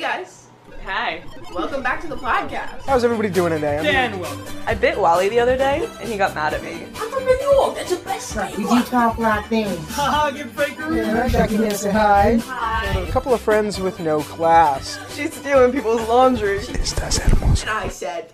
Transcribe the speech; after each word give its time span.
Hey 0.00 0.06
guys, 0.24 0.46
Hi. 0.86 1.22
welcome 1.52 1.82
back 1.82 2.00
to 2.00 2.06
the 2.06 2.16
podcast. 2.16 2.86
How's 2.86 3.04
everybody 3.04 3.28
doing 3.28 3.52
today? 3.52 3.76
I'm 3.76 3.84
Dan, 3.84 4.18
welcome. 4.18 4.56
I 4.66 4.72
bit 4.72 4.98
Wally 4.98 5.28
the 5.28 5.38
other 5.38 5.58
day, 5.58 5.86
and 6.00 6.08
he 6.08 6.16
got 6.16 6.34
mad 6.34 6.54
at 6.54 6.62
me. 6.62 6.84
I'm 6.96 7.10
from 7.10 7.22
New 7.26 7.38
York. 7.42 7.74
That's 7.74 7.94
the 7.94 8.02
best 8.02 8.34
Right, 8.34 8.50
state. 8.50 8.64
we 8.66 8.78
do 8.78 8.82
talk 8.84 9.18
like 9.18 9.46
this. 9.50 9.90
Haha, 9.90 10.30
get 10.30 10.46
Frank 10.52 10.78
Yeah, 10.78 11.28
Jackie 11.28 11.58
here, 11.58 11.74
say 11.74 11.90
hi. 11.90 12.36
Hi. 12.38 12.98
a 12.98 13.12
couple 13.12 13.34
of 13.34 13.42
friends 13.42 13.78
with 13.78 14.00
no 14.00 14.22
class. 14.22 14.98
She's 15.14 15.34
stealing 15.34 15.70
people's 15.70 16.08
laundry. 16.08 16.60
Estas 16.60 17.18
hermosas. 17.20 17.60
And 17.60 17.70
I 17.70 17.88
said, 17.88 18.32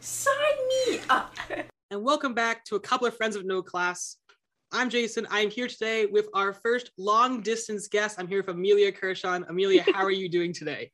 sign 0.00 0.34
me 0.88 1.00
up. 1.08 1.34
And 1.90 2.02
welcome 2.02 2.34
back 2.34 2.66
to 2.66 2.76
a 2.76 2.80
couple 2.80 3.06
of 3.06 3.16
friends 3.16 3.34
of 3.34 3.46
no 3.46 3.62
class. 3.62 4.18
I'm 4.72 4.90
Jason. 4.90 5.26
I'm 5.30 5.48
here 5.48 5.68
today 5.68 6.04
with 6.04 6.28
our 6.34 6.52
first 6.52 6.90
long 6.98 7.40
distance 7.40 7.88
guest. 7.88 8.16
I'm 8.20 8.28
here 8.28 8.40
with 8.42 8.48
Amelia 8.54 8.92
Kirshon. 8.92 9.48
Amelia, 9.48 9.82
how 9.94 10.04
are 10.04 10.10
you 10.10 10.28
doing 10.28 10.52
today? 10.52 10.90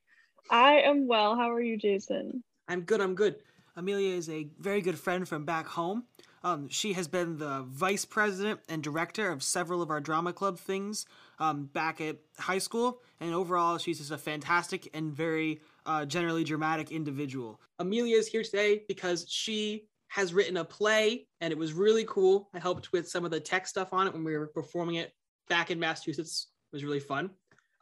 I 0.50 0.80
am 0.80 1.06
well. 1.06 1.36
How 1.36 1.50
are 1.50 1.60
you, 1.60 1.76
Jason? 1.76 2.42
I'm 2.68 2.82
good. 2.82 3.00
I'm 3.00 3.14
good. 3.14 3.36
Amelia 3.76 4.14
is 4.14 4.28
a 4.28 4.48
very 4.58 4.80
good 4.80 4.98
friend 4.98 5.28
from 5.28 5.44
back 5.44 5.66
home. 5.66 6.04
Um, 6.44 6.68
she 6.68 6.92
has 6.92 7.08
been 7.08 7.38
the 7.38 7.64
vice 7.66 8.04
president 8.04 8.60
and 8.68 8.82
director 8.82 9.30
of 9.30 9.42
several 9.42 9.80
of 9.80 9.90
our 9.90 10.00
drama 10.00 10.32
club 10.32 10.58
things 10.58 11.06
um, 11.38 11.64
back 11.72 12.00
at 12.02 12.18
high 12.38 12.58
school. 12.58 13.00
And 13.20 13.34
overall, 13.34 13.78
she's 13.78 13.98
just 13.98 14.10
a 14.10 14.18
fantastic 14.18 14.90
and 14.92 15.12
very 15.12 15.60
uh, 15.86 16.04
generally 16.04 16.44
dramatic 16.44 16.92
individual. 16.92 17.60
Amelia 17.78 18.16
is 18.16 18.26
here 18.26 18.42
today 18.42 18.82
because 18.86 19.26
she 19.28 19.86
has 20.08 20.34
written 20.34 20.58
a 20.58 20.64
play 20.64 21.26
and 21.40 21.50
it 21.50 21.58
was 21.58 21.72
really 21.72 22.04
cool. 22.06 22.48
I 22.54 22.58
helped 22.58 22.92
with 22.92 23.08
some 23.08 23.24
of 23.24 23.30
the 23.30 23.40
tech 23.40 23.66
stuff 23.66 23.92
on 23.92 24.06
it 24.06 24.12
when 24.12 24.22
we 24.22 24.36
were 24.36 24.46
performing 24.46 24.96
it 24.96 25.14
back 25.48 25.70
in 25.70 25.80
Massachusetts. 25.80 26.48
It 26.72 26.76
was 26.76 26.84
really 26.84 27.00
fun. 27.00 27.30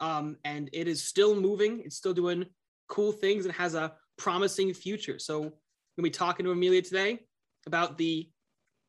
Um, 0.03 0.37
and 0.45 0.69
it 0.73 0.89
is 0.89 1.03
still 1.03 1.35
moving. 1.35 1.81
It's 1.85 1.97
still 1.97 2.13
doing 2.13 2.45
cool 2.89 3.13
things 3.13 3.47
and 3.47 3.55
has 3.55 3.75
a 3.75 3.95
promising 4.19 4.75
future. 4.75 5.19
So 5.19 5.41
we're 5.41 5.51
gonna 5.97 6.03
be 6.03 6.11
talking 6.11 6.45
to 6.45 6.51
Amelia 6.51 6.83
today 6.83 7.21
about 7.67 7.97
the 7.97 8.29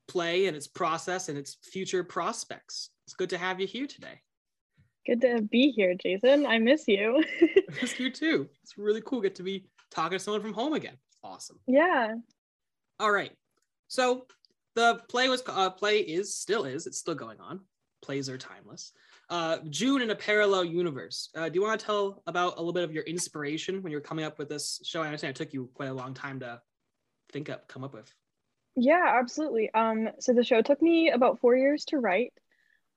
play 0.07 0.47
and 0.47 0.57
its 0.57 0.67
process 0.67 1.29
and 1.29 1.37
its 1.37 1.55
future 1.63 2.03
prospects. 2.03 2.89
It's 3.05 3.13
good 3.13 3.29
to 3.29 3.37
have 3.37 3.61
you 3.61 3.67
here 3.67 3.87
today. 3.87 4.19
Good 5.05 5.21
to 5.21 5.41
be 5.41 5.71
here, 5.71 5.93
Jason. 6.01 6.45
I 6.45 6.59
miss 6.59 6.85
you. 6.87 7.23
It's 7.81 7.99
you 7.99 8.11
too. 8.11 8.47
It's 8.61 8.77
really 8.77 9.01
cool. 9.01 9.19
Get 9.19 9.35
to 9.35 9.43
be 9.43 9.65
talking 9.89 10.17
to 10.17 10.23
someone 10.23 10.41
from 10.41 10.53
home 10.53 10.73
again. 10.73 10.95
Awesome. 11.23 11.59
yeah. 11.65 12.13
All 12.99 13.11
right. 13.11 13.31
So 13.87 14.27
the 14.75 15.01
play 15.09 15.27
was 15.27 15.41
uh, 15.47 15.69
play 15.71 15.99
is 15.99 16.35
still 16.35 16.65
is 16.65 16.85
it's 16.87 16.99
still 16.99 17.15
going 17.15 17.39
on. 17.39 17.61
Plays 18.03 18.29
are 18.29 18.37
timeless. 18.37 18.91
Uh, 19.29 19.57
June 19.69 20.01
in 20.01 20.09
a 20.09 20.15
parallel 20.15 20.65
universe. 20.65 21.29
Uh, 21.35 21.49
do 21.49 21.55
you 21.55 21.61
want 21.63 21.79
to 21.79 21.85
tell 21.85 22.21
about 22.27 22.57
a 22.57 22.59
little 22.59 22.73
bit 22.73 22.83
of 22.83 22.91
your 22.91 23.03
inspiration 23.03 23.81
when 23.81 23.91
you're 23.91 24.01
coming 24.01 24.25
up 24.25 24.37
with 24.37 24.49
this 24.49 24.81
show? 24.83 25.01
I 25.01 25.05
understand 25.05 25.31
it 25.31 25.37
took 25.37 25.53
you 25.53 25.69
quite 25.73 25.89
a 25.89 25.93
long 25.93 26.13
time 26.13 26.39
to 26.41 26.61
think 27.31 27.49
up, 27.49 27.67
come 27.67 27.83
up 27.83 27.93
with. 27.93 28.13
Yeah, 28.75 29.17
absolutely. 29.19 29.69
Um, 29.73 30.09
so 30.19 30.33
the 30.33 30.43
show 30.43 30.61
took 30.61 30.81
me 30.81 31.11
about 31.11 31.39
four 31.39 31.55
years 31.55 31.85
to 31.85 31.99
write. 31.99 32.33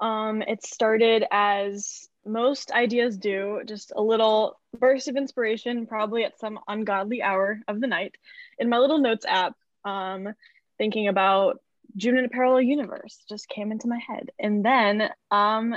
Um, 0.01 0.43
it 0.43 0.65
started 0.65 1.25
as 1.31 2.09
most 2.25 2.71
ideas 2.73 3.17
do, 3.17 3.63
just 3.67 3.93
a 3.95 4.03
little 4.03 4.59
burst 4.79 5.09
of 5.09 5.17
inspiration, 5.17 5.87
probably 5.87 6.25
at 6.25 6.39
some 6.39 6.59
ungodly 6.67 7.23
hour 7.23 7.61
of 7.69 7.81
the 7.81 7.87
night, 7.87 8.15
in 8.59 8.69
my 8.69 8.79
little 8.79 8.99
notes 8.99 9.25
app, 9.27 9.55
um, 9.85 10.29
thinking 10.77 11.09
about 11.09 11.61
June 11.97 12.19
in 12.19 12.25
a 12.25 12.29
parallel 12.29 12.63
universe 12.63 13.23
just 13.29 13.49
came 13.49 13.73
into 13.73 13.89
my 13.89 13.99
head. 13.99 14.31
And 14.39 14.65
then 14.65 15.09
um, 15.31 15.77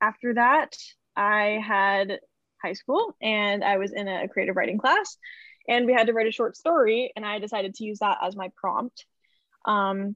after 0.00 0.34
that, 0.34 0.76
I 1.16 1.60
had 1.64 2.20
high 2.62 2.72
school 2.72 3.16
and 3.20 3.64
I 3.64 3.78
was 3.78 3.92
in 3.92 4.08
a 4.08 4.28
creative 4.28 4.56
writing 4.56 4.78
class 4.78 5.16
and 5.68 5.86
we 5.86 5.92
had 5.92 6.06
to 6.06 6.12
write 6.12 6.26
a 6.26 6.32
short 6.32 6.56
story 6.56 7.12
and 7.14 7.24
I 7.24 7.38
decided 7.38 7.74
to 7.74 7.84
use 7.84 7.98
that 7.98 8.18
as 8.22 8.36
my 8.36 8.50
prompt. 8.56 9.04
Um, 9.64 10.14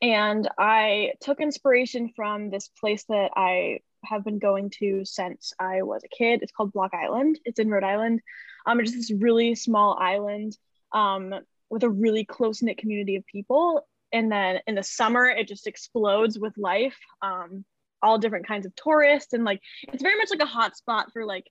and 0.00 0.48
I 0.58 1.12
took 1.20 1.40
inspiration 1.40 2.10
from 2.14 2.50
this 2.50 2.68
place 2.80 3.04
that 3.08 3.30
I 3.36 3.78
have 4.04 4.24
been 4.24 4.38
going 4.38 4.70
to 4.78 5.04
since 5.04 5.52
I 5.58 5.82
was 5.82 6.02
a 6.04 6.08
kid. 6.08 6.42
It's 6.42 6.52
called 6.52 6.72
Block 6.72 6.92
Island. 6.92 7.38
It's 7.44 7.60
in 7.60 7.70
Rhode 7.70 7.84
Island. 7.84 8.20
Um, 8.66 8.80
it's 8.80 8.90
just 8.90 9.08
this 9.08 9.22
really 9.22 9.54
small 9.54 9.96
island 9.98 10.56
um, 10.92 11.32
with 11.70 11.84
a 11.84 11.90
really 11.90 12.24
close 12.24 12.62
knit 12.62 12.78
community 12.78 13.16
of 13.16 13.26
people. 13.26 13.86
And 14.12 14.30
then 14.30 14.58
in 14.66 14.74
the 14.74 14.82
summer, 14.82 15.26
it 15.26 15.48
just 15.48 15.66
explodes 15.66 16.38
with 16.38 16.52
life. 16.58 16.98
Um, 17.22 17.64
all 18.02 18.18
different 18.18 18.46
kinds 18.46 18.66
of 18.66 18.74
tourists 18.74 19.32
and 19.32 19.44
like 19.44 19.60
it's 19.92 20.02
very 20.02 20.16
much 20.16 20.30
like 20.30 20.40
a 20.40 20.46
hot 20.46 20.76
spot 20.76 21.12
for 21.12 21.24
like 21.24 21.46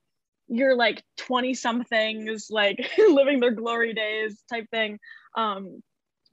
your 0.48 0.74
like 0.74 1.02
20 1.18 1.54
somethings 1.54 2.48
like 2.50 2.76
living 2.98 3.40
their 3.40 3.52
glory 3.52 3.94
days 3.94 4.42
type 4.50 4.68
thing. 4.70 4.98
Um 5.36 5.82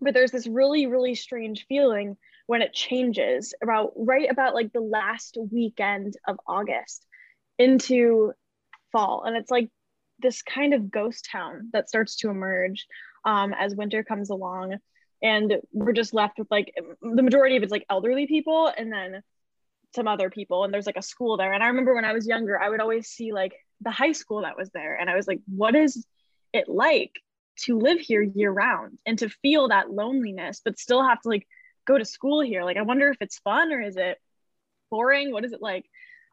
but 0.02 0.14
there's 0.14 0.32
this 0.32 0.48
really 0.48 0.86
really 0.88 1.16
strange 1.16 1.66
feeling 1.68 2.18
when 2.48 2.62
it 2.62 2.74
changes 2.74 3.54
about 3.62 3.92
right 3.96 4.30
about 4.30 4.56
like 4.56 4.74
the 4.74 4.82
last 4.82 5.38
weekend 5.52 6.16
of 6.28 6.38
august 6.48 7.06
into 7.58 8.32
fall 8.92 9.24
and 9.26 9.36
it's 9.36 9.52
like 9.52 9.70
this 10.20 10.42
kind 10.42 10.74
of 10.74 10.92
ghost 10.92 11.28
town 11.32 11.70
that 11.74 11.90
starts 11.90 12.18
to 12.18 12.30
emerge 12.30 12.88
um, 13.26 13.54
as 13.58 13.76
winter 13.76 14.04
comes 14.04 14.30
along. 14.30 14.76
And 15.22 15.58
we're 15.74 15.94
just 15.94 16.14
left 16.14 16.40
with 16.40 16.50
like 16.50 16.74
the 17.02 17.24
majority 17.24 17.58
of 17.58 17.64
it's 17.64 17.72
like 17.72 17.86
elderly 17.90 18.28
people 18.28 18.72
and 18.76 18.92
then 18.92 19.22
some 19.96 20.08
other 20.08 20.30
people 20.30 20.64
and 20.64 20.74
there's 20.74 20.86
like 20.86 20.98
a 20.98 21.02
school 21.02 21.38
there. 21.38 21.54
And 21.54 21.64
i 21.64 21.68
remember 21.68 21.96
when 21.96 22.06
i 22.06 22.14
was 22.14 22.28
younger 22.28 22.60
i 22.60 22.70
would 22.70 22.82
always 22.82 23.08
see 23.08 23.32
like 23.32 23.54
the 23.82 23.92
high 23.92 24.12
school 24.12 24.42
that 24.42 24.58
was 24.58 24.70
there. 24.72 24.96
And 24.96 25.10
i 25.10 25.16
was 25.16 25.28
like 25.28 25.40
what 25.48 25.76
is 25.76 26.06
it 26.54 26.68
like 26.68 27.12
to 27.64 27.78
live 27.78 28.00
here 28.00 28.22
year 28.22 28.52
round 28.52 28.98
and 29.06 29.20
to 29.20 29.30
feel 29.30 29.68
that 29.68 29.92
loneliness 29.92 30.62
but 30.64 30.80
still 30.80 31.04
have 31.04 31.22
to 31.22 31.30
like 31.30 31.48
go 31.86 31.98
to 31.98 32.06
school 32.06 32.42
here? 32.42 32.64
Like 32.64 32.78
i 32.78 32.82
wonder 32.82 33.10
if 33.10 33.18
it's 33.22 33.40
fun 33.40 33.72
or 33.72 33.82
is 33.82 33.98
it 33.98 34.18
boring? 34.92 35.32
What 35.32 35.46
is 35.46 35.54
it 35.54 35.62
like? 35.62 35.86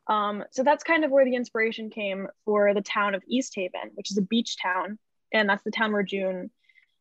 Um, 0.08 0.44
so 0.52 0.62
that's 0.62 0.84
kind 0.84 1.04
of 1.04 1.10
where 1.10 1.24
the 1.24 1.34
inspiration 1.34 1.90
came 1.90 2.28
for 2.44 2.72
the 2.72 2.80
town 2.80 3.14
of 3.14 3.24
east 3.26 3.54
haven 3.56 3.90
which 3.94 4.10
is 4.10 4.18
a 4.18 4.22
beach 4.22 4.56
town. 4.60 4.98
And 5.32 5.48
that's 5.48 5.64
the 5.64 5.70
town 5.70 5.92
where 5.92 6.02
june 6.02 6.50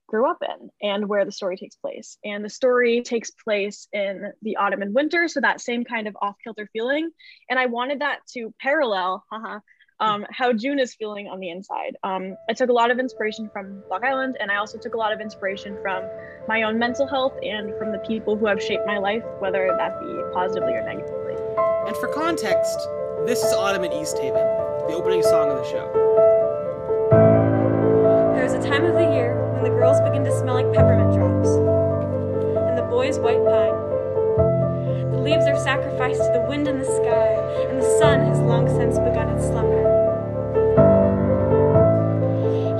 grew 0.07 0.29
up 0.29 0.41
in 0.41 0.69
and 0.81 1.07
where 1.07 1.25
the 1.25 1.31
story 1.31 1.57
takes 1.57 1.75
place. 1.75 2.17
And 2.23 2.43
the 2.43 2.49
story 2.49 3.01
takes 3.01 3.31
place 3.31 3.87
in 3.93 4.31
the 4.41 4.57
autumn 4.57 4.81
and 4.81 4.93
winter, 4.93 5.27
so 5.27 5.41
that 5.41 5.61
same 5.61 5.83
kind 5.83 6.07
of 6.07 6.17
off 6.21 6.35
kilter 6.43 6.69
feeling. 6.73 7.09
And 7.49 7.59
I 7.59 7.65
wanted 7.65 8.01
that 8.01 8.19
to 8.33 8.53
parallel 8.61 9.23
haha, 9.31 9.59
um, 9.99 10.25
how 10.29 10.51
June 10.53 10.79
is 10.79 10.93
feeling 10.93 11.27
on 11.27 11.39
the 11.39 11.49
inside. 11.49 11.95
Um, 12.03 12.35
I 12.49 12.53
took 12.53 12.69
a 12.69 12.73
lot 12.73 12.91
of 12.91 12.99
inspiration 12.99 13.49
from 13.51 13.81
Block 13.87 14.03
Island, 14.03 14.37
and 14.39 14.51
I 14.51 14.57
also 14.57 14.77
took 14.77 14.93
a 14.93 14.97
lot 14.97 15.13
of 15.13 15.21
inspiration 15.21 15.77
from 15.81 16.03
my 16.47 16.63
own 16.63 16.77
mental 16.77 17.07
health 17.07 17.33
and 17.43 17.73
from 17.77 17.91
the 17.91 17.99
people 17.99 18.35
who 18.35 18.45
have 18.45 18.61
shaped 18.61 18.85
my 18.85 18.97
life, 18.97 19.23
whether 19.39 19.73
that 19.77 19.99
be 20.01 20.21
positively 20.33 20.73
or 20.73 20.85
negatively. 20.85 21.35
And 21.87 21.95
for 21.97 22.07
context, 22.13 22.77
this 23.25 23.43
is 23.43 23.53
Autumn 23.53 23.83
in 23.83 23.93
East 23.93 24.17
Haven, 24.17 24.43
the 24.87 24.93
opening 24.93 25.23
song 25.23 25.49
of 25.49 25.57
the 25.57 25.69
show. 25.69 25.91
There 28.35 28.45
is 28.45 28.53
a 28.53 28.61
time 28.61 28.83
of 28.85 28.93
the 28.93 29.13
year 29.15 29.44
the 29.65 29.71
girls 29.71 29.99
begin 30.01 30.23
to 30.23 30.31
smell 30.37 30.53
like 30.53 30.71
peppermint 30.73 31.11
drops, 31.15 31.49
and 32.69 32.77
the 32.77 32.83
boys 32.83 33.17
white 33.17 33.43
pine. 33.43 33.73
The 35.09 35.17
leaves 35.17 35.47
are 35.47 35.57
sacrificed 35.57 36.21
to 36.21 36.31
the 36.37 36.45
wind 36.47 36.67
and 36.67 36.79
the 36.79 36.85
sky, 36.85 37.33
and 37.69 37.81
the 37.81 37.97
sun 37.97 38.19
has 38.27 38.39
long 38.41 38.69
since 38.69 38.99
begun 38.99 39.27
its 39.29 39.47
slumber. 39.47 39.81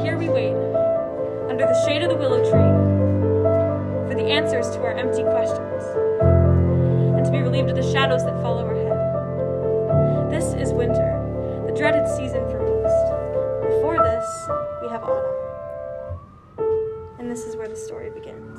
Here 0.04 0.16
we 0.16 0.30
wait, 0.30 0.54
under 1.50 1.66
the 1.66 1.86
shade 1.88 2.04
of 2.04 2.12
the 2.12 2.18
willow 2.18 2.46
tree, 2.46 2.72
for 4.08 4.14
the 4.14 4.30
answers 4.30 4.70
to 4.76 4.84
our 4.84 4.94
empty 4.94 5.24
questions, 5.24 5.82
and 7.18 7.26
to 7.26 7.32
be 7.32 7.40
relieved 7.40 7.72
of 7.72 7.78
the 7.78 7.92
shadows 7.92 8.24
that 8.26 8.40
fall 8.44 8.60
overhead. 8.60 8.75
Where 17.66 17.74
the 17.74 17.82
story 17.82 18.12
begins. 18.12 18.55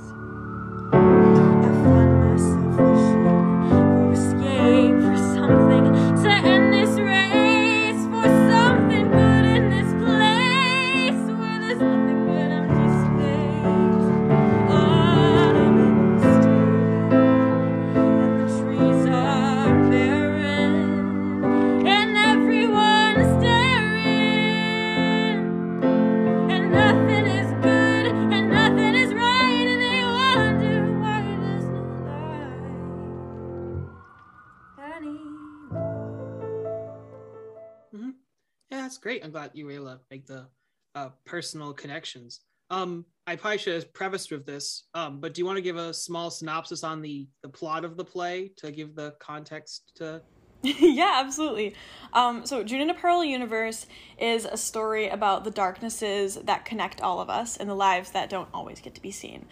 The 40.27 40.47
uh, 40.95 41.11
personal 41.25 41.73
connections. 41.73 42.41
Um, 42.71 43.05
I 43.27 43.37
probably 43.37 43.59
should 43.59 43.75
have 43.75 43.93
prefaced 43.93 44.31
with 44.31 44.47
this, 44.47 44.85
um, 44.95 45.21
but 45.21 45.35
do 45.35 45.41
you 45.41 45.47
want 45.47 45.57
to 45.57 45.63
give 45.63 45.77
a 45.77 45.95
small 45.95 46.31
synopsis 46.31 46.83
on 46.83 47.01
the 47.01 47.29
the 47.43 47.49
plot 47.49 47.85
of 47.85 47.97
the 47.97 48.05
play 48.05 48.53
to 48.59 48.71
give 48.71 48.95
the 48.95 49.15
context 49.21 49.93
to? 49.97 50.23
yeah, 50.63 51.21
absolutely. 51.25 51.75
Um, 52.13 52.45
so, 52.47 52.65
June 52.65 52.81
in 52.81 52.91
a 52.91 52.95
Parallel 52.95 53.27
Universe 53.27 53.87
is 54.19 54.45
a 54.45 54.57
story 54.57 55.09
about 55.09 55.45
the 55.45 55.51
darknesses 55.51 56.37
that 56.45 56.65
connect 56.65 57.01
all 57.01 57.21
of 57.21 57.31
us 57.31 57.57
and 57.57 57.69
the 57.69 57.75
lives 57.75 58.11
that 58.13 58.31
don't 58.31 58.49
always 58.53 58.81
get 58.81 58.95
to 58.95 59.03
be 59.03 59.11
seen. 59.11 59.47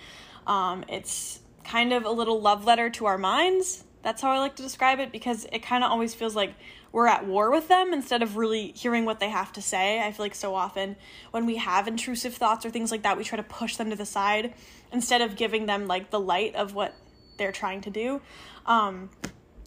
Um, 0.46 0.84
it's 0.88 1.40
kind 1.62 1.92
of 1.92 2.04
a 2.04 2.10
little 2.10 2.40
love 2.40 2.64
letter 2.64 2.90
to 2.90 3.06
our 3.06 3.18
minds. 3.18 3.84
That's 4.02 4.22
how 4.22 4.32
I 4.32 4.38
like 4.38 4.56
to 4.56 4.62
describe 4.62 4.98
it 4.98 5.12
because 5.12 5.46
it 5.52 5.62
kind 5.62 5.84
of 5.84 5.90
always 5.90 6.14
feels 6.14 6.34
like 6.34 6.54
we're 6.94 7.08
at 7.08 7.26
war 7.26 7.50
with 7.50 7.66
them 7.66 7.92
instead 7.92 8.22
of 8.22 8.36
really 8.36 8.70
hearing 8.70 9.04
what 9.04 9.18
they 9.18 9.28
have 9.28 9.52
to 9.52 9.60
say. 9.60 10.00
I 10.00 10.12
feel 10.12 10.24
like 10.24 10.34
so 10.36 10.54
often 10.54 10.94
when 11.32 11.44
we 11.44 11.56
have 11.56 11.88
intrusive 11.88 12.36
thoughts 12.36 12.64
or 12.64 12.70
things 12.70 12.92
like 12.92 13.02
that, 13.02 13.18
we 13.18 13.24
try 13.24 13.34
to 13.34 13.42
push 13.42 13.74
them 13.74 13.90
to 13.90 13.96
the 13.96 14.06
side 14.06 14.54
instead 14.92 15.20
of 15.20 15.34
giving 15.34 15.66
them 15.66 15.88
like 15.88 16.10
the 16.10 16.20
light 16.20 16.54
of 16.54 16.72
what 16.72 16.94
they're 17.36 17.50
trying 17.50 17.80
to 17.80 17.90
do. 17.90 18.20
Um, 18.64 19.10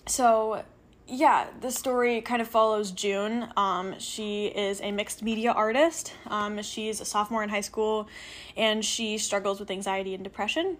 so 0.06 0.64
yeah, 1.06 1.48
the 1.60 1.70
story 1.70 2.22
kind 2.22 2.42
of 2.42 2.48
follows 2.48 2.92
June. 2.92 3.50
Um, 3.58 4.00
she 4.00 4.46
is 4.46 4.80
a 4.80 4.92
mixed 4.92 5.22
media 5.22 5.52
artist. 5.52 6.14
Um, 6.28 6.62
she's 6.62 7.02
a 7.02 7.06
sophomore 7.06 7.44
in 7.44 7.50
high 7.50 7.60
school, 7.60 8.08
and 8.56 8.86
she 8.86 9.18
struggles 9.18 9.60
with 9.60 9.70
anxiety 9.70 10.14
and 10.14 10.24
depression. 10.24 10.78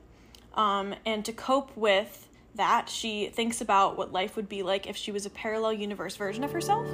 Um, 0.54 0.96
and 1.06 1.26
to 1.26 1.34
cope 1.34 1.76
with 1.76 2.27
that, 2.58 2.90
she 2.90 3.28
thinks 3.28 3.62
about 3.62 3.98
what 3.98 4.12
life 4.12 4.36
would 4.36 4.50
be 4.50 4.64
like 4.64 4.88
if 4.88 4.98
she 4.98 5.12
was 5.12 5.26
a 5.26 5.30
parallel 5.30 5.74
universe 5.74 6.16
version 6.16 6.44
of 6.44 6.52
herself. 6.52 6.88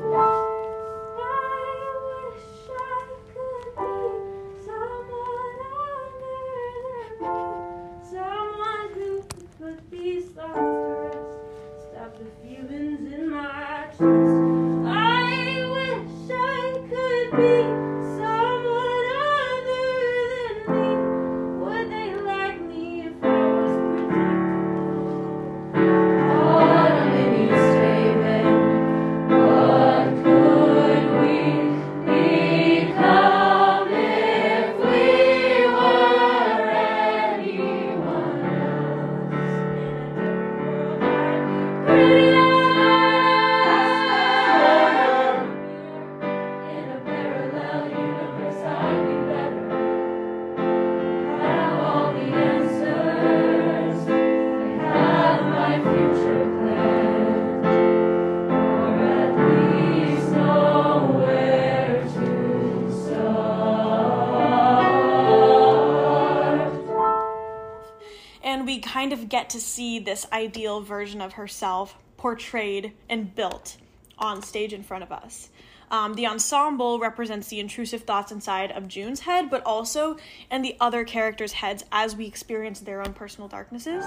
Kind 69.04 69.12
of 69.12 69.28
get 69.28 69.50
to 69.50 69.60
see 69.60 70.00
this 70.00 70.26
ideal 70.32 70.80
version 70.80 71.20
of 71.20 71.34
herself 71.34 71.98
portrayed 72.16 72.94
and 73.10 73.36
built 73.36 73.76
on 74.18 74.42
stage 74.42 74.72
in 74.72 74.82
front 74.82 75.04
of 75.04 75.12
us. 75.12 75.50
Um, 75.92 76.14
the 76.14 76.26
ensemble 76.26 77.00
represents 77.00 77.50
the 77.50 77.60
intrusive 77.60 78.04
thoughts 78.04 78.32
inside 78.32 78.72
of 78.72 78.88
June's 78.88 79.20
head, 79.20 79.50
but 79.50 79.62
also 79.66 80.16
in 80.50 80.62
the 80.62 80.78
other 80.80 81.04
characters' 81.04 81.52
heads 81.52 81.84
as 81.92 82.16
we 82.16 82.26
experience 82.26 82.80
their 82.80 83.02
own 83.02 83.12
personal 83.12 83.50
darknesses. 83.50 84.06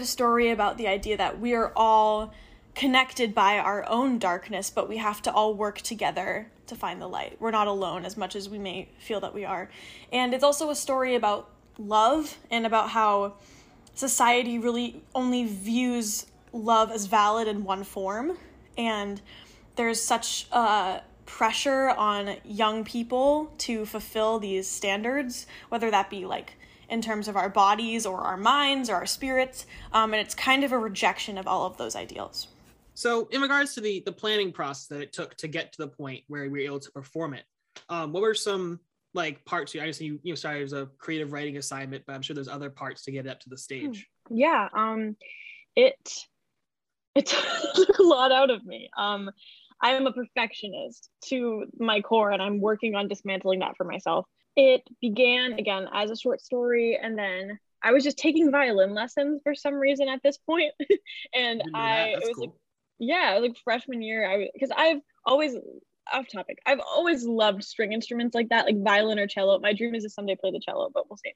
Of 0.00 0.04
a 0.04 0.06
story 0.06 0.48
about 0.48 0.78
the 0.78 0.88
idea 0.88 1.14
that 1.18 1.38
we 1.38 1.52
are 1.52 1.72
all 1.76 2.32
connected 2.74 3.34
by 3.34 3.58
our 3.58 3.86
own 3.86 4.18
darkness, 4.18 4.70
but 4.70 4.88
we 4.88 4.96
have 4.96 5.20
to 5.20 5.30
all 5.30 5.52
work 5.52 5.78
together 5.82 6.50
to 6.66 6.74
find 6.74 7.02
the 7.02 7.06
light. 7.06 7.36
We're 7.38 7.50
not 7.50 7.66
alone 7.66 8.06
as 8.06 8.16
much 8.16 8.34
as 8.34 8.48
we 8.48 8.58
may 8.58 8.88
feel 8.98 9.20
that 9.20 9.34
we 9.34 9.44
are. 9.44 9.68
And 10.10 10.32
it's 10.32 10.42
also 10.42 10.70
a 10.70 10.74
story 10.74 11.16
about 11.16 11.50
love 11.76 12.38
and 12.50 12.64
about 12.64 12.88
how 12.88 13.34
society 13.94 14.58
really 14.58 15.02
only 15.14 15.44
views 15.44 16.24
love 16.54 16.90
as 16.90 17.04
valid 17.04 17.46
in 17.46 17.62
one 17.62 17.84
form. 17.84 18.38
And 18.78 19.20
there's 19.76 20.00
such 20.00 20.46
a 20.50 21.02
pressure 21.26 21.90
on 21.90 22.36
young 22.44 22.84
people 22.84 23.52
to 23.58 23.84
fulfill 23.84 24.38
these 24.38 24.66
standards, 24.66 25.46
whether 25.68 25.90
that 25.90 26.08
be 26.08 26.24
like 26.24 26.54
in 26.90 27.00
terms 27.00 27.28
of 27.28 27.36
our 27.36 27.48
bodies 27.48 28.04
or 28.04 28.20
our 28.20 28.36
minds 28.36 28.90
or 28.90 28.96
our 28.96 29.06
spirits. 29.06 29.66
Um, 29.92 30.12
and 30.12 30.20
it's 30.20 30.34
kind 30.34 30.64
of 30.64 30.72
a 30.72 30.78
rejection 30.78 31.38
of 31.38 31.46
all 31.46 31.66
of 31.66 31.76
those 31.76 31.96
ideals. 31.96 32.48
So, 32.94 33.28
in 33.28 33.40
regards 33.40 33.74
to 33.74 33.80
the 33.80 34.02
the 34.04 34.12
planning 34.12 34.52
process 34.52 34.86
that 34.88 35.00
it 35.00 35.12
took 35.12 35.36
to 35.36 35.48
get 35.48 35.72
to 35.72 35.78
the 35.78 35.88
point 35.88 36.24
where 36.28 36.42
we 36.42 36.48
were 36.48 36.58
able 36.58 36.80
to 36.80 36.90
perform 36.90 37.34
it, 37.34 37.44
um, 37.88 38.12
what 38.12 38.22
were 38.22 38.34
some 38.34 38.80
like 39.14 39.44
parts? 39.44 39.74
You 39.74 39.80
I 39.80 39.86
guess 39.86 40.00
you 40.00 40.18
you 40.22 40.36
started 40.36 40.64
as 40.64 40.72
a 40.72 40.88
creative 40.98 41.32
writing 41.32 41.56
assignment, 41.56 42.04
but 42.06 42.14
I'm 42.14 42.22
sure 42.22 42.34
there's 42.34 42.48
other 42.48 42.68
parts 42.68 43.04
to 43.04 43.12
get 43.12 43.26
it 43.26 43.30
up 43.30 43.40
to 43.40 43.48
the 43.48 43.56
stage. 43.56 44.06
Yeah, 44.28 44.68
um, 44.76 45.16
it 45.76 45.96
it 47.14 47.26
took 47.74 47.98
a 47.98 48.02
lot 48.02 48.32
out 48.32 48.50
of 48.50 48.64
me. 48.64 48.90
Um, 48.98 49.30
I 49.82 49.92
am 49.92 50.06
a 50.06 50.12
perfectionist 50.12 51.08
to 51.26 51.64
my 51.78 52.00
core, 52.00 52.30
and 52.30 52.42
I'm 52.42 52.60
working 52.60 52.96
on 52.96 53.08
dismantling 53.08 53.60
that 53.60 53.76
for 53.76 53.84
myself. 53.84 54.26
It 54.62 54.82
began 55.00 55.54
again 55.54 55.88
as 55.90 56.10
a 56.10 56.16
short 56.16 56.42
story, 56.42 56.98
and 57.02 57.16
then 57.16 57.58
I 57.82 57.92
was 57.92 58.04
just 58.04 58.18
taking 58.18 58.50
violin 58.50 58.92
lessons 58.92 59.40
for 59.42 59.54
some 59.54 59.74
reason 59.74 60.06
at 60.06 60.22
this 60.22 60.36
point, 60.36 60.74
and 61.34 61.60
Didn't 61.60 61.72
know 61.72 61.78
that. 61.78 62.08
I 62.08 62.08
it 62.08 62.18
was 62.18 62.34
cool. 62.34 62.44
like 62.44 62.54
yeah, 62.98 63.38
like 63.40 63.56
freshman 63.64 64.02
year, 64.02 64.30
I 64.30 64.36
was, 64.36 64.48
because 64.52 64.70
I've 64.76 65.00
always 65.24 65.54
off 66.12 66.26
topic. 66.30 66.58
I've 66.66 66.80
always 66.80 67.24
loved 67.24 67.64
string 67.64 67.94
instruments 67.94 68.34
like 68.34 68.50
that, 68.50 68.66
like 68.66 68.84
violin 68.84 69.18
or 69.18 69.26
cello. 69.26 69.58
My 69.60 69.72
dream 69.72 69.94
is 69.94 70.02
to 70.02 70.10
someday 70.10 70.36
play 70.36 70.50
the 70.50 70.60
cello, 70.60 70.90
but 70.92 71.08
we'll 71.08 71.16
see. 71.16 71.32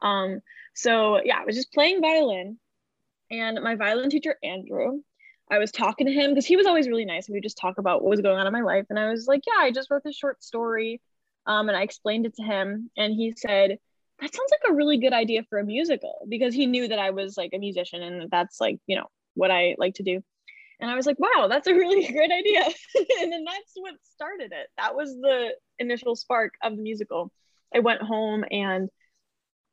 Um, 0.00 0.38
so 0.74 1.20
yeah, 1.24 1.38
I 1.40 1.44
was 1.44 1.56
just 1.56 1.72
playing 1.72 2.00
violin, 2.00 2.60
and 3.32 3.58
my 3.64 3.74
violin 3.74 4.10
teacher 4.10 4.36
Andrew, 4.44 5.00
I 5.50 5.58
was 5.58 5.72
talking 5.72 6.06
to 6.06 6.12
him 6.12 6.30
because 6.30 6.46
he 6.46 6.56
was 6.56 6.66
always 6.66 6.86
really 6.86 7.04
nice. 7.04 7.28
We 7.28 7.34
would 7.34 7.42
just 7.42 7.58
talk 7.58 7.78
about 7.78 8.04
what 8.04 8.10
was 8.10 8.20
going 8.20 8.38
on 8.38 8.46
in 8.46 8.52
my 8.52 8.62
life, 8.62 8.86
and 8.90 8.98
I 8.98 9.10
was 9.10 9.26
like, 9.26 9.40
yeah, 9.44 9.60
I 9.60 9.72
just 9.72 9.90
wrote 9.90 10.04
this 10.04 10.16
short 10.16 10.44
story, 10.44 11.00
um, 11.50 11.68
and 11.68 11.76
I 11.76 11.82
explained 11.82 12.26
it 12.26 12.36
to 12.36 12.42
him, 12.42 12.90
and 12.96 13.12
he 13.12 13.34
said. 13.36 13.78
That 14.20 14.34
sounds 14.34 14.50
like 14.50 14.70
a 14.70 14.74
really 14.74 14.98
good 14.98 15.14
idea 15.14 15.44
for 15.48 15.58
a 15.58 15.64
musical 15.64 16.26
because 16.28 16.52
he 16.52 16.66
knew 16.66 16.88
that 16.88 16.98
I 16.98 17.08
was 17.08 17.38
like 17.38 17.52
a 17.54 17.58
musician 17.58 18.02
and 18.02 18.30
that's 18.30 18.60
like, 18.60 18.78
you 18.86 18.94
know, 18.94 19.06
what 19.32 19.50
I 19.50 19.76
like 19.78 19.94
to 19.94 20.02
do. 20.02 20.20
And 20.80 20.90
I 20.90 20.94
was 20.94 21.06
like, 21.06 21.18
wow, 21.18 21.46
that's 21.48 21.66
a 21.66 21.74
really 21.82 22.10
great 22.12 22.30
idea. 22.30 22.62
and 23.20 23.32
then 23.32 23.44
that's 23.44 23.72
what 23.76 23.94
started 24.02 24.52
it. 24.52 24.68
That 24.76 24.94
was 24.94 25.10
the 25.14 25.54
initial 25.78 26.16
spark 26.16 26.52
of 26.62 26.76
the 26.76 26.82
musical. 26.82 27.32
I 27.74 27.78
went 27.80 28.02
home 28.02 28.44
and 28.50 28.88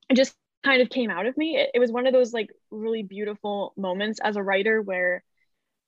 it 0.09 0.15
just 0.15 0.35
kind 0.63 0.81
of 0.81 0.89
came 0.89 1.09
out 1.09 1.25
of 1.25 1.37
me. 1.37 1.57
It, 1.57 1.71
it 1.73 1.79
was 1.79 1.91
one 1.91 2.07
of 2.07 2.13
those 2.13 2.33
like 2.33 2.49
really 2.71 3.03
beautiful 3.03 3.73
moments 3.77 4.19
as 4.23 4.35
a 4.35 4.43
writer 4.43 4.81
where 4.81 5.23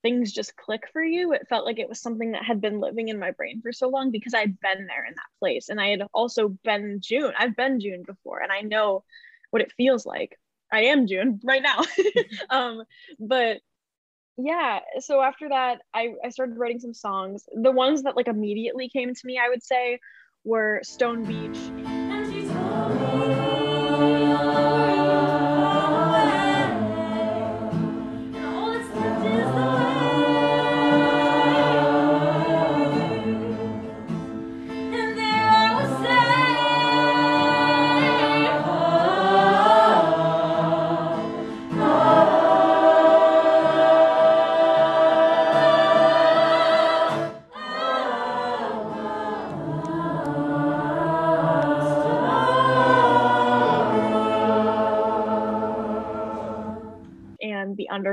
things 0.02 0.32
just 0.32 0.56
click 0.56 0.84
for 0.92 1.04
you. 1.04 1.34
It 1.34 1.48
felt 1.50 1.66
like 1.66 1.80
it 1.80 1.90
was 1.90 2.02
something 2.02 2.32
that 2.32 2.44
had 2.44 2.62
been 2.62 2.80
living 2.80 3.10
in 3.10 3.20
my 3.20 3.32
brain 3.32 3.62
for 3.62 3.72
so 3.72 3.90
long 3.90 4.12
because 4.12 4.34
I'd 4.34 4.60
been 4.60 4.88
there 4.88 5.06
in 5.06 5.14
that 5.16 5.40
place. 5.40 5.70
And 5.70 5.80
I 5.80 5.90
had 5.90 6.04
also 6.14 6.50
been 6.64 7.00
June. 7.02 7.34
I've 7.38 7.56
been 7.56 7.80
June 7.80 8.04
before 8.06 8.40
and 8.40 8.52
I 8.52 8.62
know 8.62 9.04
what 9.52 9.62
it 9.62 9.74
feels 9.74 10.06
like. 10.06 10.38
I 10.72 10.84
am 10.84 11.08
June 11.08 11.40
right 11.44 11.64
now. 11.64 11.82
um, 12.50 12.84
but 13.20 13.58
yeah 14.42 14.80
so 15.00 15.22
after 15.22 15.50
that 15.50 15.82
I, 15.94 16.14
I 16.24 16.30
started 16.30 16.58
writing 16.58 16.80
some 16.80 16.94
songs 16.94 17.44
the 17.54 17.72
ones 17.72 18.04
that 18.04 18.16
like 18.16 18.30
immediately 18.30 18.88
came 18.88 19.14
to 19.14 19.22
me 19.26 19.38
i 19.38 19.50
would 19.50 19.64
say 19.64 20.00
were 20.46 20.80
stone 20.84 21.26
beach 21.26 21.89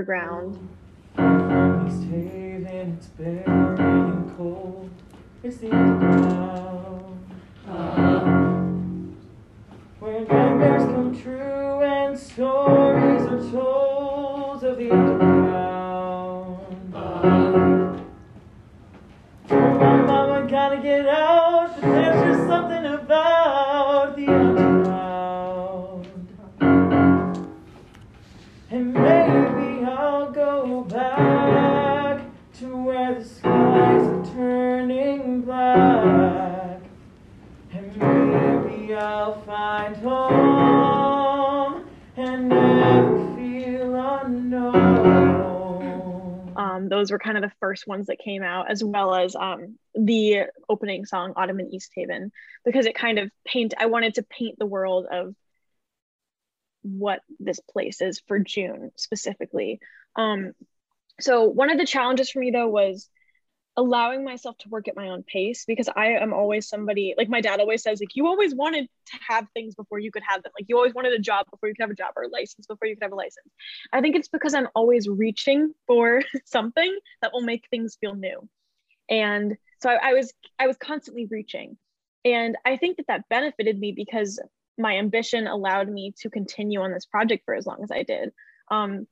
underground. 0.09 0.69
Haven, 1.17 2.97
it's 2.97 3.09
and 3.19 4.33
cold. 4.37 4.91
It's 5.43 5.57
the 5.59 5.75
underground. 5.75 7.19
Nightmares 10.01 10.85
come 10.85 11.21
true 11.21 11.83
and 11.83 12.17
stories 12.19 13.23
are 13.23 13.51
told 13.51 14.63
of 14.65 14.79
the 14.79 14.91
underground. 14.91 16.93
Told 19.49 19.81
my 19.81 19.97
mama 20.03 20.47
gotta 20.49 20.81
get 20.81 21.07
out, 21.09 21.75
but 21.75 21.83
there's 21.83 22.37
just 22.37 22.47
something 22.49 22.87
about 22.87 24.17
the 24.17 24.29
underground. 24.29 26.07
And 28.71 28.95
those 47.07 47.13
were 47.13 47.19
kind 47.21 47.37
of 47.37 47.43
the 47.43 47.57
first 47.61 47.87
ones 47.87 48.07
that 48.07 48.19
came 48.19 48.43
out, 48.43 48.69
as 48.69 48.83
well 48.83 49.15
as 49.15 49.37
um, 49.37 49.79
the 49.95 50.47
opening 50.69 51.05
song 51.05 51.35
"Autumn 51.37 51.61
in 51.61 51.73
East 51.73 51.93
Haven," 51.95 52.33
because 52.65 52.87
it 52.87 52.97
kind 52.97 53.21
of 53.21 53.31
paint. 53.47 53.75
I 53.79 53.87
wanted 53.87 54.15
to 54.15 54.25
paint 54.25 54.59
the 54.59 54.67
world 54.67 55.07
of 55.09 55.37
what 56.83 57.21
this 57.39 57.61
place 57.61 58.01
is 58.01 58.21
for 58.27 58.41
June 58.41 58.91
specifically. 58.97 59.79
Um, 60.17 60.53
so 61.21 61.45
one 61.45 61.71
of 61.71 61.79
the 61.79 61.87
challenges 61.87 62.31
for 62.31 62.41
me 62.41 62.51
though 62.51 62.69
was 62.69 63.09
allowing 63.77 64.25
myself 64.25 64.57
to 64.59 64.69
work 64.71 64.89
at 64.89 64.97
my 64.97 65.09
own 65.09 65.23
pace 65.23 65.65
because 65.67 65.89
I 65.95 66.13
am 66.13 66.33
always 66.33 66.69
somebody 66.69 67.15
like 67.19 67.29
my 67.29 67.41
dad 67.43 67.61
always 67.61 67.83
says 67.83 68.01
like 68.01 68.17
you 68.17 68.27
always 68.27 68.55
wanted 68.55 68.89
to 69.07 69.19
have 69.29 69.47
things 69.53 69.75
before 69.75 69.99
you 69.99 70.11
could 70.11 70.23
have 70.27 70.43
them 70.43 70.53
like 70.59 70.67
you 70.69 70.77
always 70.77 70.95
wanted 70.95 71.13
a 71.13 71.19
job 71.19 71.47
before 71.51 71.69
you 71.69 71.75
could 71.75 71.83
have 71.83 71.91
a 71.91 71.95
job 71.95 72.13
or 72.17 72.23
a 72.25 72.29
license 72.29 72.67
before 72.67 72.89
you 72.89 72.97
could 72.97 73.03
have 73.03 73.13
a 73.13 73.17
license. 73.17 73.49
I 73.93 74.01
think 74.01 74.17
it's 74.17 74.29
because 74.29 74.55
I'm 74.55 74.69
always 74.75 75.09
reaching 75.09 75.75
for 75.87 76.23
something 76.45 76.99
that 77.23 77.33
will 77.33 77.43
make 77.43 77.67
things 77.71 77.97
feel 78.01 78.15
new. 78.15 78.49
And 79.09 79.57
so 79.83 79.91
I, 79.91 80.11
I 80.11 80.13
was 80.15 80.33
I 80.59 80.67
was 80.67 80.77
constantly 80.77 81.27
reaching. 81.27 81.77
And 82.25 82.57
I 82.65 82.77
think 82.77 82.97
that 82.97 83.07
that 83.09 83.29
benefited 83.29 83.79
me 83.79 83.93
because 83.93 84.41
my 84.79 84.97
ambition 84.97 85.47
allowed 85.47 85.89
me 85.89 86.13
to 86.21 86.31
continue 86.31 86.81
on 86.81 86.93
this 86.93 87.07
project 87.07 87.45
for 87.45 87.55
as 87.55 87.67
long 87.67 87.83
as 87.83 87.91
I 87.91 88.03
did. 88.03 88.33
Um, 88.71 89.07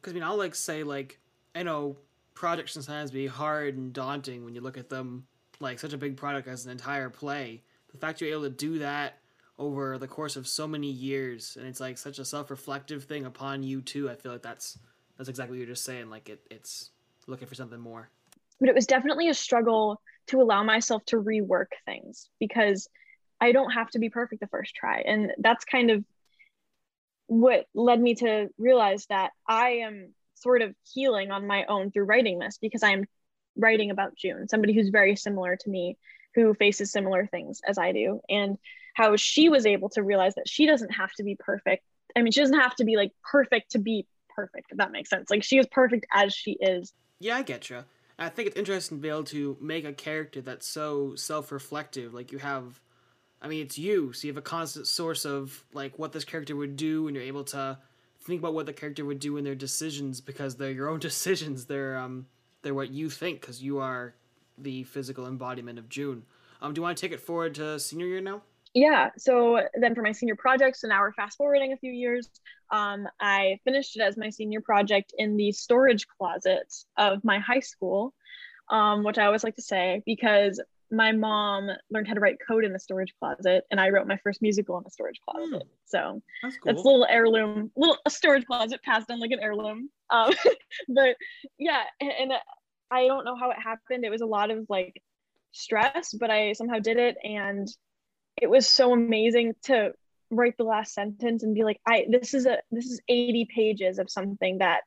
Because 0.00 0.12
I 0.12 0.14
mean, 0.14 0.22
I'll 0.22 0.36
like 0.36 0.54
say 0.54 0.82
like 0.82 1.20
I 1.54 1.62
know 1.62 1.96
projects 2.36 2.74
sometimes 2.74 3.10
be 3.10 3.26
hard 3.26 3.76
and 3.76 3.92
daunting 3.92 4.44
when 4.44 4.54
you 4.54 4.60
look 4.60 4.78
at 4.78 4.88
them 4.88 5.26
like 5.58 5.80
such 5.80 5.92
a 5.92 5.98
big 5.98 6.16
product 6.16 6.46
as 6.46 6.66
an 6.66 6.70
entire 6.70 7.10
play. 7.10 7.62
The 7.90 7.98
fact 7.98 8.20
you're 8.20 8.30
able 8.30 8.42
to 8.42 8.50
do 8.50 8.78
that 8.78 9.18
over 9.58 9.96
the 9.98 10.06
course 10.06 10.36
of 10.36 10.46
so 10.46 10.68
many 10.68 10.90
years 10.90 11.56
and 11.58 11.66
it's 11.66 11.80
like 11.80 11.96
such 11.98 12.18
a 12.18 12.24
self-reflective 12.24 13.04
thing 13.04 13.24
upon 13.24 13.62
you 13.62 13.80
too. 13.80 14.08
I 14.08 14.14
feel 14.14 14.32
like 14.32 14.42
that's 14.42 14.78
that's 15.16 15.30
exactly 15.30 15.56
what 15.56 15.60
you're 15.66 15.74
just 15.74 15.84
saying. 15.84 16.10
Like 16.10 16.28
it, 16.28 16.46
it's 16.50 16.90
looking 17.26 17.48
for 17.48 17.54
something 17.54 17.80
more. 17.80 18.10
but 18.60 18.68
it 18.68 18.74
was 18.74 18.86
definitely 18.86 19.28
a 19.28 19.34
struggle 19.34 20.00
to 20.28 20.40
allow 20.40 20.62
myself 20.62 21.04
to 21.06 21.16
rework 21.16 21.72
things 21.86 22.28
because 22.38 22.88
I 23.40 23.52
don't 23.52 23.70
have 23.70 23.90
to 23.90 23.98
be 23.98 24.10
perfect 24.10 24.40
the 24.40 24.46
first 24.46 24.74
try. 24.74 25.00
And 25.00 25.32
that's 25.38 25.64
kind 25.64 25.90
of 25.90 26.04
what 27.26 27.66
led 27.74 28.00
me 28.00 28.14
to 28.16 28.48
realize 28.58 29.06
that 29.06 29.30
I 29.48 29.68
am 29.86 30.14
sort 30.36 30.62
of 30.62 30.74
healing 30.94 31.30
on 31.30 31.46
my 31.46 31.64
own 31.66 31.90
through 31.90 32.04
writing 32.04 32.38
this 32.38 32.58
because 32.60 32.82
I 32.82 32.92
am 32.92 33.04
writing 33.56 33.90
about 33.90 34.16
June, 34.16 34.48
somebody 34.48 34.74
who's 34.74 34.90
very 34.90 35.16
similar 35.16 35.56
to 35.56 35.70
me, 35.70 35.96
who 36.34 36.54
faces 36.54 36.92
similar 36.92 37.26
things 37.26 37.60
as 37.66 37.78
I 37.78 37.92
do, 37.92 38.20
and 38.28 38.58
how 38.94 39.16
she 39.16 39.48
was 39.48 39.66
able 39.66 39.88
to 39.90 40.02
realize 40.02 40.34
that 40.36 40.48
she 40.48 40.66
doesn't 40.66 40.90
have 40.90 41.12
to 41.14 41.22
be 41.22 41.36
perfect. 41.38 41.84
I 42.14 42.22
mean, 42.22 42.32
she 42.32 42.40
doesn't 42.40 42.58
have 42.58 42.76
to 42.76 42.84
be 42.84 42.96
like 42.96 43.12
perfect 43.30 43.72
to 43.72 43.78
be 43.78 44.06
perfect, 44.34 44.70
if 44.70 44.78
that 44.78 44.92
makes 44.92 45.10
sense. 45.10 45.30
Like 45.30 45.42
she 45.42 45.58
is 45.58 45.66
perfect 45.66 46.06
as 46.12 46.34
she 46.34 46.52
is. 46.60 46.92
Yeah, 47.18 47.36
I 47.36 47.42
get 47.42 47.70
you. 47.70 47.84
I 48.18 48.28
think 48.28 48.48
it's 48.48 48.58
interesting 48.58 48.98
to 48.98 49.02
be 49.02 49.08
able 49.08 49.24
to 49.24 49.56
make 49.60 49.84
a 49.84 49.92
character 49.92 50.40
that's 50.40 50.66
so 50.66 51.14
self-reflective. 51.16 52.14
Like 52.14 52.32
you 52.32 52.38
have, 52.38 52.80
I 53.42 53.48
mean, 53.48 53.62
it's 53.62 53.76
you, 53.78 54.12
so 54.12 54.26
you 54.26 54.32
have 54.32 54.38
a 54.38 54.42
constant 54.42 54.86
source 54.86 55.26
of 55.26 55.64
like 55.72 55.98
what 55.98 56.12
this 56.12 56.24
character 56.24 56.56
would 56.56 56.76
do, 56.76 57.06
and 57.06 57.16
you're 57.16 57.24
able 57.24 57.44
to 57.44 57.78
think 58.26 58.40
about 58.40 58.54
what 58.54 58.66
the 58.66 58.72
character 58.72 59.04
would 59.04 59.20
do 59.20 59.36
in 59.36 59.44
their 59.44 59.54
decisions 59.54 60.20
because 60.20 60.56
they're 60.56 60.70
your 60.70 60.88
own 60.88 60.98
decisions. 61.10 61.66
They're 61.66 61.96
um, 61.96 62.26
they're 62.62 62.74
what 62.74 62.90
you 62.90 63.10
think 63.10 63.40
because 63.40 63.62
you 63.62 63.78
are 63.78 64.14
the 64.58 64.84
physical 64.84 65.26
embodiment 65.26 65.78
of 65.78 65.88
June. 65.88 66.24
Um, 66.62 66.72
do 66.72 66.78
you 66.78 66.82
want 66.82 66.96
to 66.96 67.00
take 67.00 67.12
it 67.12 67.20
forward 67.20 67.54
to 67.56 67.78
senior 67.78 68.06
year 68.06 68.20
now? 68.20 68.42
yeah 68.76 69.08
so 69.16 69.58
then 69.80 69.94
for 69.94 70.02
my 70.02 70.12
senior 70.12 70.36
project 70.36 70.76
so 70.76 70.86
now 70.86 71.00
we're 71.00 71.12
fast 71.14 71.38
forwarding 71.38 71.72
a 71.72 71.76
few 71.78 71.90
years 71.90 72.28
um, 72.70 73.08
i 73.18 73.58
finished 73.64 73.96
it 73.96 74.02
as 74.02 74.16
my 74.18 74.28
senior 74.28 74.60
project 74.60 75.14
in 75.16 75.36
the 75.36 75.50
storage 75.50 76.06
closet 76.06 76.72
of 76.98 77.24
my 77.24 77.38
high 77.38 77.60
school 77.60 78.14
um, 78.68 79.02
which 79.02 79.16
i 79.16 79.24
always 79.24 79.42
like 79.42 79.56
to 79.56 79.62
say 79.62 80.02
because 80.04 80.60
my 80.90 81.12
mom 81.12 81.68
learned 81.90 82.06
how 82.06 82.14
to 82.14 82.20
write 82.20 82.36
code 82.46 82.64
in 82.64 82.72
the 82.72 82.78
storage 82.78 83.12
closet 83.18 83.64
and 83.70 83.80
i 83.80 83.90
wrote 83.90 84.06
my 84.06 84.18
first 84.18 84.40
musical 84.42 84.76
in 84.78 84.84
the 84.84 84.90
storage 84.90 85.20
closet. 85.28 85.64
So 85.84 86.22
That's 86.42 86.56
that's 86.64 86.80
a 86.80 86.84
little 86.84 87.06
heirloom 87.08 87.70
little 87.76 87.98
a 88.06 88.10
storage 88.10 88.46
closet 88.46 88.82
passed 88.82 89.08
down 89.08 89.20
like 89.20 89.30
an 89.30 89.40
heirloom. 89.40 89.90
Um, 90.10 90.32
but 90.88 91.16
yeah 91.58 91.82
and, 92.00 92.12
and 92.20 92.32
i 92.90 93.06
don't 93.06 93.24
know 93.24 93.36
how 93.36 93.50
it 93.50 93.58
happened. 93.62 94.04
It 94.04 94.10
was 94.10 94.20
a 94.20 94.26
lot 94.26 94.50
of 94.50 94.66
like 94.68 95.02
stress 95.52 96.12
but 96.12 96.30
i 96.30 96.52
somehow 96.52 96.78
did 96.78 96.98
it 96.98 97.16
and 97.24 97.66
it 98.40 98.50
was 98.50 98.68
so 98.68 98.92
amazing 98.92 99.54
to 99.62 99.92
write 100.30 100.54
the 100.58 100.64
last 100.64 100.92
sentence 100.92 101.42
and 101.42 101.54
be 101.54 101.64
like 101.64 101.80
i 101.86 102.04
this 102.10 102.34
is 102.34 102.44
a 102.44 102.58
this 102.70 102.84
is 102.84 103.00
80 103.08 103.46
pages 103.54 103.98
of 103.98 104.10
something 104.10 104.58
that 104.58 104.80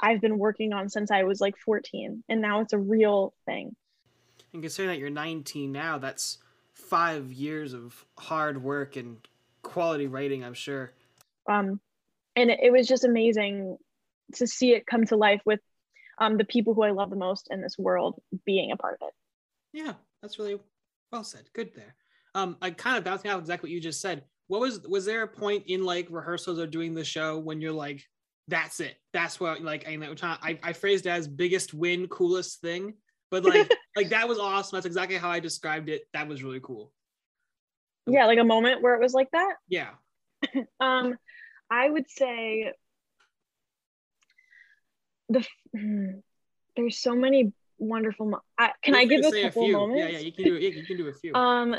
i've 0.00 0.20
been 0.20 0.38
working 0.38 0.72
on 0.72 0.88
since 0.88 1.12
i 1.12 1.22
was 1.22 1.40
like 1.40 1.56
14 1.64 2.24
and 2.28 2.40
now 2.42 2.60
it's 2.60 2.72
a 2.72 2.78
real 2.78 3.32
thing 3.46 3.76
And 4.52 4.62
considering 4.62 4.94
that 4.94 5.00
you're 5.00 5.10
19 5.10 5.72
now, 5.72 5.98
that's 5.98 6.38
five 6.74 7.32
years 7.32 7.72
of 7.72 8.04
hard 8.18 8.62
work 8.62 8.96
and 8.96 9.16
quality 9.62 10.06
writing. 10.06 10.44
I'm 10.44 10.54
sure. 10.54 10.92
um 11.48 11.80
and 12.36 12.50
it, 12.50 12.60
it 12.62 12.72
was 12.72 12.86
just 12.86 13.04
amazing 13.04 13.76
to 14.34 14.46
see 14.46 14.72
it 14.72 14.86
come 14.86 15.04
to 15.06 15.16
life 15.16 15.42
with 15.44 15.60
um 16.18 16.36
the 16.38 16.44
people 16.44 16.72
who 16.74 16.82
i 16.82 16.90
love 16.90 17.10
the 17.10 17.16
most 17.16 17.48
in 17.50 17.60
this 17.60 17.76
world 17.78 18.20
being 18.46 18.72
a 18.72 18.76
part 18.76 18.94
of 19.00 19.08
it 19.08 19.14
Yeah, 19.72 19.94
that's 20.20 20.38
really 20.38 20.58
well 21.10 21.24
said. 21.24 21.44
Good 21.54 21.72
there. 21.74 21.94
Um, 22.34 22.56
I 22.62 22.70
kind 22.70 22.96
of 22.96 23.04
bouncing 23.04 23.30
off 23.30 23.40
exactly 23.40 23.68
what 23.68 23.74
you 23.74 23.80
just 23.80 24.00
said. 24.00 24.24
What 24.48 24.60
was 24.60 24.80
was 24.88 25.04
there 25.04 25.22
a 25.22 25.28
point 25.28 25.64
in 25.66 25.84
like 25.84 26.08
rehearsals 26.10 26.58
or 26.58 26.66
doing 26.66 26.94
the 26.94 27.04
show 27.04 27.38
when 27.38 27.60
you're 27.60 27.72
like, 27.72 28.04
that's 28.48 28.80
it, 28.80 28.96
that's 29.12 29.38
what 29.38 29.62
like 29.62 29.86
I 29.86 29.96
I 30.42 30.58
I 30.62 30.72
phrased 30.72 31.06
as 31.06 31.28
biggest 31.28 31.74
win, 31.74 32.08
coolest 32.08 32.60
thing, 32.60 32.94
but 33.30 33.44
like 33.44 33.70
like 33.96 34.10
that 34.10 34.28
was 34.28 34.38
awesome. 34.38 34.76
That's 34.76 34.86
exactly 34.86 35.16
how 35.16 35.30
I 35.30 35.40
described 35.40 35.88
it. 35.88 36.02
That 36.12 36.28
was 36.28 36.42
really 36.42 36.60
cool. 36.62 36.92
yeah 38.06 38.26
like 38.26 38.38
a 38.38 38.44
moment 38.44 38.82
where 38.82 38.94
it 38.94 39.00
was 39.00 39.14
like 39.14 39.30
that 39.30 39.54
Yeah. 39.68 39.90
um 40.80 41.16
i 41.70 41.88
would 41.88 42.10
say 42.10 42.72
the 45.28 45.46
hmm, 45.72 46.18
there's 46.76 46.98
so 46.98 47.14
many 47.14 47.52
wonderful 47.78 48.26
mo- 48.26 48.42
I, 48.58 48.72
can 48.82 48.94
i 48.94 49.04
give 49.04 49.24
a 49.24 49.42
couple 49.42 49.62
few. 49.66 49.72
moments 49.72 50.00
Yeah, 50.12 50.18
yeah, 50.18 50.24
you 50.24 50.32
can 50.32 50.44
do 50.44 50.56
it. 50.56 50.62
Yeah, 50.62 50.68
you 50.70 50.86
can 50.86 50.96
do 50.96 51.08
a 51.08 51.12
few. 51.12 51.34
Um, 51.34 51.76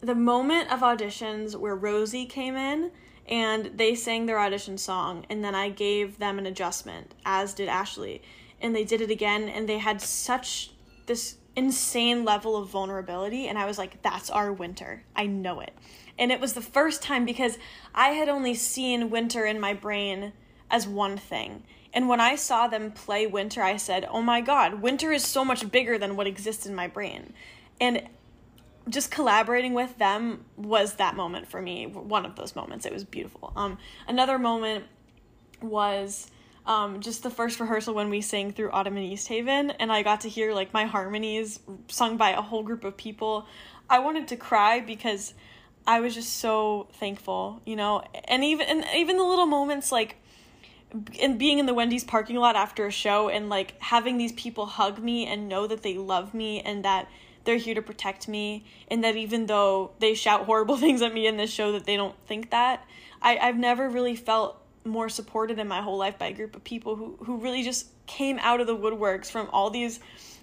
the 0.00 0.14
moment 0.14 0.72
of 0.72 0.80
auditions 0.80 1.56
where 1.56 1.76
Rosie 1.76 2.26
came 2.26 2.56
in 2.56 2.90
and 3.28 3.66
they 3.76 3.94
sang 3.94 4.26
their 4.26 4.38
audition 4.40 4.78
song, 4.78 5.26
and 5.28 5.44
then 5.44 5.54
I 5.54 5.68
gave 5.68 6.18
them 6.18 6.38
an 6.38 6.46
adjustment, 6.46 7.14
as 7.24 7.54
did 7.54 7.68
Ashley, 7.68 8.22
and 8.60 8.74
they 8.74 8.84
did 8.84 9.00
it 9.00 9.10
again, 9.10 9.48
and 9.48 9.68
they 9.68 9.78
had 9.78 10.00
such 10.00 10.70
this 11.06 11.36
insane 11.56 12.24
level 12.24 12.56
of 12.56 12.68
vulnerability 12.68 13.48
and 13.48 13.58
I 13.58 13.66
was 13.66 13.78
like 13.78 14.02
that's 14.02 14.30
our 14.30 14.52
winter. 14.52 15.04
I 15.16 15.26
know 15.26 15.60
it. 15.60 15.74
And 16.18 16.30
it 16.30 16.40
was 16.40 16.52
the 16.52 16.60
first 16.60 17.02
time 17.02 17.24
because 17.24 17.58
I 17.94 18.10
had 18.10 18.28
only 18.28 18.54
seen 18.54 19.10
winter 19.10 19.44
in 19.44 19.58
my 19.58 19.74
brain 19.74 20.32
as 20.70 20.86
one 20.86 21.16
thing. 21.16 21.64
And 21.92 22.08
when 22.08 22.20
I 22.20 22.36
saw 22.36 22.68
them 22.68 22.92
play 22.92 23.26
winter, 23.26 23.62
I 23.62 23.76
said, 23.76 24.06
"Oh 24.08 24.22
my 24.22 24.40
god, 24.40 24.80
winter 24.80 25.10
is 25.10 25.24
so 25.24 25.44
much 25.44 25.70
bigger 25.72 25.98
than 25.98 26.14
what 26.14 26.28
exists 26.28 26.66
in 26.66 26.74
my 26.74 26.86
brain." 26.86 27.32
And 27.80 28.08
just 28.88 29.10
collaborating 29.10 29.74
with 29.74 29.98
them 29.98 30.44
was 30.56 30.94
that 30.94 31.14
moment 31.16 31.46
for 31.48 31.60
me 31.60 31.86
one 31.86 32.24
of 32.24 32.34
those 32.36 32.56
moments 32.56 32.86
it 32.86 32.92
was 32.92 33.04
beautiful 33.04 33.52
um 33.54 33.78
another 34.08 34.38
moment 34.38 34.84
was 35.60 36.30
um, 36.66 37.00
just 37.00 37.22
the 37.22 37.30
first 37.30 37.58
rehearsal 37.60 37.94
when 37.94 38.10
we 38.10 38.20
sang 38.20 38.52
through 38.52 38.70
Autumn 38.70 38.96
in 38.96 39.04
East 39.04 39.28
Haven, 39.28 39.70
and 39.72 39.90
I 39.90 40.02
got 40.02 40.22
to 40.22 40.28
hear 40.28 40.52
like 40.54 40.72
my 40.72 40.84
harmonies 40.84 41.60
sung 41.88 42.16
by 42.16 42.30
a 42.30 42.40
whole 42.40 42.62
group 42.62 42.84
of 42.84 42.96
people. 42.96 43.46
I 43.88 43.98
wanted 44.00 44.28
to 44.28 44.36
cry 44.36 44.80
because 44.80 45.34
I 45.86 46.00
was 46.00 46.14
just 46.14 46.36
so 46.38 46.88
thankful, 46.94 47.60
you 47.64 47.76
know, 47.76 48.02
and 48.24 48.44
even 48.44 48.66
and 48.66 48.84
even 48.94 49.16
the 49.16 49.24
little 49.24 49.46
moments 49.46 49.90
like 49.90 50.16
and 51.20 51.38
being 51.38 51.58
in 51.58 51.66
the 51.66 51.74
Wendy's 51.74 52.04
parking 52.04 52.36
lot 52.36 52.56
after 52.56 52.86
a 52.86 52.90
show 52.90 53.28
and 53.28 53.48
like 53.48 53.80
having 53.80 54.18
these 54.18 54.32
people 54.32 54.66
hug 54.66 54.98
me 54.98 55.26
and 55.26 55.48
know 55.48 55.66
that 55.66 55.82
they 55.82 55.96
love 55.96 56.34
me 56.34 56.60
and 56.60 56.84
that 56.84 57.08
they're 57.44 57.56
here 57.56 57.74
to 57.74 57.82
protect 57.82 58.28
me 58.28 58.64
and 58.88 59.02
that 59.04 59.16
even 59.16 59.46
though 59.46 59.92
they 59.98 60.14
shout 60.14 60.44
horrible 60.44 60.76
things 60.78 61.00
at 61.02 61.14
me 61.14 61.26
in 61.26 61.36
this 61.36 61.50
show 61.50 61.72
that 61.72 61.84
they 61.86 61.96
don't 61.96 62.16
think 62.26 62.50
that 62.50 62.84
I, 63.22 63.38
I've 63.38 63.56
never 63.56 63.88
really 63.88 64.16
felt 64.16 64.59
more 64.84 65.08
supported 65.08 65.58
in 65.58 65.68
my 65.68 65.82
whole 65.82 65.98
life 65.98 66.18
by 66.18 66.28
a 66.28 66.32
group 66.32 66.56
of 66.56 66.64
people 66.64 66.96
who, 66.96 67.18
who 67.24 67.36
really 67.38 67.62
just 67.62 67.88
came 68.06 68.38
out 68.40 68.60
of 68.60 68.66
the 68.66 68.76
woodworks 68.76 69.30
from 69.30 69.48
all 69.52 69.70
these 69.70 70.00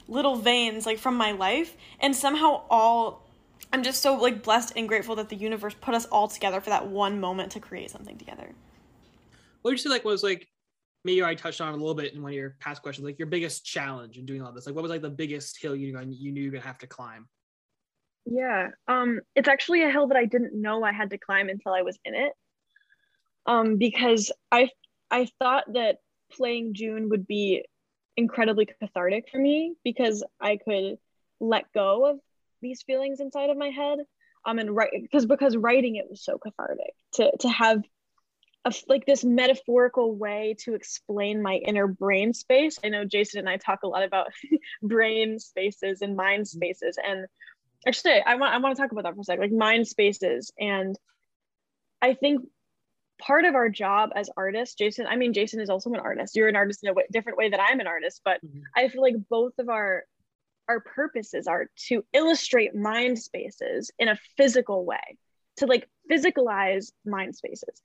little 0.08 0.36
veins 0.36 0.86
like 0.86 0.98
from 0.98 1.16
my 1.16 1.32
life 1.32 1.76
and 2.00 2.16
somehow 2.16 2.62
all 2.70 3.28
I'm 3.74 3.84
just 3.84 4.02
so 4.02 4.16
like 4.16 4.44
blessed 4.44 4.74
and 4.76 4.88
grateful 4.88 5.16
that 5.16 5.30
the 5.30 5.36
universe 5.36 5.76
put 5.82 5.94
us 5.94 6.06
all 6.06 6.28
together 6.28 6.62
for 6.62 6.70
that 6.70 6.88
one 6.88 7.20
moment 7.20 7.52
to 7.54 7.60
create 7.60 7.92
something 7.92 8.18
together. 8.18 8.54
What 9.62 9.72
would 9.72 9.74
you 9.74 9.78
say 9.78 9.90
like 9.90 10.06
was 10.06 10.24
like 10.24 10.48
maybe 11.04 11.24
I 11.24 11.36
touched 11.36 11.62
on 11.62 11.74
a 11.74 11.78
little 11.78 11.96
bit 11.96 12.14
in 12.14 12.22
one 12.22 12.32
of 12.32 12.36
your 12.36 12.56
past 12.60 12.82
questions, 12.82 13.06
like 13.06 13.20
your 13.20 13.28
biggest 13.28 13.66
challenge 13.66 14.18
in 14.18 14.26
doing 14.26 14.42
all 14.42 14.52
this? 14.52 14.66
Like 14.66 14.76
what 14.76 14.84
was 14.84 14.92
like 14.92 15.02
the 15.02 15.10
biggest 15.10 15.62
hill 15.62 15.76
you 15.76 16.00
you 16.10 16.32
knew 16.32 16.42
you're 16.42 16.52
gonna 16.52 16.64
have 16.64 16.78
to 16.80 16.88
climb? 16.88 17.28
Yeah, 18.26 18.70
um, 18.88 19.22
it's 19.36 19.48
actually 19.48 19.84
a 19.84 19.90
hill 19.90 20.08
that 20.08 20.18
I 20.18 20.26
didn't 20.26 20.54
know 20.54 20.84
I 20.84 20.92
had 20.92 21.10
to 21.12 21.18
climb 21.18 21.50
until 21.50 21.74
I 21.74 21.82
was 21.82 21.98
in 22.04 22.14
it. 22.14 22.34
Um, 23.48 23.78
because 23.78 24.32
I 24.52 24.70
I 25.10 25.28
thought 25.40 25.74
that 25.74 25.98
playing 26.32 26.74
June 26.74 27.10
would 27.10 27.26
be 27.26 27.66
incredibly 28.18 28.66
cathartic 28.66 29.30
for 29.32 29.38
me 29.38 29.76
because 29.84 30.24
I 30.40 30.58
could 30.58 30.98
let 31.40 31.72
go 31.74 32.06
of 32.06 32.20
these 32.62 32.82
feelings 32.82 33.20
inside 33.20 33.50
of 33.50 33.58
my 33.58 33.70
head. 33.70 34.00
Um, 34.46 34.60
and 34.60 34.74
write 34.76 34.92
because 35.02 35.26
because 35.26 35.58
writing 35.58 35.96
it 35.96 36.06
was 36.10 36.24
so 36.24 36.38
cathartic 36.38 36.94
to 37.14 37.32
to 37.40 37.50
have 37.50 37.84
a, 38.66 38.74
like 38.88 39.06
this 39.06 39.24
metaphorical 39.24 40.16
way 40.16 40.56
to 40.60 40.74
explain 40.74 41.42
my 41.42 41.56
inner 41.56 41.88
brain 41.88 42.34
space. 42.34 42.80
I 42.84 42.90
know 42.90 43.04
Jason 43.04 43.40
and 43.40 43.50
I 43.50 43.58
talk 43.58 43.84
a 43.84 43.88
lot 43.88 44.04
about 44.04 44.28
brain 44.82 45.40
spaces 45.40 46.02
and 46.02 46.16
mind 46.16 46.48
spaces, 46.48 46.98
and 47.04 47.26
actually, 47.86 48.22
I 48.26 48.36
want 48.36 48.54
I 48.54 48.58
want 48.58 48.76
to 48.76 48.82
talk 48.82 48.92
about 48.92 49.04
that 49.04 49.16
for 49.16 49.22
a 49.22 49.24
second, 49.24 49.42
like 49.42 49.52
mind 49.52 49.88
spaces. 49.88 50.52
And 50.60 50.98
I 52.02 52.14
think 52.14 52.42
part 53.20 53.46
of 53.46 53.56
our 53.56 53.70
job 53.70 54.12
as 54.16 54.30
artists, 54.38 54.76
Jason. 54.76 55.08
I 55.08 55.16
mean, 55.16 55.34
Jason 55.34 55.60
is 55.60 55.70
also 55.70 55.92
an 55.92 56.00
artist. 56.00 56.36
You're 56.36 56.48
an 56.48 56.56
artist 56.56 56.84
in 56.84 56.90
a 56.90 56.94
different 57.12 57.38
way 57.38 57.50
that 57.50 57.60
I'm 57.60 57.80
an 57.80 57.88
artist, 57.88 58.22
but 58.24 58.44
mm-hmm. 58.46 58.60
I 58.76 58.88
feel 58.90 59.02
like 59.02 59.16
both 59.30 59.54
of 59.60 59.70
our 59.70 60.04
our 60.70 60.82
purposes 60.82 61.48
are 61.48 61.70
to 61.88 62.04
illustrate 62.14 62.76
mind 62.76 63.18
spaces 63.18 63.90
in 64.00 64.10
a 64.10 64.20
physical 64.36 64.86
way 64.86 65.18
to 65.58 65.66
like 65.66 65.88
physicalize 66.12 66.92
mind 67.06 67.36
spaces 67.36 67.82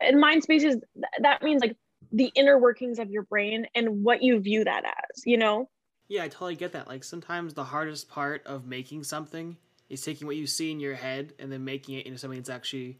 and 0.00 0.20
mind 0.20 0.42
spaces 0.42 0.76
that 1.20 1.42
means 1.42 1.60
like 1.60 1.76
the 2.12 2.32
inner 2.34 2.58
workings 2.58 2.98
of 2.98 3.10
your 3.10 3.22
brain 3.24 3.66
and 3.74 4.02
what 4.02 4.22
you 4.22 4.40
view 4.40 4.64
that 4.64 4.84
as 4.84 5.22
you 5.24 5.36
know 5.36 5.68
yeah 6.08 6.22
i 6.22 6.28
totally 6.28 6.56
get 6.56 6.72
that 6.72 6.88
like 6.88 7.04
sometimes 7.04 7.54
the 7.54 7.64
hardest 7.64 8.08
part 8.08 8.44
of 8.46 8.66
making 8.66 9.04
something 9.04 9.56
is 9.88 10.02
taking 10.02 10.26
what 10.26 10.36
you 10.36 10.46
see 10.46 10.70
in 10.70 10.80
your 10.80 10.94
head 10.94 11.32
and 11.38 11.52
then 11.52 11.64
making 11.64 11.96
it 11.96 12.06
into 12.06 12.18
something 12.18 12.38
that's 12.38 12.50
actually 12.50 12.98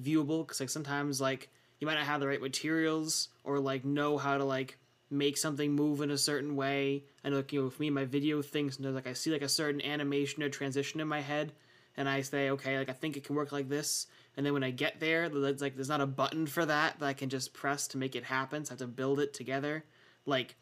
viewable 0.00 0.46
because 0.46 0.60
like 0.60 0.70
sometimes 0.70 1.20
like 1.20 1.48
you 1.80 1.86
might 1.86 1.94
not 1.94 2.06
have 2.06 2.20
the 2.20 2.26
right 2.26 2.40
materials 2.40 3.28
or 3.44 3.58
like 3.58 3.84
know 3.84 4.18
how 4.18 4.38
to 4.38 4.44
like 4.44 4.78
make 5.10 5.36
something 5.36 5.72
move 5.72 6.00
in 6.00 6.10
a 6.10 6.18
certain 6.18 6.56
way. 6.56 7.04
Know, 7.24 7.36
like, 7.36 7.52
you 7.52 7.60
know, 7.60 7.66
with 7.66 7.80
me, 7.80 7.90
my 7.90 8.04
video 8.04 8.42
things, 8.42 8.80
know, 8.80 8.90
like 8.90 9.06
I 9.06 9.12
see 9.12 9.30
like 9.30 9.42
a 9.42 9.48
certain 9.48 9.82
animation 9.82 10.42
or 10.42 10.48
transition 10.48 11.00
in 11.00 11.08
my 11.08 11.20
head, 11.20 11.52
and 11.96 12.08
I 12.08 12.22
say, 12.22 12.50
okay, 12.50 12.78
like 12.78 12.88
I 12.88 12.92
think 12.92 13.16
it 13.16 13.24
can 13.24 13.36
work 13.36 13.52
like 13.52 13.68
this. 13.68 14.06
And 14.36 14.44
then 14.44 14.52
when 14.52 14.64
I 14.64 14.70
get 14.70 14.98
there, 14.98 15.28
there's 15.28 15.60
like 15.60 15.76
there's 15.76 15.88
not 15.88 16.00
a 16.00 16.06
button 16.06 16.46
for 16.46 16.66
that 16.66 16.98
that 16.98 17.06
I 17.06 17.12
can 17.12 17.28
just 17.28 17.54
press 17.54 17.88
to 17.88 17.98
make 17.98 18.16
it 18.16 18.24
happen. 18.24 18.64
So 18.64 18.70
I 18.70 18.72
have 18.72 18.78
to 18.80 18.86
build 18.86 19.20
it 19.20 19.32
together. 19.32 19.84
Like 20.26 20.56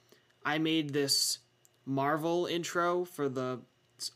I 0.44 0.58
made 0.58 0.92
this 0.92 1.38
Marvel 1.86 2.46
intro 2.46 3.04
for 3.04 3.28
the 3.28 3.60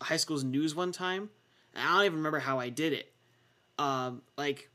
high 0.00 0.18
school's 0.18 0.44
news 0.44 0.74
one 0.74 0.92
time. 0.92 1.30
And 1.74 1.88
I 1.88 1.94
don't 1.94 2.04
even 2.04 2.18
remember 2.18 2.38
how 2.38 2.58
I 2.58 2.68
did 2.68 2.92
it. 2.92 3.12
Um, 3.78 4.22
like 4.36 4.70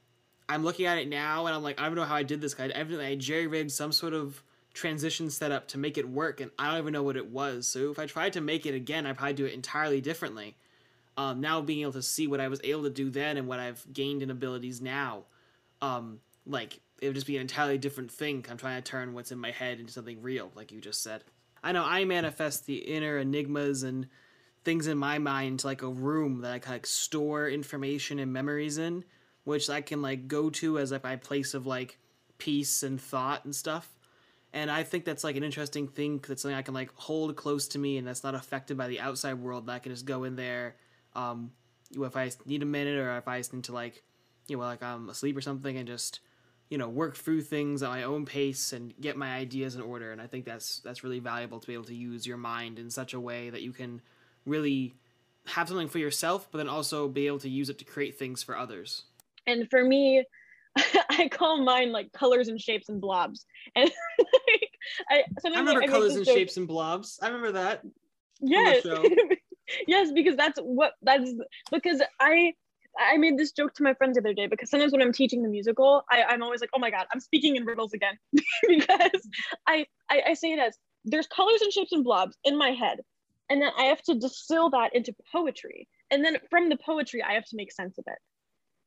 I'm 0.51 0.63
looking 0.63 0.85
at 0.85 0.97
it 0.97 1.07
now 1.07 1.45
and 1.45 1.55
I'm 1.55 1.63
like, 1.63 1.79
I 1.79 1.85
don't 1.85 1.95
know 1.95 2.03
how 2.03 2.15
I 2.15 2.23
did 2.23 2.41
this. 2.41 2.55
I 2.59 2.67
evidently 2.67 3.05
I 3.05 3.15
jerry 3.15 3.47
rigged 3.47 3.71
some 3.71 3.91
sort 3.91 4.13
of 4.13 4.43
transition 4.73 5.29
setup 5.29 5.67
to 5.69 5.77
make 5.77 5.97
it 5.97 6.07
work, 6.07 6.39
and 6.39 6.49
I 6.57 6.69
don't 6.69 6.79
even 6.79 6.93
know 6.93 7.03
what 7.03 7.17
it 7.17 7.29
was. 7.29 7.67
So 7.67 7.91
if 7.91 7.99
I 7.99 8.05
tried 8.05 8.33
to 8.33 8.41
make 8.41 8.65
it 8.65 8.73
again, 8.73 9.05
I'd 9.05 9.17
probably 9.17 9.33
do 9.33 9.45
it 9.45 9.53
entirely 9.53 9.99
differently 9.99 10.55
um, 11.17 11.41
now 11.41 11.61
being 11.61 11.81
able 11.81 11.93
to 11.93 12.01
see 12.01 12.27
what 12.27 12.39
I 12.39 12.47
was 12.47 12.61
able 12.63 12.83
to 12.83 12.89
do 12.89 13.09
then 13.09 13.37
and 13.37 13.47
what 13.47 13.59
I've 13.59 13.85
gained 13.91 14.21
in 14.21 14.31
abilities 14.31 14.81
now, 14.81 15.23
um, 15.81 16.19
like 16.45 16.79
it 17.01 17.07
would 17.07 17.15
just 17.15 17.27
be 17.27 17.35
an 17.35 17.41
entirely 17.41 17.77
different 17.77 18.11
thing. 18.11 18.45
I'm 18.49 18.57
trying 18.57 18.81
to 18.81 18.89
turn 18.89 19.13
what's 19.13 19.31
in 19.31 19.39
my 19.39 19.51
head 19.51 19.79
into 19.79 19.91
something 19.91 20.21
real, 20.21 20.51
like 20.55 20.71
you 20.71 20.79
just 20.79 21.01
said. 21.03 21.23
I 21.63 21.71
know 21.73 21.83
I 21.83 22.05
manifest 22.05 22.65
the 22.65 22.77
inner 22.77 23.17
enigmas 23.17 23.83
and 23.83 24.07
things 24.63 24.87
in 24.87 24.97
my 24.97 25.19
mind 25.19 25.63
like 25.63 25.81
a 25.81 25.87
room 25.87 26.41
that 26.41 26.51
I 26.51 26.59
can 26.59 26.73
like 26.73 26.87
store 26.87 27.49
information 27.49 28.19
and 28.19 28.31
memories 28.31 28.77
in, 28.77 29.03
which 29.43 29.69
I 29.69 29.81
can 29.81 30.01
like 30.01 30.27
go 30.27 30.49
to 30.49 30.77
as 30.77 30.91
like 30.91 31.03
my 31.03 31.15
place 31.15 31.53
of 31.53 31.65
like 31.65 31.97
peace 32.37 32.83
and 32.83 32.99
thought 32.99 33.45
and 33.45 33.55
stuff. 33.55 33.89
And 34.53 34.69
I 34.69 34.83
think 34.83 35.05
that's 35.05 35.23
like 35.23 35.37
an 35.37 35.43
interesting 35.43 35.87
thing. 35.87 36.21
That's 36.27 36.41
something 36.41 36.57
I 36.57 36.61
can 36.61 36.73
like 36.73 36.91
hold 36.95 37.35
close 37.35 37.69
to 37.69 37.79
me, 37.79 37.97
and 37.97 38.05
that's 38.05 38.23
not 38.23 38.35
affected 38.35 38.77
by 38.77 38.87
the 38.87 38.99
outside 38.99 39.35
world. 39.35 39.67
That 39.67 39.73
I 39.73 39.79
can 39.79 39.93
just 39.93 40.05
go 40.05 40.25
in 40.25 40.35
there 40.35 40.75
um, 41.15 41.51
if 41.91 42.17
I 42.17 42.31
need 42.45 42.61
a 42.61 42.65
minute 42.65 42.97
or 42.97 43.17
if 43.17 43.27
I 43.27 43.37
just 43.39 43.53
need 43.53 43.63
to 43.65 43.73
like, 43.73 44.03
you 44.47 44.57
know, 44.57 44.63
like 44.63 44.83
I'm 44.83 45.09
asleep 45.09 45.37
or 45.37 45.41
something 45.41 45.77
and 45.77 45.87
just, 45.87 46.19
you 46.69 46.77
know, 46.77 46.89
work 46.89 47.15
through 47.15 47.43
things 47.43 47.81
at 47.81 47.89
my 47.89 48.03
own 48.03 48.25
pace 48.25 48.73
and 48.73 48.93
get 48.99 49.15
my 49.15 49.35
ideas 49.35 49.75
in 49.75 49.81
order. 49.81 50.11
And 50.11 50.21
I 50.21 50.27
think 50.27 50.43
that's 50.45 50.79
that's 50.79 51.03
really 51.03 51.19
valuable 51.19 51.59
to 51.59 51.67
be 51.67 51.73
able 51.73 51.85
to 51.85 51.95
use 51.95 52.27
your 52.27 52.37
mind 52.37 52.77
in 52.77 52.89
such 52.89 53.13
a 53.13 53.19
way 53.19 53.49
that 53.49 53.61
you 53.61 53.71
can 53.71 54.01
really 54.45 54.95
have 55.45 55.67
something 55.67 55.87
for 55.89 55.97
yourself, 55.97 56.47
but 56.51 56.57
then 56.57 56.67
also 56.67 57.07
be 57.07 57.27
able 57.27 57.39
to 57.39 57.49
use 57.49 57.69
it 57.69 57.79
to 57.79 57.85
create 57.85 58.17
things 58.17 58.43
for 58.43 58.57
others. 58.57 59.03
And 59.51 59.69
for 59.69 59.83
me, 59.83 60.23
I 61.09 61.29
call 61.31 61.61
mine 61.61 61.91
like 61.91 62.11
colors 62.13 62.47
and 62.47 62.59
shapes 62.59 62.89
and 62.89 63.01
blobs. 63.01 63.45
And 63.75 63.91
like 64.19 64.69
I, 65.09 65.23
I 65.45 65.49
remember 65.49 65.83
I 65.83 65.87
colors 65.87 66.15
and 66.15 66.25
joke. 66.25 66.35
shapes 66.35 66.57
and 66.57 66.67
blobs. 66.67 67.19
I 67.21 67.27
remember 67.27 67.51
that. 67.53 67.83
Yes. 68.41 68.85
yes, 69.87 70.11
because 70.11 70.35
that's 70.35 70.59
what 70.59 70.93
that's 71.01 71.31
because 71.71 72.01
I 72.19 72.53
I 72.99 73.17
made 73.17 73.37
this 73.37 73.51
joke 73.51 73.73
to 73.75 73.83
my 73.83 73.93
friends 73.93 74.15
the 74.15 74.21
other 74.21 74.33
day 74.33 74.47
because 74.47 74.69
sometimes 74.69 74.91
when 74.91 75.01
I'm 75.01 75.13
teaching 75.13 75.43
the 75.43 75.49
musical, 75.49 76.03
I, 76.11 76.23
I'm 76.23 76.43
always 76.43 76.59
like, 76.59 76.71
oh 76.73 76.79
my 76.79 76.89
god, 76.89 77.05
I'm 77.13 77.19
speaking 77.19 77.55
in 77.55 77.65
riddles 77.65 77.93
again 77.93 78.17
because 78.67 79.27
I, 79.67 79.85
I 80.09 80.21
I 80.29 80.33
say 80.33 80.51
it 80.53 80.59
as 80.59 80.77
there's 81.05 81.27
colors 81.27 81.61
and 81.61 81.71
shapes 81.71 81.91
and 81.91 82.03
blobs 82.03 82.37
in 82.43 82.57
my 82.57 82.71
head, 82.71 82.99
and 83.49 83.61
then 83.61 83.71
I 83.77 83.83
have 83.83 84.01
to 84.03 84.15
distill 84.15 84.71
that 84.71 84.95
into 84.95 85.15
poetry, 85.31 85.87
and 86.09 86.25
then 86.25 86.37
from 86.49 86.69
the 86.69 86.77
poetry 86.77 87.21
I 87.21 87.33
have 87.33 87.45
to 87.45 87.55
make 87.55 87.71
sense 87.71 87.97
of 87.97 88.05
it 88.07 88.17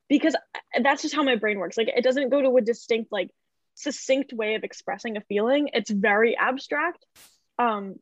because 0.09 0.35
that's 0.81 1.01
just 1.01 1.15
how 1.15 1.23
my 1.23 1.35
brain 1.35 1.59
works. 1.59 1.77
Like 1.77 1.89
it 1.89 2.03
doesn't 2.03 2.29
go 2.29 2.41
to 2.41 2.57
a 2.57 2.61
distinct 2.61 3.11
like 3.11 3.29
succinct 3.75 4.33
way 4.33 4.55
of 4.55 4.63
expressing 4.63 5.17
a 5.17 5.21
feeling. 5.21 5.69
It's 5.73 5.89
very 5.89 6.35
abstract. 6.37 7.05
Um, 7.59 7.95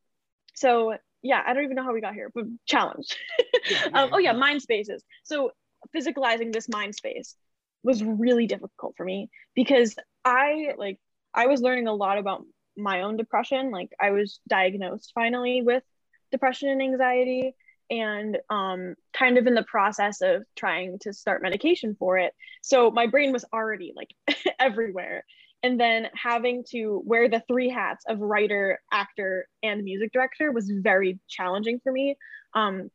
so 0.56 0.96
yeah, 1.22 1.42
I 1.46 1.54
don't 1.54 1.64
even 1.64 1.76
know 1.76 1.84
how 1.84 1.94
we 1.94 2.02
got 2.02 2.14
here, 2.14 2.30
but 2.34 2.46
challenge. 2.66 3.18
um, 3.94 4.10
oh 4.14 4.18
yeah, 4.18 4.34
mind 4.34 4.62
spaces. 4.62 5.04
So 5.24 5.52
physicalizing 5.96 6.54
this 6.54 6.70
mind 6.70 6.96
space 6.96 7.36
was 7.84 8.04
really 8.04 8.48
difficult 8.48 8.96
for 8.96 9.06
me 9.06 9.30
because 9.56 9.96
I 10.24 10.74
like 10.78 11.00
I 11.34 11.48
was 11.48 11.62
learning 11.62 11.88
a 11.88 11.94
lot 11.94 12.18
about 12.18 12.46
my 12.78 13.02
own 13.02 13.18
depression. 13.18 13.72
Like 13.72 13.92
I 14.00 14.12
was 14.12 14.40
diagnosed 14.48 15.12
finally 15.16 15.62
with 15.62 15.84
depression 16.32 16.70
and 16.70 16.82
anxiety 16.82 17.56
and 17.90 18.38
um, 18.50 18.96
kind 19.14 19.38
of 19.38 19.48
in 19.48 19.56
the 19.56 19.64
process 19.64 20.22
of 20.22 20.44
trying 20.56 20.98
to 21.00 21.14
start 21.14 21.42
medication 21.42 21.96
for 21.98 22.18
it. 22.18 22.34
So 22.62 22.92
my 22.92 23.08
brain 23.08 23.32
was 23.32 23.46
already 23.54 23.94
like 23.96 24.14
everywhere. 24.60 25.26
and 25.64 25.80
then 25.80 26.08
having 26.14 26.64
to 26.72 27.02
wear 27.06 27.30
the 27.30 27.42
three 27.48 27.70
hats 27.70 28.04
of 28.08 28.20
writer, 28.20 28.82
actor, 28.92 29.48
and 29.62 29.84
music 29.84 30.12
director 30.12 30.52
was 30.52 30.70
very 30.70 31.20
challenging 31.30 31.80
for 31.82 31.92
me 31.92 32.18
um, 32.54 32.92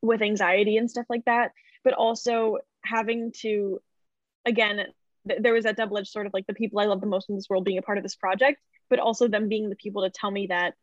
with 0.00 0.22
anxiety 0.22 0.78
and 0.78 0.90
stuff 0.90 1.06
like 1.10 1.24
that. 1.26 1.52
But 1.84 1.92
also 1.94 2.58
having 2.84 3.32
to, 3.42 3.80
again, 4.46 4.86
th- 5.28 5.42
there 5.42 5.52
was 5.52 5.64
that 5.64 5.76
double 5.76 5.98
edged 5.98 6.08
sort 6.08 6.26
of 6.26 6.32
like 6.32 6.46
the 6.46 6.54
people 6.54 6.80
I 6.80 6.86
love 6.86 7.00
the 7.02 7.06
most 7.06 7.28
in 7.28 7.36
this 7.36 7.48
world 7.50 7.64
being 7.64 7.78
a 7.78 7.82
part 7.82 7.98
of 7.98 8.04
this 8.04 8.16
project, 8.16 8.60
but 8.88 8.98
also 8.98 9.28
them 9.28 9.48
being 9.48 9.68
the 9.68 9.76
people 9.76 10.02
to 10.02 10.10
tell 10.10 10.30
me 10.30 10.46
that, 10.48 10.74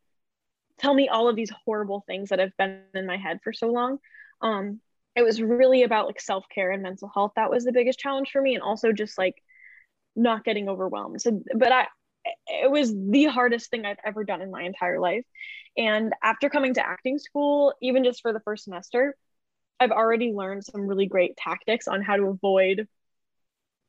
tell 0.80 0.94
me 0.94 1.10
all 1.10 1.28
of 1.28 1.36
these 1.36 1.52
horrible 1.66 2.04
things 2.08 2.30
that 2.30 2.40
have 2.40 2.56
been 2.58 2.82
in 2.94 3.06
my 3.06 3.18
head 3.18 3.40
for 3.44 3.54
so 3.54 3.68
long. 3.68 3.98
Um, 4.42 4.80
it 5.16 5.24
was 5.24 5.42
really 5.42 5.84
about 5.84 6.06
like 6.06 6.22
self 6.22 6.46
care 6.54 6.72
and 6.72 6.84
mental 6.84 7.12
health. 7.14 7.34
That 7.36 7.50
was 7.50 7.64
the 7.64 7.72
biggest 7.72 8.00
challenge 8.00 8.30
for 8.32 8.42
me. 8.42 8.54
And 8.54 8.64
also 8.64 8.92
just 8.92 9.18
like, 9.18 9.36
not 10.18 10.44
getting 10.44 10.68
overwhelmed. 10.68 11.22
So, 11.22 11.42
but 11.56 11.72
I, 11.72 11.88
it 12.48 12.70
was 12.70 12.94
the 12.94 13.26
hardest 13.26 13.70
thing 13.70 13.86
I've 13.86 14.00
ever 14.04 14.24
done 14.24 14.42
in 14.42 14.52
my 14.52 14.64
entire 14.64 15.00
life. 15.00 15.26
And 15.78 16.14
after 16.22 16.50
coming 16.50 16.74
to 16.74 16.86
acting 16.86 17.20
school, 17.20 17.74
even 17.82 18.04
just 18.04 18.22
for 18.22 18.34
the 18.34 18.42
first 18.42 18.66
semester, 18.66 19.16
I've 19.80 19.92
already 19.92 20.34
learned 20.34 20.66
some 20.66 20.88
really 20.88 21.06
great 21.06 21.38
tactics 21.38 21.88
on 21.88 22.02
how 22.02 22.18
to 22.18 22.24
avoid 22.24 22.88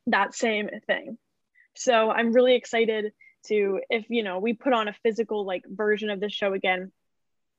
that 0.07 0.35
same 0.35 0.68
thing. 0.87 1.16
So 1.74 2.11
I'm 2.11 2.33
really 2.33 2.55
excited 2.55 3.12
to, 3.46 3.81
if 3.90 4.07
you 4.09 4.22
know, 4.22 4.38
we 4.38 4.53
put 4.53 4.72
on 4.72 4.88
a 4.88 4.94
physical 5.03 5.44
like 5.44 5.64
version 5.66 6.11
of 6.11 6.20
the 6.20 6.29
show 6.29 6.53
again, 6.53 6.92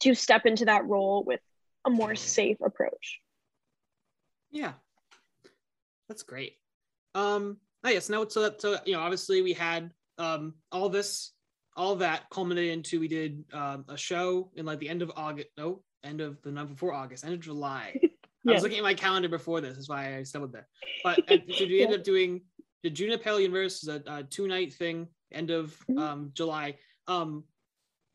to 0.02 0.16
step 0.16 0.46
into 0.46 0.66
that 0.66 0.86
role 0.86 1.24
with 1.26 1.42
a 1.86 1.90
more 1.90 2.16
safe 2.16 2.58
approach. 2.62 3.20
Yeah, 4.52 4.74
that's 6.08 6.24
great. 6.24 6.54
Um, 7.16 7.58
oh 7.84 7.90
yes, 7.90 8.10
now 8.10 8.26
so 8.28 8.44
that 8.44 8.62
so 8.62 8.78
you 8.86 8.94
know 8.94 9.00
obviously 9.00 9.42
we 9.42 9.54
had 9.54 9.92
um 10.18 10.56
all 10.72 10.90
this, 10.90 11.32
all 11.76 11.96
that 11.98 12.30
culminated 12.30 12.74
into 12.74 13.00
we 13.00 13.08
did 13.08 13.44
um, 13.54 13.86
a 13.88 13.98
show 13.98 14.52
in 14.56 14.66
like 14.66 14.80
the 14.80 14.90
end 14.90 15.02
of 15.02 15.12
August, 15.16 15.50
no, 15.58 15.82
end 16.04 16.22
of 16.22 16.42
the 16.42 16.52
month 16.52 16.70
before 16.70 16.94
August, 16.94 17.24
end 17.24 17.34
of 17.34 17.40
July. 17.40 18.00
I 18.48 18.54
was 18.54 18.64
looking 18.64 18.78
at 18.78 18.84
my 18.84 18.94
calendar 18.94 19.30
before 19.30 19.62
this, 19.62 19.76
that's 19.76 19.90
why 19.90 20.18
I 20.18 20.24
stumbled 20.24 20.54
there. 20.54 20.68
But 21.04 21.20
uh, 21.32 21.38
so 21.56 21.66
we 21.66 21.84
ended 21.84 22.00
up 22.00 22.06
doing 22.06 22.42
the 22.84 22.90
June 22.90 23.10
in 23.10 23.16
a 23.16 23.18
Parallel 23.18 23.44
Universe 23.44 23.84
is 23.84 23.90
a, 23.90 24.02
a 24.08 24.24
two 24.24 24.48
night 24.48 24.74
thing, 24.74 25.08
end 25.32 25.50
of 25.52 25.78
Mhm. 25.90 26.00
um 26.00 26.32
July. 26.34 26.78
Um, 27.08 27.44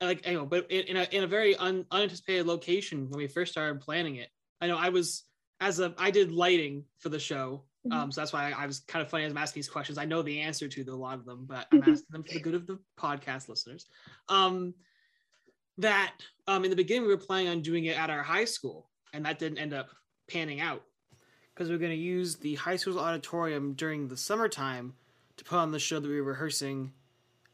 like 0.00 0.27
you 0.27 0.35
know, 0.35 0.44
but 0.46 0.70
in, 0.70 0.87
in 0.88 0.96
a 0.96 1.03
in 1.11 1.22
a 1.24 1.27
very 1.27 1.57
un, 1.57 1.87
unanticipated 1.90 2.46
location 2.46 3.09
when 3.11 3.18
we 3.18 3.27
first 3.27 3.53
started 3.53 3.81
planning 3.81 4.16
it. 4.16 4.29
I 4.61 4.66
know 4.66 4.77
I 4.79 4.90
was 4.90 5.24
as 5.61 5.81
a 5.81 5.94
I 5.98 6.11
did 6.11 6.31
lighting 6.33 6.85
for 6.98 7.09
the 7.09 7.18
show, 7.18 7.64
um, 7.90 8.11
so 8.12 8.20
that's 8.20 8.33
why 8.33 8.50
I, 8.53 8.64
I 8.64 8.66
was 8.66 8.81
kind 8.81 9.03
of 9.03 9.11
funny 9.11 9.24
as 9.24 9.31
I'm 9.33 9.38
asking 9.38 9.61
these 9.61 9.68
questions. 9.68 9.98
I 9.98 10.05
know 10.05 10.20
the 10.22 10.40
answer 10.40 10.68
to 10.68 10.85
the, 10.85 10.92
a 10.92 10.94
lot 10.94 11.18
of 11.18 11.24
them, 11.24 11.44
but 11.46 11.66
I'm 11.72 11.83
asking 11.83 12.07
them 12.11 12.22
for 12.24 12.33
the 12.35 12.40
good 12.40 12.55
of 12.55 12.66
the 12.66 12.79
podcast 12.98 13.48
listeners. 13.48 13.87
Um, 14.29 14.74
that 15.79 16.14
um 16.46 16.64
in 16.64 16.70
the 16.70 16.77
beginning 16.77 17.03
we 17.03 17.09
were 17.09 17.16
planning 17.16 17.48
on 17.48 17.62
doing 17.62 17.85
it 17.87 17.98
at 17.98 18.11
our 18.11 18.22
high 18.22 18.44
school, 18.44 18.90
and 19.12 19.24
that 19.27 19.38
didn't 19.38 19.59
end 19.59 19.72
up 19.72 19.88
panning 20.29 20.61
out 20.61 20.83
because 21.55 21.68
we 21.68 21.74
are 21.74 21.79
going 21.79 21.90
to 21.92 21.96
use 21.96 22.37
the 22.37 22.55
high 22.57 22.77
school's 22.77 22.96
auditorium 22.96 23.74
during 23.74 24.09
the 24.09 24.16
summertime 24.16 24.94
to 25.37 25.44
put 25.44 25.57
on 25.59 25.70
the 25.70 25.79
show 25.79 26.00
that 26.00 26.09
we 26.09 26.20
were 26.20 26.31
rehearsing 26.33 26.92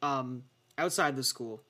um, 0.02 0.44
outside 0.78 1.16
the 1.16 1.22
school 1.22 1.62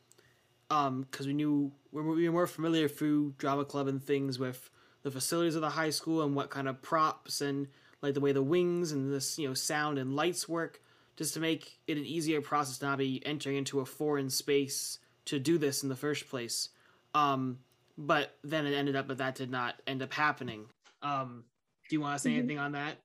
because 0.68 1.26
we 1.26 1.32
knew 1.32 1.72
we 1.90 2.00
were, 2.00 2.32
more 2.32 2.46
familiar 2.46 2.86
through 2.88 3.34
drama 3.38 3.64
club 3.64 3.88
and 3.88 4.02
things 4.02 4.38
with 4.38 4.70
the 5.02 5.10
facilities 5.10 5.56
of 5.56 5.62
the 5.62 5.70
high 5.70 5.90
school 5.90 6.22
and 6.22 6.34
what 6.36 6.50
kind 6.50 6.68
of 6.68 6.80
props 6.80 7.40
and 7.40 7.66
like 8.02 8.14
the 8.14 8.20
way 8.20 8.32
the 8.32 8.42
wings 8.42 8.92
and 8.92 9.12
this 9.12 9.38
you 9.38 9.48
know 9.48 9.54
sound 9.54 9.98
and 9.98 10.14
lights 10.14 10.48
work 10.48 10.80
just 11.16 11.34
to 11.34 11.40
make 11.40 11.78
it 11.86 11.96
an 11.96 12.04
easier 12.04 12.40
process 12.40 12.78
to 12.78 12.86
not 12.86 12.98
be 12.98 13.20
entering 13.26 13.56
into 13.56 13.80
a 13.80 13.84
foreign 13.84 14.30
space 14.30 14.98
to 15.24 15.38
do 15.38 15.58
this 15.58 15.82
in 15.82 15.88
the 15.88 15.96
first 15.96 16.28
place. 16.30 16.70
Um, 17.14 17.58
but 17.98 18.36
then 18.42 18.64
it 18.64 18.72
ended 18.72 18.96
up 18.96 19.08
that 19.08 19.18
that 19.18 19.34
did 19.34 19.50
not 19.50 19.74
end 19.86 20.02
up 20.02 20.12
happening. 20.12 20.66
Um, 21.02 21.44
do 21.88 21.96
you 21.96 22.00
want 22.00 22.16
to 22.16 22.22
say 22.22 22.30
Mhm. 22.30 22.38
anything 22.38 22.58
on 22.58 22.72
that 22.72 22.96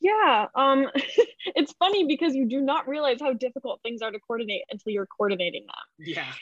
Yeah, 0.00 0.46
um, 0.54 0.86
it's 1.56 1.72
funny 1.78 2.06
because 2.06 2.34
you 2.34 2.46
do 2.48 2.60
not 2.60 2.88
realize 2.88 3.18
how 3.20 3.32
difficult 3.32 3.80
things 3.82 4.02
are 4.02 4.10
to 4.10 4.20
coordinate 4.20 4.62
until 4.70 4.92
you're 4.92 5.06
coordinating 5.06 5.62
them. 5.66 6.06
yeah 6.06 6.32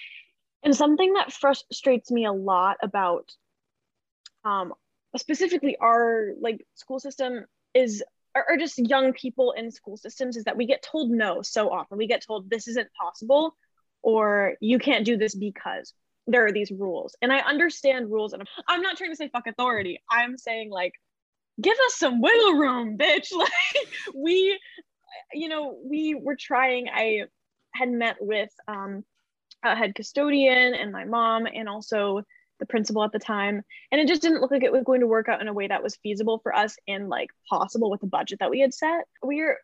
And 0.63 0.75
something 0.75 1.13
that 1.15 1.33
frustrates 1.33 2.11
me 2.11 2.25
a 2.27 2.33
lot 2.33 2.77
about, 2.83 3.31
um, 4.45 4.73
specifically 5.17 5.77
our 5.81 6.33
like 6.41 6.67
school 6.75 6.99
system 6.99 7.45
is, 7.75 8.03
or, 8.35 8.45
or 8.51 8.57
just 8.57 8.79
young 8.79 9.13
people 9.13 9.53
in 9.53 9.71
school 9.71 9.97
systems, 9.97 10.37
is 10.37 10.45
that 10.45 10.57
we 10.57 10.67
get 10.67 10.83
told 10.83 11.11
no 11.11 11.43
so 11.43 11.71
often. 11.71 11.99
We 11.99 12.07
get 12.09 12.25
told 12.27 12.51
this 12.51 12.67
isn't 12.69 12.89
possible, 13.01 13.57
or 14.03 14.55
you 14.61 14.79
can't 14.79 15.05
do 15.07 15.17
this 15.17 15.35
because 15.35 15.95
there 16.27 16.45
are 16.47 16.53
these 16.53 16.71
rules. 16.71 17.15
And 17.23 17.33
I 17.33 17.39
understand 17.39 18.11
rules, 18.11 18.33
and 18.33 18.43
I'm, 18.43 18.49
I'm 18.69 18.83
not 18.83 18.97
trying 18.97 19.11
to 19.11 19.17
say 19.17 19.29
fuck 19.29 19.47
authority. 19.47 20.03
I'm 20.11 20.37
saying 20.37 20.71
like, 20.71 20.93
give 21.61 21.77
us 21.87 21.95
some 21.95 22.21
wiggle 22.21 22.55
room, 22.55 22.99
bitch. 22.99 23.29
Like 23.37 23.89
we, 24.15 24.59
you 25.33 25.49
know, 25.49 25.77
we 25.85 26.15
were 26.15 26.37
trying. 26.39 26.89
I 26.93 27.25
had 27.75 27.91
met 27.91 28.17
with 28.21 28.51
um 28.69 29.05
a 29.65 29.75
head 29.75 29.95
custodian 29.95 30.75
and 30.75 30.93
my 30.93 31.05
mom 31.05 31.47
and 31.47 31.69
also 31.69 32.23
the 32.61 32.67
principal 32.67 33.03
at 33.03 33.13
the 33.13 33.19
time 33.19 33.63
and 33.91 34.01
it 34.01 34.07
just 34.07 34.23
didn't 34.23 34.41
look 34.41 34.51
like 34.51 34.63
it 34.63 34.73
was 34.73 34.85
going 34.85 35.01
to 35.01 35.07
work 35.07 35.29
out 35.29 35.41
in 35.41 35.49
a 35.49 35.53
way 35.53 35.67
that 35.67 35.83
was 35.83 35.97
feasible 35.97 36.39
for 36.39 36.55
us 36.55 36.77
and 36.87 37.09
like 37.09 37.31
possible 37.49 37.91
with 37.91 38.01
the 38.01 38.07
budget 38.07 38.39
that 38.39 38.51
we 38.51 38.61
had 38.61 38.73
set 38.73 39.05
we're 39.23 39.59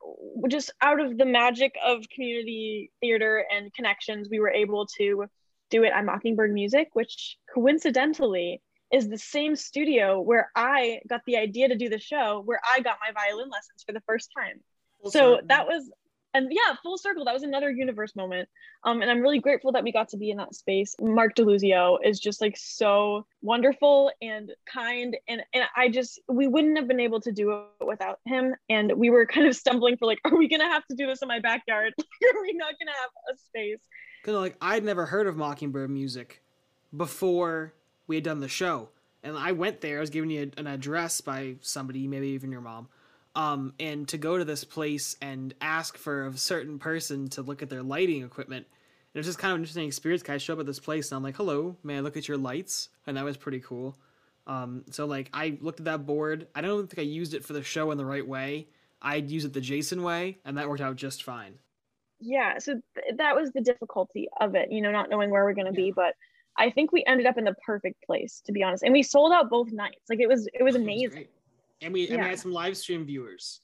just 0.48 0.72
out 0.80 1.00
of 1.00 1.16
the 1.16 1.24
magic 1.24 1.74
of 1.84 2.08
community 2.12 2.90
theater 3.00 3.44
and 3.54 3.72
connections 3.74 4.28
we 4.28 4.40
were 4.40 4.50
able 4.50 4.86
to 4.86 5.24
do 5.70 5.84
it 5.84 5.92
at 5.94 6.04
mockingbird 6.04 6.52
music 6.52 6.88
which 6.94 7.36
coincidentally 7.54 8.60
is 8.92 9.08
the 9.08 9.18
same 9.18 9.56
studio 9.56 10.20
where 10.20 10.50
i 10.56 11.00
got 11.08 11.20
the 11.26 11.36
idea 11.36 11.68
to 11.68 11.76
do 11.76 11.88
the 11.88 11.98
show 11.98 12.42
where 12.44 12.60
i 12.70 12.80
got 12.80 12.96
my 13.06 13.12
violin 13.12 13.48
lessons 13.48 13.82
for 13.86 13.92
the 13.92 14.00
first 14.06 14.30
time. 14.36 14.60
Full 15.02 15.10
so 15.10 15.18
circle. 15.18 15.48
that 15.48 15.66
was 15.66 15.90
and 16.32 16.48
yeah 16.50 16.76
full 16.82 16.96
circle. 16.96 17.24
That 17.24 17.34
was 17.34 17.42
another 17.42 17.70
universe 17.70 18.14
moment. 18.14 18.48
Um 18.84 19.02
and 19.02 19.10
i'm 19.10 19.20
really 19.20 19.40
grateful 19.40 19.72
that 19.72 19.82
we 19.82 19.92
got 19.92 20.08
to 20.10 20.16
be 20.16 20.30
in 20.30 20.36
that 20.36 20.54
space. 20.54 20.94
Mark 21.00 21.34
deluzio 21.34 21.98
is 22.04 22.20
just 22.20 22.40
like 22.40 22.56
so 22.56 23.26
wonderful 23.42 24.12
and 24.22 24.52
kind 24.72 25.16
and 25.28 25.42
and 25.52 25.64
i 25.76 25.88
just 25.88 26.20
we 26.28 26.46
wouldn't 26.46 26.76
have 26.76 26.86
been 26.86 27.00
able 27.00 27.20
to 27.22 27.32
do 27.32 27.52
it 27.52 27.86
without 27.86 28.20
him. 28.26 28.54
And 28.68 28.92
we 28.96 29.10
were 29.10 29.26
kind 29.26 29.46
of 29.46 29.56
stumbling 29.56 29.96
for 29.96 30.06
like 30.06 30.18
are 30.24 30.36
we 30.36 30.48
gonna 30.48 30.68
have 30.68 30.86
to 30.86 30.96
do 30.96 31.06
this 31.06 31.22
in 31.22 31.28
my 31.28 31.40
backyard? 31.40 31.92
Are 31.98 32.42
we 32.42 32.52
not 32.52 32.74
gonna 32.78 32.92
have 32.92 33.10
a 33.32 33.38
space? 33.38 33.80
Because 34.22 34.38
like 34.38 34.56
I'd 34.60 34.84
never 34.84 35.06
heard 35.06 35.26
of 35.26 35.36
Mockingbird 35.36 35.90
music 35.90 36.42
before 36.96 37.74
we 38.10 38.16
had 38.16 38.24
done 38.24 38.40
the 38.40 38.48
show, 38.48 38.88
and 39.22 39.38
I 39.38 39.52
went 39.52 39.80
there. 39.80 39.98
I 39.98 40.00
was 40.00 40.10
giving 40.10 40.30
you 40.30 40.50
an 40.56 40.66
address 40.66 41.20
by 41.20 41.54
somebody, 41.62 42.08
maybe 42.08 42.28
even 42.28 42.50
your 42.50 42.60
mom, 42.60 42.88
um, 43.36 43.72
and 43.78 44.08
to 44.08 44.18
go 44.18 44.36
to 44.36 44.44
this 44.44 44.64
place 44.64 45.16
and 45.22 45.54
ask 45.60 45.96
for 45.96 46.26
a 46.26 46.36
certain 46.36 46.78
person 46.80 47.28
to 47.30 47.42
look 47.42 47.62
at 47.62 47.70
their 47.70 47.82
lighting 47.84 48.24
equipment. 48.24 48.66
It 49.14 49.18
was 49.18 49.26
just 49.26 49.38
kind 49.38 49.52
of 49.52 49.56
an 49.56 49.62
interesting 49.62 49.86
experience. 49.86 50.22
'cause 50.22 50.34
I 50.34 50.38
show 50.38 50.54
up 50.54 50.60
at 50.60 50.66
this 50.66 50.80
place 50.80 51.10
and 51.10 51.16
I'm 51.16 51.22
like, 51.22 51.36
"Hello, 51.36 51.76
may 51.84 51.98
I 51.98 52.00
look 52.00 52.16
at 52.16 52.28
your 52.28 52.38
lights?" 52.38 52.88
And 53.06 53.16
that 53.16 53.24
was 53.24 53.36
pretty 53.36 53.60
cool. 53.60 53.96
Um, 54.46 54.84
so 54.90 55.06
like 55.06 55.30
I 55.32 55.58
looked 55.60 55.80
at 55.80 55.84
that 55.86 56.06
board. 56.06 56.48
I 56.54 56.60
don't 56.60 56.88
think 56.90 56.98
I 56.98 57.08
used 57.08 57.34
it 57.34 57.44
for 57.44 57.52
the 57.52 57.62
show 57.62 57.90
in 57.92 57.98
the 57.98 58.04
right 58.04 58.26
way. 58.26 58.68
I'd 59.02 59.30
use 59.30 59.44
it 59.44 59.52
the 59.52 59.60
Jason 59.60 60.02
way, 60.02 60.38
and 60.44 60.58
that 60.58 60.68
worked 60.68 60.82
out 60.82 60.96
just 60.96 61.22
fine. 61.22 61.58
yeah 62.22 62.58
so 62.58 62.74
th- 62.94 63.16
that 63.16 63.34
was 63.34 63.50
the 63.52 63.60
difficulty 63.62 64.28
of 64.40 64.54
it 64.54 64.70
you 64.70 64.80
know 64.82 64.90
not 64.92 65.08
knowing 65.08 65.30
where 65.30 65.44
we're 65.44 65.54
going 65.54 65.66
to 65.66 65.72
be 65.72 65.90
but 65.90 66.14
i 66.58 66.70
think 66.70 66.92
we 66.92 67.04
ended 67.06 67.26
up 67.26 67.36
in 67.38 67.44
the 67.44 67.54
perfect 67.66 68.02
place 68.04 68.42
to 68.44 68.52
be 68.52 68.62
honest 68.62 68.82
and 68.82 68.92
we 68.92 69.02
sold 69.02 69.32
out 69.32 69.48
both 69.50 69.70
nights 69.72 70.02
like 70.08 70.20
it 70.20 70.28
was 70.28 70.46
it 70.52 70.62
was 70.62 70.74
oh, 70.76 70.78
It 70.78 70.82
was 70.82 70.82
amazing. 70.82 71.26
And 71.82 71.92
we 71.94 72.08
and 72.08 72.20
we 72.22 72.28
had 72.28 72.38
some 72.38 72.52
live 72.52 72.76
stream 72.76 73.06
viewers. 73.06 73.60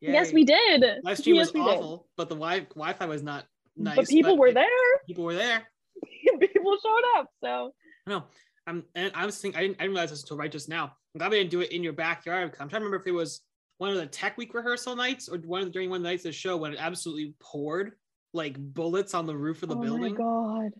yes 0.00 0.32
we 0.32 0.44
did 0.44 0.84
Live 1.02 1.18
stream 1.18 1.36
yes, 1.36 1.46
was 1.48 1.54
we 1.54 1.60
did. 1.64 1.78
awful, 1.78 2.06
but 2.16 2.28
the 2.28 2.34
wi- 2.34 2.66
Wi-Fi 2.74 3.06
was 3.06 3.22
not 3.22 3.46
nice. 3.76 3.96
but 3.96 4.08
people 4.08 4.36
were 4.36 4.52
there 4.52 4.66
People 5.06 5.24
were 5.24 5.34
there. 5.34 5.62
people 6.40 6.76
showed 6.82 7.02
up 7.18 7.30
so 7.42 7.72
No, 8.06 8.24
I'm 8.66 8.84
and 8.94 9.10
I 9.14 9.24
was 9.24 9.38
thinking 9.40 9.58
I 9.58 9.62
didn't, 9.62 9.76
I 9.80 9.84
didn't 9.84 9.94
realize 9.94 10.10
this 10.10 10.22
until 10.22 10.36
right 10.36 10.52
just 10.52 10.68
now. 10.68 10.84
I'm 11.14 11.18
glad 11.18 11.30
we 11.30 11.38
didn't 11.38 11.50
do 11.50 11.62
it 11.62 11.72
in 11.72 11.82
your 11.82 11.94
backyard. 11.94 12.44
I'm 12.60 12.68
trying 12.68 12.80
to 12.80 12.84
remember 12.84 12.96
if 12.98 13.06
it 13.06 13.12
was 13.12 13.40
one 13.78 13.90
of 13.90 13.96
the 13.96 14.06
tech 14.06 14.36
week 14.36 14.52
rehearsal 14.52 14.94
nights 14.96 15.28
or 15.30 15.38
one 15.38 15.60
of 15.62 15.66
the, 15.68 15.72
during 15.72 15.88
one 15.88 15.98
of 15.98 16.02
the 16.02 16.08
nights 16.10 16.24
of 16.26 16.30
the 16.30 16.32
show 16.32 16.56
when 16.58 16.72
it 16.74 16.78
absolutely 16.78 17.34
poured 17.40 17.92
like 18.34 18.58
bullets 18.58 19.14
on 19.14 19.24
the 19.26 19.36
roof 19.36 19.62
of 19.62 19.70
the 19.70 19.76
oh 19.76 19.80
building. 19.80 20.16
Oh 20.20 20.60
my 20.60 20.62
god 20.64 20.72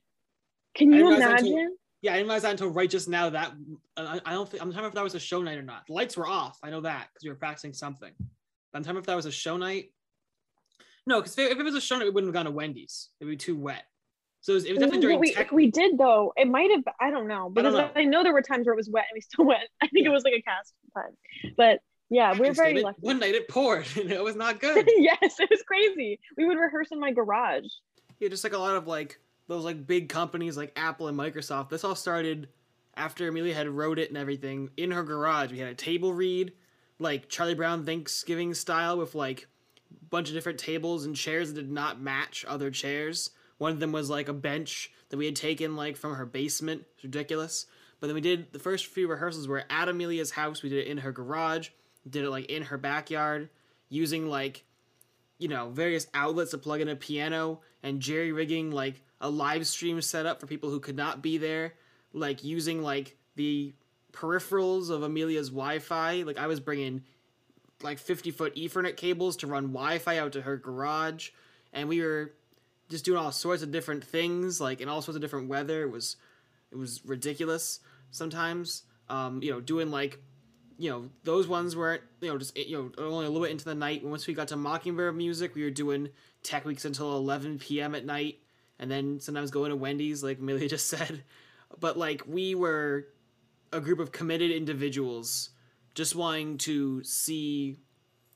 can 0.77 0.93
you 0.93 1.09
that 1.19 1.33
until- 1.41 1.53
imagine 1.53 1.77
Yeah, 2.03 2.13
I 2.13 2.15
didn't 2.17 2.27
realize 2.29 2.43
that 2.43 2.51
until 2.53 2.69
right 2.71 2.89
just 2.91 3.09
now. 3.09 3.31
That 3.31 3.53
uh, 3.97 4.19
I, 4.25 4.31
I 4.31 4.33
don't 4.35 4.49
think 4.49 4.63
I'm 4.63 4.71
trying 4.71 4.85
to 4.85 4.89
if 4.89 4.95
that 4.95 5.03
was 5.05 5.15
a 5.15 5.21
show 5.21 5.43
night 5.43 5.59
or 5.59 5.63
not. 5.63 5.87
The 5.87 5.95
lights 5.95 6.17
were 6.17 6.27
off. 6.27 6.59
I 6.63 6.71
know 6.71 6.83
that 6.83 7.09
because 7.13 7.25
we 7.25 7.31
were 7.31 7.37
practicing 7.37 7.73
something. 7.73 8.13
But 8.19 8.79
I'm 8.79 8.85
trying 8.85 8.97
if 8.97 9.07
that 9.07 9.17
was 9.17 9.27
a 9.27 9.33
show 9.33 9.57
night. 9.57 9.93
No, 11.07 11.21
because 11.21 11.39
if, 11.39 11.53
if 11.53 11.59
it 11.59 11.63
was 11.63 11.75
a 11.75 11.81
show 11.81 11.97
night, 11.97 12.05
we 12.05 12.11
wouldn't 12.11 12.29
have 12.35 12.35
gone 12.35 12.51
to 12.51 12.57
Wendy's. 12.57 13.09
It'd 13.21 13.31
be 13.31 13.37
too 13.37 13.57
wet. 13.57 13.85
So 14.43 14.53
it 14.53 14.55
was, 14.55 14.65
it 14.65 14.71
was 14.73 14.79
definitely 14.81 15.01
during 15.01 15.19
we, 15.19 15.33
tech. 15.33 15.51
we 15.51 15.71
did 15.71 15.99
though 15.99 16.33
it 16.37 16.47
might 16.47 16.71
have 16.71 16.85
i 17.01 17.11
don't 17.11 17.27
know 17.27 17.51
I 17.57 17.63
don't 17.63 17.73
because 17.73 17.91
I 17.97 18.05
know. 18.05 18.11
know. 18.19 18.23
there 18.23 18.33
were 18.33 18.43
times 18.43 18.65
where 18.67 18.75
it 18.75 18.77
was 18.77 18.89
wet 18.89 19.07
and 19.11 19.17
we 19.17 19.21
still 19.21 19.45
went 19.53 19.65
i 19.83 19.89
think 19.89 20.07
it 20.07 20.11
was 20.11 20.23
like 20.23 20.35
a 20.35 20.43
cast 20.43 20.73
time 20.95 21.17
but 21.57 21.81
Yeah, 22.11 22.33
we 22.39 22.47
were 22.47 22.55
very 22.55 22.81
lucky. 22.81 22.99
One 23.01 23.19
night 23.19 23.35
it 23.35 23.49
poured, 23.49 23.87
and 23.97 24.13
it 24.13 24.23
was 24.23 24.37
not 24.37 24.61
good. 24.67 24.89
yes, 24.99 25.41
it 25.41 25.51
was 25.51 25.63
crazy. 25.67 26.21
We 26.37 26.45
would 26.47 26.59
rehearse 26.59 26.89
in 26.93 27.01
my 27.01 27.11
garage. 27.11 27.65
Yeah, 28.21 28.29
just 28.29 28.45
like 28.45 28.53
a 28.53 28.59
lot 28.59 28.77
of 28.77 28.87
like 28.87 29.19
those 29.49 29.65
like 29.65 29.87
big 29.87 30.09
companies 30.09 30.57
like 30.57 30.73
Apple 30.77 31.09
and 31.09 31.19
Microsoft. 31.19 31.71
This 31.71 31.85
all 31.85 31.95
started 31.95 32.49
after 32.97 33.29
Amelia 33.29 33.55
had 33.55 33.69
wrote 33.69 33.99
it 33.99 34.09
and 34.09 34.19
everything 34.19 34.71
in 34.77 34.91
her 34.91 35.03
garage. 35.03 35.51
We 35.51 35.59
had 35.59 35.69
a 35.69 35.75
table 35.75 36.13
read, 36.13 36.53
like 36.99 37.29
Charlie 37.29 37.55
Brown 37.55 37.85
Thanksgiving 37.85 38.55
style, 38.55 38.99
with 38.99 39.15
like 39.15 39.47
a 39.91 40.05
bunch 40.07 40.29
of 40.29 40.35
different 40.35 40.59
tables 40.59 41.05
and 41.05 41.15
chairs 41.15 41.53
that 41.53 41.61
did 41.61 41.71
not 41.71 42.01
match 42.01 42.45
other 42.49 42.71
chairs. 42.71 43.31
One 43.59 43.73
of 43.73 43.81
them 43.81 43.93
was 43.93 44.11
like 44.11 44.29
a 44.29 44.35
bench 44.35 44.91
that 45.09 45.17
we 45.17 45.27
had 45.27 45.37
taken 45.37 45.77
like 45.77 45.97
from 45.97 46.15
her 46.15 46.27
basement. 46.27 46.85
It's 46.95 47.05
ridiculous. 47.05 47.67
But 48.01 48.09
then 48.09 48.15
we 48.15 48.21
did 48.21 48.53
the 48.53 48.59
first 48.59 48.87
few 48.87 49.09
rehearsals 49.09 49.49
were 49.49 49.65
at 49.71 49.89
Amelia's 49.89 50.33
house. 50.33 50.63
We 50.63 50.69
did 50.69 50.87
it 50.87 50.91
in 50.91 50.99
her 50.99 51.13
garage. 51.13 51.71
Did 52.09 52.25
it 52.25 52.31
like 52.31 52.47
in 52.47 52.65
her 52.65 52.79
backyard 52.79 53.49
using 53.89 54.29
like 54.29 54.65
you 55.39 55.49
know, 55.49 55.69
various 55.71 56.07
outlets 56.15 56.53
to 56.53 56.59
plug 56.59 56.81
in 56.81 56.89
a 56.89 56.97
piano 56.97 57.61
and 57.83 58.01
jerry 58.01 58.33
rigging 58.33 58.71
like 58.71 59.03
a 59.21 59.31
live 59.31 59.67
stream 59.67 60.01
set 60.01 60.27
up 60.27 60.41
for 60.41 60.47
people 60.47 60.71
who 60.71 60.81
could 60.81 60.97
not 60.97 61.23
be 61.23 61.39
there, 61.39 61.75
like 62.13 62.45
using 62.45 62.83
like 62.83 63.17
the 63.37 63.75
peripherals 64.13 64.91
of 64.91 65.03
Amelia's 65.03 65.49
Wi-Fi. 65.49 66.23
Like 66.23 66.39
I 66.39 66.47
was 66.47 66.61
bringing 66.61 67.03
like 67.83 67.99
50 67.99 68.31
foot 68.31 68.55
Ethernet 68.57 68.97
cables 68.97 69.37
to 69.39 69.47
run 69.47 69.69
Wi-Fi 69.69 70.19
out 70.19 70.33
to 70.33 70.43
her 70.43 70.57
garage, 70.57 71.31
and 71.73 71.89
we 71.89 72.01
were 72.01 72.33
just 72.89 73.05
doing 73.05 73.19
all 73.19 73.33
sorts 73.33 73.63
of 73.63 73.71
different 73.71 74.05
things, 74.05 74.61
like 74.61 74.81
in 74.81 74.89
all 74.89 75.03
sorts 75.03 75.17
of 75.17 75.23
different 75.23 75.49
weather. 75.49 75.83
It 75.83 75.91
was 75.91 76.17
it 76.71 76.77
was 76.77 77.05
ridiculous 77.05 77.81
sometimes. 78.11 78.83
Um, 79.09 79.43
you 79.43 79.53
know, 79.53 79.61
doing 79.61 79.91
like 79.91 80.21
you 80.79 80.91
know 80.91 81.09
those 81.25 81.49
ones 81.49 81.75
weren't 81.77 82.03
you 82.21 82.31
know 82.31 82.39
just 82.39 82.57
you 82.57 82.77
know 82.77 83.05
only 83.05 83.27
a 83.27 83.29
little 83.29 83.43
bit 83.43 83.51
into 83.51 83.65
the 83.65 83.75
night 83.75 84.05
once 84.05 84.27
we 84.27 84.35
got 84.35 84.49
to 84.49 84.57
mockingbird 84.57 85.17
music 85.17 85.55
we 85.55 85.63
were 85.63 85.71
doing 85.71 86.11
tech 86.43 86.65
weeks 86.65 86.85
until 86.85 87.17
11 87.17 87.59
p.m 87.59 87.95
at 87.95 88.05
night 88.05 88.39
and 88.79 88.91
then 88.91 89.21
sometimes 89.21 89.51
going 89.51 89.71
to 89.71 89.77
wendy's 89.77 90.23
like 90.23 90.39
amelia 90.39 90.69
just 90.77 90.89
said 90.89 91.23
but 91.81 91.97
like 91.97 92.23
we 92.27 92.55
were 92.55 93.07
a 93.73 93.81
group 93.81 93.99
of 93.99 94.13
committed 94.13 94.51
individuals 94.51 95.51
just 95.95 96.15
wanting 96.15 96.59
to 96.59 97.03
see 97.05 97.79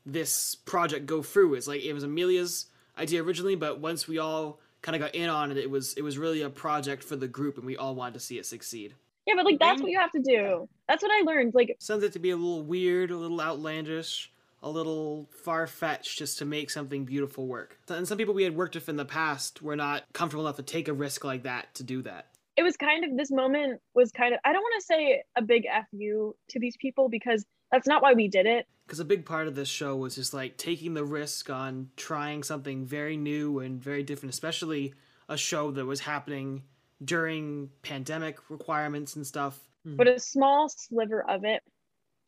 this 0.06 0.54
project 0.54 1.06
go 1.06 1.22
through 1.22 1.54
it's 1.54 1.68
like 1.68 1.84
it 1.84 1.92
was 1.92 2.04
amelia's 2.04 2.66
idea 2.98 3.22
originally 3.22 3.54
but 3.54 3.80
once 3.80 4.08
we 4.08 4.18
all 4.18 4.60
kind 4.82 4.96
of 4.96 5.02
got 5.02 5.14
in 5.14 5.28
on 5.28 5.50
it 5.50 5.58
it 5.58 5.70
was 5.70 5.94
it 5.94 6.02
was 6.02 6.18
really 6.18 6.42
a 6.42 6.50
project 6.50 7.04
for 7.04 7.16
the 7.16 7.28
group 7.28 7.56
and 7.58 7.66
we 7.66 7.76
all 7.76 7.94
wanted 7.94 8.14
to 8.14 8.20
see 8.20 8.38
it 8.38 8.46
succeed 8.46 8.94
Yeah, 9.26 9.34
but 9.36 9.44
like 9.44 9.58
that's 9.58 9.80
what 9.80 9.90
you 9.90 10.00
have 10.00 10.12
to 10.12 10.20
do. 10.20 10.68
That's 10.88 11.02
what 11.02 11.12
I 11.12 11.22
learned. 11.22 11.54
Like 11.54 11.76
something 11.78 12.10
to 12.10 12.18
be 12.18 12.30
a 12.30 12.36
little 12.36 12.62
weird, 12.62 13.10
a 13.10 13.16
little 13.16 13.40
outlandish, 13.40 14.32
a 14.62 14.70
little 14.70 15.28
far 15.44 15.66
fetched 15.66 16.18
just 16.18 16.38
to 16.38 16.44
make 16.44 16.70
something 16.70 17.04
beautiful 17.04 17.46
work. 17.46 17.78
And 17.88 18.06
some 18.06 18.18
people 18.18 18.34
we 18.34 18.44
had 18.44 18.56
worked 18.56 18.74
with 18.74 18.88
in 18.88 18.96
the 18.96 19.04
past 19.04 19.62
were 19.62 19.76
not 19.76 20.04
comfortable 20.12 20.46
enough 20.46 20.56
to 20.56 20.62
take 20.62 20.88
a 20.88 20.92
risk 20.92 21.24
like 21.24 21.44
that 21.44 21.74
to 21.76 21.82
do 21.82 22.02
that. 22.02 22.26
it 22.56 22.62
was 22.62 22.76
kind 22.76 23.04
of 23.04 23.16
this 23.16 23.30
moment 23.30 23.80
was 23.94 24.10
kind 24.12 24.34
of 24.34 24.40
I 24.44 24.52
don't 24.52 24.62
want 24.62 24.74
to 24.80 24.84
say 24.84 25.22
a 25.36 25.42
big 25.42 25.64
fu 25.90 26.34
to 26.48 26.60
these 26.60 26.76
people 26.76 27.08
because 27.08 27.44
that's 27.72 27.86
not 27.86 28.02
why 28.02 28.12
we 28.12 28.28
did 28.28 28.46
it. 28.46 28.66
Because 28.86 29.00
a 29.00 29.04
big 29.04 29.24
part 29.24 29.46
of 29.46 29.54
this 29.54 29.68
show 29.68 29.96
was 29.96 30.16
just 30.16 30.34
like 30.34 30.56
taking 30.56 30.94
the 30.94 31.04
risk 31.04 31.48
on 31.48 31.90
trying 31.96 32.42
something 32.42 32.84
very 32.84 33.16
new 33.16 33.60
and 33.60 33.82
very 33.82 34.02
different, 34.02 34.34
especially 34.34 34.92
a 35.28 35.36
show 35.36 35.70
that 35.70 35.86
was 35.86 36.00
happening 36.00 36.64
during 37.02 37.70
pandemic 37.82 38.50
requirements 38.50 39.16
and 39.16 39.26
stuff. 39.26 39.60
but 39.84 40.08
a 40.08 40.18
small 40.18 40.68
sliver 40.68 41.24
of 41.30 41.44
it 41.44 41.62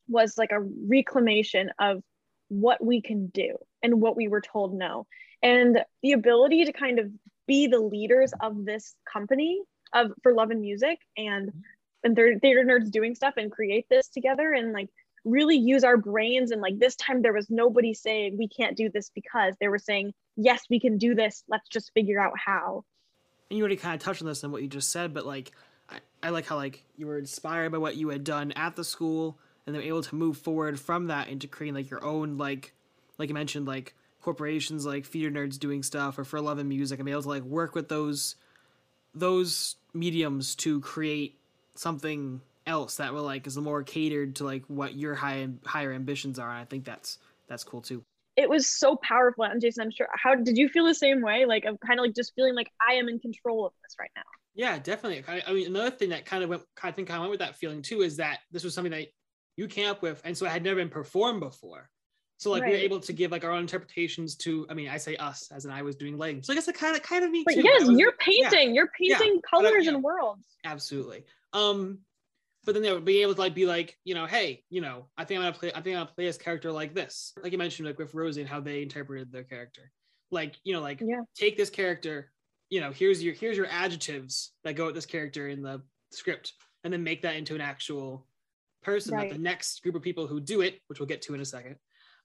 was 0.09 0.39
like 0.39 0.53
a 0.53 0.61
reclamation 0.89 1.69
of 1.81 2.03
what 2.53 2.85
we 2.85 3.01
can 3.01 3.29
do 3.29 3.57
and 3.83 4.01
what 4.01 4.17
we 4.17 4.29
were 4.29 4.41
told 4.41 4.75
no. 4.75 5.07
And 5.43 5.81
the 6.03 6.13
ability 6.13 6.67
to 6.67 6.73
kind 6.73 6.99
of 6.99 7.11
be 7.47 7.67
the 7.67 7.81
leaders 7.81 8.33
of 8.41 8.65
this 8.65 8.95
company 9.11 9.61
of 9.93 10.13
for 10.23 10.33
love 10.33 10.51
and 10.51 10.61
music 10.61 10.99
and 11.17 11.51
and 12.05 12.17
theater, 12.17 12.39
theater 12.41 12.65
nerds 12.65 12.91
doing 12.91 13.15
stuff 13.15 13.35
and 13.37 13.51
create 13.51 13.87
this 13.89 14.09
together 14.09 14.53
and 14.53 14.73
like 14.73 14.89
really 15.25 15.57
use 15.57 15.85
our 15.85 15.97
brains 15.97 16.51
and 16.51 16.61
like 16.61 16.79
this 16.79 16.97
time 16.97 17.23
there 17.23 17.33
was 17.33 17.49
nobody 17.49 17.95
saying 17.95 18.37
we 18.37 18.49
can't 18.49 18.77
do 18.77 18.91
this 18.91 19.11
because 19.15 19.55
they 19.61 19.69
were 19.69 19.79
saying 19.79 20.13
yes 20.37 20.65
we 20.71 20.81
can 20.81 20.99
do 20.99 21.15
this. 21.15 21.45
Let's 21.49 21.69
just 21.69 21.93
figure 21.95 22.21
out 22.21 22.33
how. 22.37 22.85
And 23.51 23.59
you 23.59 23.63
already 23.63 23.77
kind 23.77 23.95
of 23.95 24.01
touched 24.01 24.23
on 24.23 24.29
this 24.29 24.43
in 24.43 24.51
what 24.51 24.63
you 24.63 24.69
just 24.69 24.91
said, 24.91 25.13
but 25.13 25.27
like 25.27 25.53
I, 25.89 25.99
I 26.23 26.31
like 26.31 26.47
how 26.47 26.57
like 26.57 26.85
you 26.97 27.07
were 27.07 27.19
inspired 27.19 27.73
by 27.73 27.79
what 27.79 27.97
you 27.97 28.09
had 28.09 28.25
done 28.25 28.53
at 28.53 28.77
the 28.77 28.85
school 28.85 29.39
and 29.67 29.75
then 29.75 29.83
able 29.83 30.03
to 30.03 30.15
move 30.15 30.37
forward 30.37 30.79
from 30.79 31.07
that 31.07 31.29
into 31.29 31.47
creating 31.47 31.75
like 31.75 31.91
your 31.91 32.05
own 32.05 32.37
like 32.37 32.75
like 33.19 33.29
you 33.29 33.35
mentioned 33.35 33.67
like 33.67 33.95
corporations 34.21 34.87
like 34.87 35.05
Theater 35.05 35.31
nerds 35.31 35.59
doing 35.59 35.83
stuff 35.83 36.19
or 36.19 36.25
for 36.25 36.41
love 36.41 36.59
and 36.59 36.69
music 36.69 36.99
and 36.99 37.07
be 37.07 37.13
able 37.13 37.23
to 37.23 37.29
like 37.29 37.43
work 37.43 37.75
with 37.75 37.89
those 37.89 38.37
those 39.15 39.77
mediums 39.93 40.55
to 40.57 40.81
create 40.81 41.39
something 41.75 42.41
else 42.67 42.97
that 42.97 43.13
will 43.13 43.25
like 43.25 43.47
is 43.47 43.59
more 43.59 43.83
catered 43.83 44.37
to 44.37 44.45
like 44.45 44.65
what 44.69 44.95
your 44.95 45.15
high 45.15 45.49
higher 45.65 45.93
ambitions 45.93 46.39
are 46.39 46.51
and 46.51 46.59
i 46.59 46.65
think 46.65 46.85
that's 46.85 47.19
that's 47.49 47.65
cool 47.65 47.83
too. 47.83 48.03
It 48.35 48.49
was 48.49 48.67
so 48.67 48.97
powerful 48.97 49.45
and 49.45 49.61
jason 49.61 49.83
i'm 49.83 49.91
sure 49.91 50.09
how 50.15 50.35
did 50.35 50.57
you 50.57 50.69
feel 50.69 50.87
the 50.87 50.95
same 50.95 51.21
way? 51.21 51.45
Like 51.45 51.65
i'm 51.67 51.77
kind 51.79 51.99
of 51.99 52.05
like 52.07 52.15
just 52.15 52.33
feeling 52.35 52.55
like 52.55 52.71
i 52.89 52.95
am 52.95 53.09
in 53.09 53.19
control 53.19 53.67
of 53.67 53.73
this 53.83 53.97
right 53.99 54.11
now. 54.17 54.23
Yeah, 54.55 54.79
definitely. 54.79 55.25
I, 55.27 55.43
I 55.47 55.53
mean, 55.53 55.67
another 55.67 55.91
thing 55.91 56.11
that 56.11 56.27
kind 56.27 56.45
of 56.45 56.51
went, 56.51 56.63
I 56.83 56.91
think, 56.91 57.09
kind 57.09 57.17
of 57.17 57.23
went 57.23 57.31
with 57.31 57.41
that 57.41 57.57
feeling 57.57 57.81
too 57.81 58.03
is 58.03 58.19
that 58.19 58.41
this 58.51 58.65
was 58.65 58.75
something 58.75 58.91
that 58.93 59.07
you 59.57 59.69
came 59.69 59.89
up 59.89 60.03
with, 60.03 60.21
and 60.25 60.37
so 60.37 60.47
it 60.47 60.51
had 60.51 60.63
never 60.65 60.77
been 60.77 60.89
performed 60.89 61.41
before. 61.41 61.89
So 62.39 62.51
like 62.51 62.65
we 62.65 62.71
were 62.71 62.77
able 62.77 62.99
to 63.01 63.13
give 63.13 63.31
like 63.31 63.45
our 63.45 63.53
own 63.53 63.61
interpretations 63.61 64.35
to. 64.39 64.67
I 64.69 64.75
mean, 64.75 64.89
I 64.89 64.97
say 64.97 65.15
us 65.17 65.51
as 65.53 65.65
in 65.65 65.71
I 65.71 65.83
was 65.83 65.95
doing 65.97 66.19
lighting, 66.19 66.43
so 66.43 66.53
I 66.53 66.57
guess 66.57 66.67
it 66.67 66.75
kind 66.75 66.97
of 66.97 67.03
kind 67.03 67.25
of 67.25 67.31
me 67.31 67.45
but 67.47 67.55
too. 67.55 67.63
yes 67.63 67.87
was- 67.87 67.99
you're 67.99 68.13
yeah, 68.27 68.49
painting 68.51 68.75
you're 68.75 68.91
Yeah. 68.99 69.19
painting 69.19 69.41
But 69.51 69.59
I- 69.59 69.63
colors 69.63 69.85
yeah. 69.85 69.93
and 69.95 70.03
worlds 70.03 70.47
absolutely. 70.65 71.25
Um, 71.53 72.01
but 72.65 72.75
then 72.75 72.83
they 72.83 72.93
would 72.93 73.05
be 73.05 73.23
able 73.23 73.35
to 73.35 73.41
like 73.41 73.55
be 73.55 73.67
like, 73.67 73.99
you 74.05 74.15
know, 74.15 74.27
hey, 74.27 74.65
you 74.71 74.81
know, 74.81 75.09
I 75.17 75.25
think 75.25 75.39
I'm 75.39 75.45
gonna 75.47 75.57
play. 75.59 75.71
I 75.71 75.81
think 75.83 75.97
I'm 75.97 76.05
gonna 76.05 76.15
play 76.15 76.27
this 76.27 76.39
character 76.39 76.73
like 76.73 76.95
this, 76.95 77.33
like 77.43 77.53
you 77.53 77.59
mentioned, 77.59 77.87
like 77.87 77.99
with 77.99 78.15
Rosie 78.15 78.41
and 78.41 78.51
how 78.51 78.61
they 78.61 78.83
interpreted 78.83 79.31
their 79.33 79.45
character. 79.45 79.91
Like 80.31 80.57
you 80.65 80.73
know, 80.73 80.81
like 80.81 81.01
Yeah. 81.01 81.21
take 81.37 81.57
this 81.57 81.71
character 81.71 82.33
you 82.71 82.81
know 82.81 82.91
here's 82.91 83.23
your 83.23 83.35
here's 83.35 83.57
your 83.57 83.67
adjectives 83.67 84.53
that 84.65 84.73
go 84.77 84.87
with 84.87 84.95
this 84.95 85.05
character 85.07 85.47
in 85.49 85.61
the 85.63 85.83
script 86.11 86.55
and 86.85 86.93
then 86.93 87.05
make 87.05 87.21
that 87.23 87.37
into 87.37 87.55
an 87.55 87.61
actual 87.61 88.27
person 88.83 89.15
Right. 89.15 89.29
that 89.31 89.37
the 89.37 89.43
next 89.43 89.83
group 89.83 89.95
of 89.95 90.03
people 90.03 90.27
who 90.27 90.41
do 90.41 90.61
it 90.61 90.81
which 90.89 90.99
we'll 91.01 91.07
get 91.07 91.23
to 91.23 91.35
in 91.35 91.41
a 91.41 91.45
second 91.45 91.77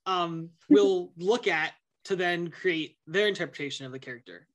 um 0.06 0.50
will 0.70 1.14
look 1.18 1.48
at 1.48 1.74
to 2.06 2.16
then 2.16 2.50
create 2.50 2.98
their 3.06 3.28
interpretation 3.28 3.86
of 3.86 3.92
the 3.92 4.00
character. 4.00 4.48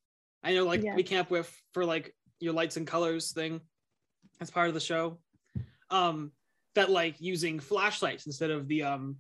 I 0.42 0.54
know 0.54 0.64
like 0.64 0.82
Yeah. 0.82 0.94
we 0.96 1.02
came 1.02 1.18
up 1.20 1.30
with 1.30 1.54
for 1.72 1.84
like 1.84 2.14
your 2.40 2.52
lights 2.54 2.76
and 2.76 2.86
colors 2.86 3.32
thing 3.32 3.60
as 4.40 4.50
part 4.50 4.68
of 4.68 4.74
the 4.74 4.80
show 4.80 5.18
um 5.90 6.32
that 6.74 6.90
like 6.90 7.20
using 7.20 7.60
flashlights 7.60 8.26
instead 8.26 8.50
of 8.50 8.66
the 8.68 8.82
um 8.82 9.16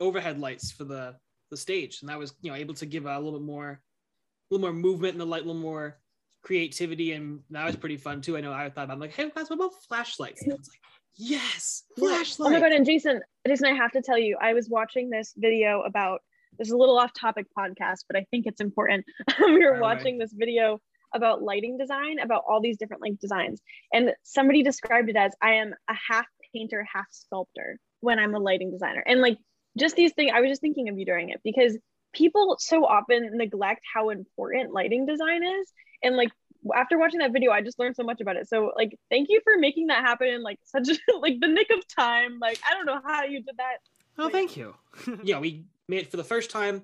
overhead 0.00 0.38
lights 0.40 0.70
for 0.72 0.84
the 0.84 1.16
the 1.50 1.56
stage. 1.56 2.02
And 2.02 2.10
that 2.10 2.18
was 2.18 2.34
you 2.42 2.50
know 2.50 2.56
able 2.56 2.74
to 2.74 2.86
give 2.86 3.06
a 3.06 3.16
little 3.18 3.38
bit 3.38 3.46
more 3.46 3.70
a 3.70 4.54
little 4.54 4.66
more 4.68 4.74
movement 4.74 5.12
in 5.14 5.18
the 5.18 5.26
light 5.26 5.42
a 5.42 5.46
little 5.46 5.60
more 5.62 5.98
creativity. 6.42 7.12
And 7.12 7.40
that 7.50 7.64
was 7.66 7.76
pretty 7.76 7.96
fun 7.96 8.20
too. 8.20 8.36
I 8.36 8.40
know 8.40 8.52
i 8.52 8.68
thought 8.68 8.90
I'm 8.90 8.98
like 9.00 9.14
hey 9.14 9.30
guys 9.34 9.48
what 9.48 9.56
about 9.56 9.72
flashlights? 9.88 10.42
And 10.42 10.52
it's 10.52 10.68
like 10.68 10.80
yes 11.18 11.82
Yeah. 11.96 12.08
flashlights 12.08 12.40
oh 12.40 12.50
my 12.50 12.60
god 12.60 12.72
and 12.72 12.86
jason 12.86 13.20
jason 13.46 13.66
i 13.66 13.74
have 13.74 13.92
to 13.92 14.02
tell 14.02 14.16
you 14.18 14.38
i 14.40 14.54
was 14.54 14.68
watching 14.68 15.10
this 15.10 15.34
video 15.36 15.82
about 15.82 16.20
this 16.58 16.68
is 16.68 16.72
a 16.72 16.76
little 16.76 16.96
off 16.98 17.12
topic 17.12 17.46
podcast 17.58 18.04
but 18.08 18.16
i 18.16 18.24
think 18.30 18.46
it's 18.46 18.60
important 18.60 19.04
we 19.40 19.58
were 19.64 19.72
away. 19.72 19.80
watching 19.80 20.18
this 20.18 20.32
video 20.32 20.80
about 21.14 21.42
lighting 21.42 21.76
design 21.78 22.18
about 22.20 22.44
all 22.48 22.60
these 22.60 22.76
different 22.78 23.02
like 23.02 23.18
designs 23.18 23.60
and 23.92 24.12
somebody 24.22 24.62
described 24.62 25.08
it 25.10 25.16
as 25.16 25.32
i 25.42 25.54
am 25.54 25.74
a 25.88 25.94
half 25.94 26.26
painter 26.54 26.86
half 26.92 27.06
sculptor 27.10 27.78
when 28.00 28.18
i'm 28.18 28.34
a 28.34 28.38
lighting 28.38 28.70
designer 28.70 29.02
and 29.06 29.20
like 29.20 29.38
just 29.76 29.96
these 29.96 30.12
things 30.12 30.30
i 30.34 30.40
was 30.40 30.48
just 30.50 30.60
thinking 30.60 30.88
of 30.88 30.98
you 30.98 31.04
during 31.04 31.30
it 31.30 31.40
because 31.42 31.76
people 32.14 32.56
so 32.58 32.84
often 32.84 33.30
neglect 33.36 33.80
how 33.92 34.10
important 34.10 34.72
lighting 34.72 35.04
design 35.04 35.42
is 35.42 35.72
and 36.02 36.16
like 36.16 36.30
after 36.74 36.98
watching 36.98 37.20
that 37.20 37.32
video 37.32 37.50
i 37.50 37.60
just 37.60 37.78
learned 37.78 37.96
so 37.96 38.02
much 38.02 38.20
about 38.20 38.36
it. 38.36 38.48
So 38.48 38.72
like 38.76 38.98
thank 39.10 39.28
you 39.30 39.40
for 39.44 39.58
making 39.58 39.88
that 39.88 40.04
happen 40.04 40.28
in 40.28 40.42
like 40.42 40.58
such 40.64 40.88
a 40.88 41.16
like 41.18 41.40
the 41.40 41.48
nick 41.48 41.68
of 41.70 41.86
time. 41.88 42.38
Like 42.40 42.60
i 42.68 42.74
don't 42.74 42.86
know 42.86 43.00
how 43.04 43.24
you 43.24 43.42
did 43.42 43.56
that. 43.58 43.78
Oh 44.18 44.28
thank 44.28 44.56
you. 44.56 44.74
Yeah 45.22 45.38
we 45.38 45.64
made 45.88 46.02
it 46.02 46.10
for 46.10 46.16
the 46.16 46.24
first 46.24 46.50
time. 46.50 46.82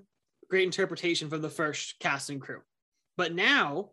Great 0.49 0.63
interpretation 0.63 1.29
from 1.29 1.41
the 1.41 1.49
first 1.49 1.99
cast 1.99 2.29
and 2.29 2.39
crew. 2.39 2.61
But 3.17 3.33
now 3.33 3.91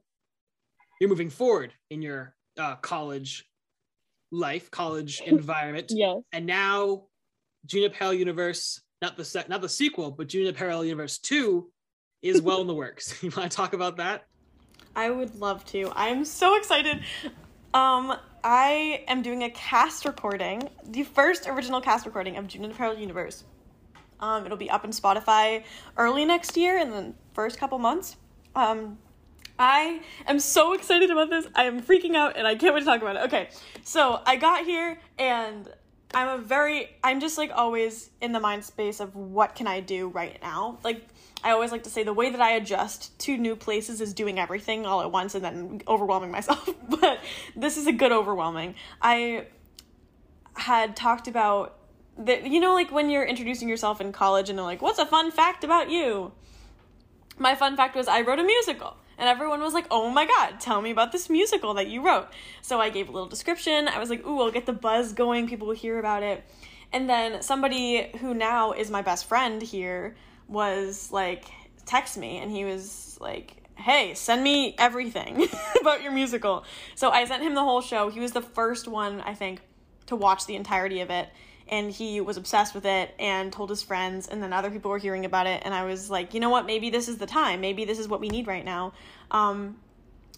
you're 1.00 1.08
moving 1.08 1.30
forward 1.30 1.72
in 1.90 2.02
your 2.02 2.34
uh, 2.58 2.76
college 2.76 3.44
life 4.30 4.70
college 4.70 5.20
environment. 5.26 5.86
Yes. 5.90 6.18
And 6.32 6.46
now 6.46 7.04
June 7.66 7.84
in 7.84 7.90
a 7.90 7.94
Parallel 7.94 8.18
Universe, 8.18 8.80
not 9.00 9.16
the 9.16 9.24
sec- 9.24 9.48
not 9.48 9.62
the 9.62 9.68
sequel, 9.68 10.10
but 10.10 10.28
June 10.28 10.42
in 10.42 10.48
a 10.48 10.52
Parallel 10.52 10.86
Universe 10.86 11.18
Two, 11.18 11.70
is 12.22 12.40
well 12.40 12.60
in 12.60 12.66
the 12.66 12.74
works. 12.74 13.22
You 13.22 13.30
want 13.36 13.50
to 13.50 13.56
talk 13.56 13.72
about 13.72 13.96
that? 13.96 14.26
I 14.94 15.10
would 15.10 15.34
love 15.36 15.64
to. 15.66 15.90
I'm 15.94 16.24
so 16.24 16.56
excited. 16.56 17.00
Um, 17.72 18.14
I 18.44 19.04
am 19.08 19.22
doing 19.22 19.42
a 19.44 19.50
cast 19.50 20.04
recording, 20.04 20.68
the 20.84 21.04
first 21.04 21.46
original 21.46 21.80
cast 21.80 22.04
recording 22.04 22.36
of 22.36 22.46
June 22.46 22.64
in 22.64 22.70
the 22.70 22.76
Parallel 22.76 23.00
Universe. 23.00 23.44
Um, 24.20 24.44
it'll 24.44 24.58
be 24.58 24.70
up 24.70 24.84
in 24.84 24.90
Spotify 24.90 25.64
early 25.96 26.24
next 26.24 26.56
year 26.56 26.78
in 26.78 26.90
the 26.90 27.14
first 27.34 27.58
couple 27.58 27.78
months. 27.78 28.16
Um, 28.54 28.98
I 29.58 30.02
am 30.26 30.38
so 30.38 30.74
excited 30.74 31.10
about 31.10 31.30
this. 31.30 31.46
I 31.54 31.64
am 31.64 31.80
freaking 31.82 32.14
out 32.14 32.36
and 32.36 32.46
I 32.46 32.54
can't 32.54 32.74
wait 32.74 32.80
to 32.80 32.86
talk 32.86 33.00
about 33.00 33.16
it. 33.16 33.22
Okay, 33.22 33.48
so 33.84 34.20
I 34.26 34.36
got 34.36 34.64
here 34.64 34.98
and 35.18 35.68
I'm 36.14 36.28
a 36.28 36.38
very, 36.38 36.90
I'm 37.02 37.20
just 37.20 37.38
like 37.38 37.50
always 37.54 38.10
in 38.20 38.32
the 38.32 38.40
mind 38.40 38.64
space 38.64 39.00
of 39.00 39.14
what 39.16 39.54
can 39.54 39.66
I 39.66 39.80
do 39.80 40.08
right 40.08 40.38
now. 40.42 40.78
Like, 40.84 41.06
I 41.44 41.50
always 41.50 41.72
like 41.72 41.82
to 41.84 41.90
say 41.90 42.04
the 42.04 42.12
way 42.12 42.30
that 42.30 42.40
I 42.40 42.52
adjust 42.52 43.18
to 43.20 43.36
new 43.36 43.56
places 43.56 44.00
is 44.00 44.14
doing 44.14 44.38
everything 44.38 44.86
all 44.86 45.00
at 45.00 45.10
once 45.10 45.34
and 45.34 45.44
then 45.44 45.82
overwhelming 45.88 46.30
myself. 46.30 46.68
but 46.88 47.18
this 47.56 47.76
is 47.76 47.86
a 47.86 47.92
good 47.92 48.12
overwhelming. 48.12 48.76
I 49.00 49.46
had 50.54 50.94
talked 50.94 51.26
about 51.26 51.78
that, 52.18 52.46
you 52.46 52.60
know, 52.60 52.74
like 52.74 52.92
when 52.92 53.10
you're 53.10 53.24
introducing 53.24 53.68
yourself 53.68 54.00
in 54.00 54.12
college 54.12 54.50
and 54.50 54.58
they're 54.58 54.64
like, 54.64 54.82
what's 54.82 54.98
a 54.98 55.06
fun 55.06 55.30
fact 55.30 55.64
about 55.64 55.90
you? 55.90 56.32
My 57.38 57.54
fun 57.54 57.76
fact 57.76 57.96
was 57.96 58.06
I 58.06 58.20
wrote 58.20 58.38
a 58.38 58.44
musical. 58.44 58.96
And 59.18 59.28
everyone 59.28 59.60
was 59.60 59.74
like, 59.74 59.86
oh 59.90 60.10
my 60.10 60.26
god, 60.26 60.60
tell 60.60 60.80
me 60.80 60.90
about 60.90 61.12
this 61.12 61.28
musical 61.28 61.74
that 61.74 61.88
you 61.88 62.04
wrote. 62.04 62.28
So 62.60 62.80
I 62.80 62.90
gave 62.90 63.08
a 63.08 63.12
little 63.12 63.28
description. 63.28 63.88
I 63.88 63.98
was 63.98 64.10
like, 64.10 64.26
ooh, 64.26 64.40
I'll 64.40 64.50
get 64.50 64.66
the 64.66 64.72
buzz 64.72 65.12
going. 65.12 65.48
People 65.48 65.66
will 65.68 65.74
hear 65.74 65.98
about 65.98 66.22
it. 66.22 66.44
And 66.92 67.08
then 67.08 67.42
somebody 67.42 68.10
who 68.20 68.34
now 68.34 68.72
is 68.72 68.90
my 68.90 69.02
best 69.02 69.26
friend 69.26 69.62
here 69.62 70.16
was 70.52 71.10
like, 71.10 71.44
text 71.86 72.16
me, 72.16 72.38
and 72.38 72.50
he 72.50 72.64
was 72.64 73.18
like, 73.20 73.62
hey, 73.76 74.14
send 74.14 74.42
me 74.42 74.74
everything 74.78 75.48
about 75.80 76.02
your 76.02 76.12
musical. 76.12 76.64
So 76.94 77.10
I 77.10 77.24
sent 77.24 77.42
him 77.42 77.54
the 77.54 77.62
whole 77.62 77.80
show. 77.80 78.10
He 78.10 78.20
was 78.20 78.32
the 78.32 78.42
first 78.42 78.86
one, 78.86 79.20
I 79.22 79.34
think, 79.34 79.60
to 80.06 80.16
watch 80.16 80.46
the 80.46 80.54
entirety 80.54 81.00
of 81.00 81.10
it. 81.10 81.28
And 81.68 81.90
he 81.90 82.20
was 82.20 82.36
obsessed 82.36 82.74
with 82.74 82.84
it 82.84 83.14
and 83.18 83.52
told 83.52 83.70
his 83.70 83.82
friends, 83.82 84.28
and 84.28 84.42
then 84.42 84.52
other 84.52 84.70
people 84.70 84.90
were 84.90 84.98
hearing 84.98 85.24
about 85.24 85.46
it. 85.46 85.62
And 85.64 85.72
I 85.74 85.84
was 85.84 86.10
like, 86.10 86.34
you 86.34 86.40
know 86.40 86.50
what? 86.50 86.66
Maybe 86.66 86.90
this 86.90 87.08
is 87.08 87.18
the 87.18 87.26
time. 87.26 87.60
Maybe 87.60 87.84
this 87.84 87.98
is 87.98 88.08
what 88.08 88.20
we 88.20 88.28
need 88.28 88.46
right 88.46 88.64
now. 88.64 88.92
Um, 89.30 89.78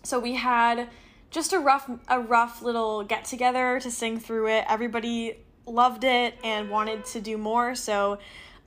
so 0.02 0.20
we 0.20 0.34
had 0.34 0.88
just 1.30 1.52
a 1.52 1.58
rough, 1.58 1.90
a 2.08 2.20
rough 2.20 2.62
little 2.62 3.02
get 3.02 3.24
together 3.24 3.80
to 3.80 3.90
sing 3.90 4.20
through 4.20 4.48
it. 4.48 4.64
Everybody 4.68 5.38
loved 5.66 6.04
it 6.04 6.38
and 6.44 6.70
wanted 6.70 7.04
to 7.06 7.20
do 7.20 7.36
more. 7.36 7.74
So 7.74 8.18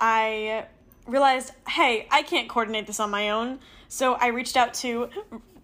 I 0.01 0.65
realized, 1.08 1.52
hey, 1.67 2.08
I 2.12 2.22
can't 2.22 2.50
coordinate 2.50 2.88
this 2.88 3.00
on 3.00 3.10
my 3.10 3.30
own. 3.30 3.60
So 3.88 4.13
I 4.13 4.28
reached 4.28 4.58
out 4.58 4.74
to 4.76 5.10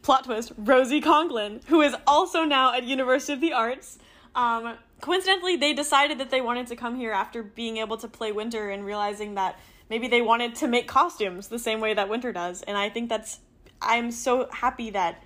plot 0.01 0.25
twist 0.25 0.51
Rosie 0.57 1.01
Conglin, 1.01 1.61
who 1.67 1.81
is 1.81 1.95
also 2.07 2.43
now 2.43 2.73
at 2.73 2.83
University 2.83 3.33
of 3.33 3.41
the 3.41 3.53
Arts. 3.53 3.99
Um, 4.35 4.77
coincidentally, 5.01 5.57
they 5.57 5.73
decided 5.73 6.19
that 6.19 6.31
they 6.31 6.41
wanted 6.41 6.67
to 6.67 6.75
come 6.75 6.95
here 6.95 7.11
after 7.11 7.43
being 7.43 7.77
able 7.77 7.97
to 7.97 8.07
play 8.07 8.31
Winter 8.31 8.69
and 8.69 8.85
realizing 8.85 9.35
that 9.35 9.59
maybe 9.89 10.07
they 10.07 10.21
wanted 10.21 10.55
to 10.55 10.67
make 10.67 10.87
costumes 10.87 11.47
the 11.47 11.59
same 11.59 11.79
way 11.79 11.93
that 11.93 12.09
Winter 12.09 12.31
does. 12.31 12.63
And 12.63 12.77
I 12.77 12.89
think 12.89 13.09
that's 13.09 13.39
I'm 13.81 14.11
so 14.11 14.47
happy 14.51 14.91
that 14.91 15.23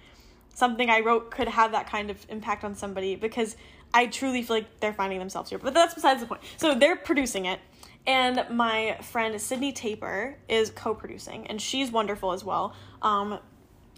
something 0.49 0.89
I 0.89 1.01
wrote 1.01 1.29
could 1.29 1.47
have 1.47 1.71
that 1.71 1.87
kind 1.87 2.09
of 2.09 2.25
impact 2.29 2.63
on 2.63 2.73
somebody 2.75 3.15
because 3.15 3.55
I 3.93 4.07
truly 4.07 4.41
feel 4.41 4.57
like 4.57 4.79
they're 4.79 4.93
finding 4.93 5.19
themselves 5.19 5.49
here. 5.49 5.59
But 5.59 5.73
that's 5.73 5.93
besides 5.93 6.21
the 6.21 6.27
point. 6.27 6.41
So 6.57 6.73
they're 6.73 6.95
producing 6.95 7.45
it. 7.45 7.59
And 8.07 8.45
my 8.49 8.97
friend 9.01 9.39
Sydney 9.39 9.73
Taper 9.73 10.37
is 10.47 10.69
co 10.71 10.95
producing, 10.95 11.45
and 11.47 11.61
she's 11.61 11.91
wonderful 11.91 12.31
as 12.31 12.43
well. 12.43 12.73
Um, 13.01 13.39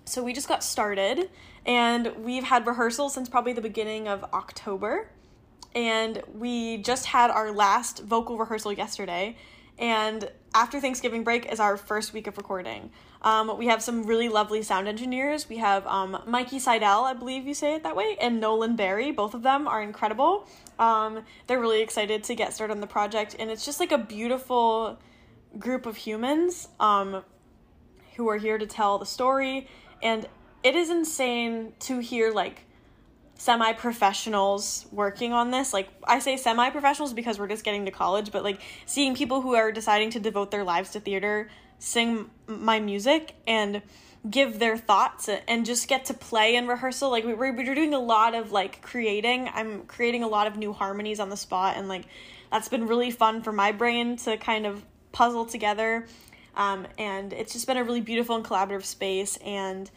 so 0.05 0.23
we 0.23 0.33
just 0.33 0.47
got 0.47 0.63
started, 0.63 1.29
and 1.65 2.11
we've 2.17 2.43
had 2.43 2.65
rehearsals 2.65 3.13
since 3.13 3.29
probably 3.29 3.53
the 3.53 3.61
beginning 3.61 4.07
of 4.07 4.23
October. 4.33 5.11
And 5.75 6.23
we 6.33 6.77
just 6.77 7.05
had 7.05 7.29
our 7.29 7.51
last 7.51 7.99
vocal 7.99 8.39
rehearsal 8.39 8.73
yesterday. 8.73 9.37
And 9.77 10.29
after 10.55 10.79
Thanksgiving 10.79 11.23
break 11.23 11.51
is 11.51 11.59
our 11.59 11.77
first 11.77 12.11
week 12.11 12.25
of 12.25 12.37
recording. 12.37 12.91
Um, 13.21 13.57
we 13.57 13.67
have 13.67 13.81
some 13.81 14.03
really 14.05 14.29
lovely 14.29 14.61
sound 14.61 14.87
engineers. 14.87 15.49
We 15.49 15.57
have 15.57 15.85
um, 15.87 16.21
Mikey 16.25 16.59
Seidel, 16.59 17.03
I 17.03 17.13
believe 17.13 17.45
you 17.45 17.53
say 17.53 17.75
it 17.75 17.83
that 17.83 17.95
way, 17.95 18.17
and 18.21 18.39
Nolan 18.39 18.75
Barry. 18.75 19.11
Both 19.11 19.33
of 19.33 19.43
them 19.43 19.67
are 19.67 19.81
incredible. 19.81 20.47
Um, 20.77 21.23
they're 21.47 21.59
really 21.59 21.81
excited 21.81 22.23
to 22.25 22.35
get 22.35 22.53
started 22.53 22.73
on 22.73 22.79
the 22.79 22.87
project, 22.87 23.35
and 23.37 23.49
it's 23.49 23.65
just 23.65 23.79
like 23.79 23.91
a 23.91 23.97
beautiful 23.97 24.97
group 25.57 25.85
of 25.85 25.97
humans 25.97 26.69
um, 26.79 27.23
who 28.15 28.29
are 28.29 28.37
here 28.37 28.57
to 28.57 28.65
tell 28.65 28.97
the 28.97 29.05
story. 29.05 29.67
And 30.01 30.25
it 30.63 30.75
is 30.75 30.89
insane 30.89 31.73
to 31.79 31.99
hear 31.99 32.31
like 32.31 32.65
semi 33.35 33.73
professionals 33.73 34.85
working 34.91 35.33
on 35.33 35.51
this. 35.51 35.73
Like 35.73 35.89
I 36.05 36.19
say 36.19 36.37
semi 36.37 36.69
professionals 36.69 37.13
because 37.13 37.37
we're 37.37 37.47
just 37.47 37.65
getting 37.65 37.85
to 37.85 37.91
college, 37.91 38.31
but 38.31 38.43
like 38.43 38.61
seeing 38.85 39.13
people 39.13 39.41
who 39.41 39.55
are 39.55 39.73
deciding 39.73 40.11
to 40.11 40.21
devote 40.21 40.51
their 40.51 40.63
lives 40.63 40.91
to 40.91 41.01
theater 41.01 41.49
sing 41.79 42.29
my 42.47 42.79
music 42.79 43.35
and 43.47 43.81
give 44.29 44.59
their 44.59 44.77
thoughts 44.77 45.29
and 45.47 45.65
just 45.65 45.87
get 45.87 46.05
to 46.05 46.13
play 46.13 46.55
in 46.55 46.67
rehearsal. 46.67 47.09
Like 47.09 47.23
we, 47.25 47.33
we're, 47.33 47.55
we're 47.55 47.75
doing 47.75 47.93
a 47.93 47.99
lot 47.99 48.35
of 48.35 48.51
like 48.51 48.81
creating. 48.81 49.49
I'm 49.53 49.83
creating 49.83 50.23
a 50.23 50.27
lot 50.27 50.47
of 50.47 50.57
new 50.57 50.73
harmonies 50.73 51.19
on 51.19 51.29
the 51.29 51.37
spot 51.37 51.77
and 51.77 51.87
like 51.87 52.05
that's 52.51 52.67
been 52.67 52.87
really 52.87 53.11
fun 53.11 53.41
for 53.41 53.51
my 53.51 53.71
brain 53.71 54.17
to 54.17 54.37
kind 54.37 54.65
of 54.65 54.83
puzzle 55.11 55.45
together. 55.45 56.05
Um, 56.55 56.87
and 56.97 57.31
it's 57.31 57.53
just 57.53 57.67
been 57.67 57.77
a 57.77 57.83
really 57.83 58.01
beautiful 58.01 58.35
and 58.35 58.43
collaborative 58.43 58.83
space. 58.83 59.37
And 59.37 59.89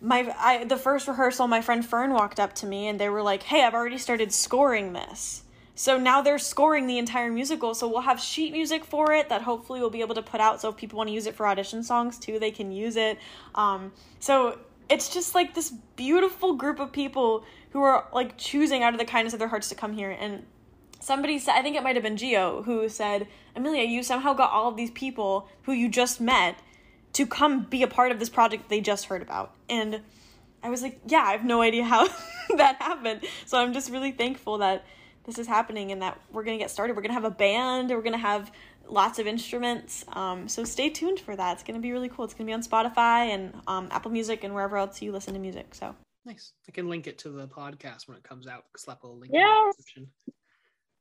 my 0.00 0.34
I, 0.38 0.64
the 0.64 0.76
first 0.76 1.06
rehearsal 1.06 1.46
my 1.46 1.60
friend 1.60 1.84
fern 1.84 2.12
walked 2.12 2.40
up 2.40 2.54
to 2.56 2.66
me 2.66 2.88
and 2.88 2.98
they 2.98 3.08
were 3.08 3.22
like 3.22 3.42
hey 3.42 3.62
i've 3.62 3.74
already 3.74 3.98
started 3.98 4.32
scoring 4.32 4.92
this 4.92 5.42
so 5.80 5.96
now 5.96 6.20
they're 6.20 6.38
scoring 6.38 6.86
the 6.86 6.98
entire 6.98 7.32
musical. 7.32 7.72
So 7.72 7.88
we'll 7.88 8.02
have 8.02 8.20
sheet 8.20 8.52
music 8.52 8.84
for 8.84 9.14
it 9.14 9.30
that 9.30 9.40
hopefully 9.40 9.80
we'll 9.80 9.88
be 9.88 10.02
able 10.02 10.14
to 10.16 10.20
put 10.20 10.38
out. 10.38 10.60
So 10.60 10.68
if 10.68 10.76
people 10.76 10.98
want 10.98 11.08
to 11.08 11.14
use 11.14 11.24
it 11.24 11.34
for 11.34 11.46
audition 11.46 11.82
songs 11.82 12.18
too, 12.18 12.38
they 12.38 12.50
can 12.50 12.70
use 12.70 12.96
it. 12.96 13.16
Um, 13.54 13.90
so 14.18 14.58
it's 14.90 15.08
just 15.08 15.34
like 15.34 15.54
this 15.54 15.72
beautiful 15.96 16.52
group 16.52 16.80
of 16.80 16.92
people 16.92 17.44
who 17.70 17.80
are 17.80 18.06
like 18.12 18.36
choosing 18.36 18.82
out 18.82 18.92
of 18.92 18.98
the 18.98 19.06
kindness 19.06 19.32
of 19.32 19.38
their 19.38 19.48
hearts 19.48 19.70
to 19.70 19.74
come 19.74 19.94
here. 19.94 20.10
And 20.10 20.44
somebody 21.00 21.38
said, 21.38 21.54
I 21.54 21.62
think 21.62 21.76
it 21.76 21.82
might 21.82 21.96
have 21.96 22.02
been 22.02 22.18
Geo, 22.18 22.60
who 22.60 22.86
said, 22.90 23.26
Amelia, 23.56 23.84
you 23.84 24.02
somehow 24.02 24.34
got 24.34 24.50
all 24.50 24.68
of 24.68 24.76
these 24.76 24.90
people 24.90 25.48
who 25.62 25.72
you 25.72 25.88
just 25.88 26.20
met 26.20 26.58
to 27.14 27.24
come 27.24 27.62
be 27.62 27.82
a 27.82 27.88
part 27.88 28.12
of 28.12 28.18
this 28.18 28.28
project 28.28 28.68
they 28.68 28.82
just 28.82 29.06
heard 29.06 29.22
about. 29.22 29.54
And 29.70 30.02
I 30.62 30.68
was 30.68 30.82
like, 30.82 31.00
yeah, 31.06 31.22
I 31.22 31.32
have 31.32 31.46
no 31.46 31.62
idea 31.62 31.84
how 31.84 32.06
that 32.58 32.76
happened. 32.82 33.24
So 33.46 33.56
I'm 33.56 33.72
just 33.72 33.90
really 33.90 34.12
thankful 34.12 34.58
that 34.58 34.84
this 35.24 35.38
is 35.38 35.46
happening 35.46 35.92
and 35.92 36.02
that 36.02 36.20
we're 36.32 36.44
going 36.44 36.58
to 36.58 36.62
get 36.62 36.70
started. 36.70 36.96
We're 36.96 37.02
going 37.02 37.10
to 37.10 37.20
have 37.20 37.24
a 37.24 37.30
band, 37.30 37.90
we're 37.90 38.02
going 38.02 38.12
to 38.12 38.18
have 38.18 38.50
lots 38.86 39.18
of 39.18 39.26
instruments. 39.26 40.04
Um, 40.12 40.48
so 40.48 40.64
stay 40.64 40.90
tuned 40.90 41.20
for 41.20 41.36
that. 41.36 41.54
It's 41.54 41.62
going 41.62 41.78
to 41.78 41.82
be 41.82 41.92
really 41.92 42.08
cool. 42.08 42.24
It's 42.24 42.34
going 42.34 42.46
to 42.46 42.50
be 42.50 42.54
on 42.54 42.62
Spotify 42.62 43.28
and 43.32 43.54
um, 43.66 43.88
Apple 43.90 44.10
Music 44.10 44.44
and 44.44 44.54
wherever 44.54 44.76
else 44.76 45.00
you 45.00 45.12
listen 45.12 45.34
to 45.34 45.40
music. 45.40 45.74
So 45.74 45.94
nice. 46.24 46.52
I 46.68 46.72
can 46.72 46.88
link 46.88 47.06
it 47.06 47.18
to 47.18 47.30
the 47.30 47.46
podcast 47.46 48.08
when 48.08 48.16
it 48.16 48.24
comes 48.24 48.46
out. 48.46 48.64
Slap 48.76 49.02
a 49.04 49.06
link 49.06 49.32
yes. 49.32 49.44
in 49.46 49.66
the 49.66 49.72
description. 49.76 50.06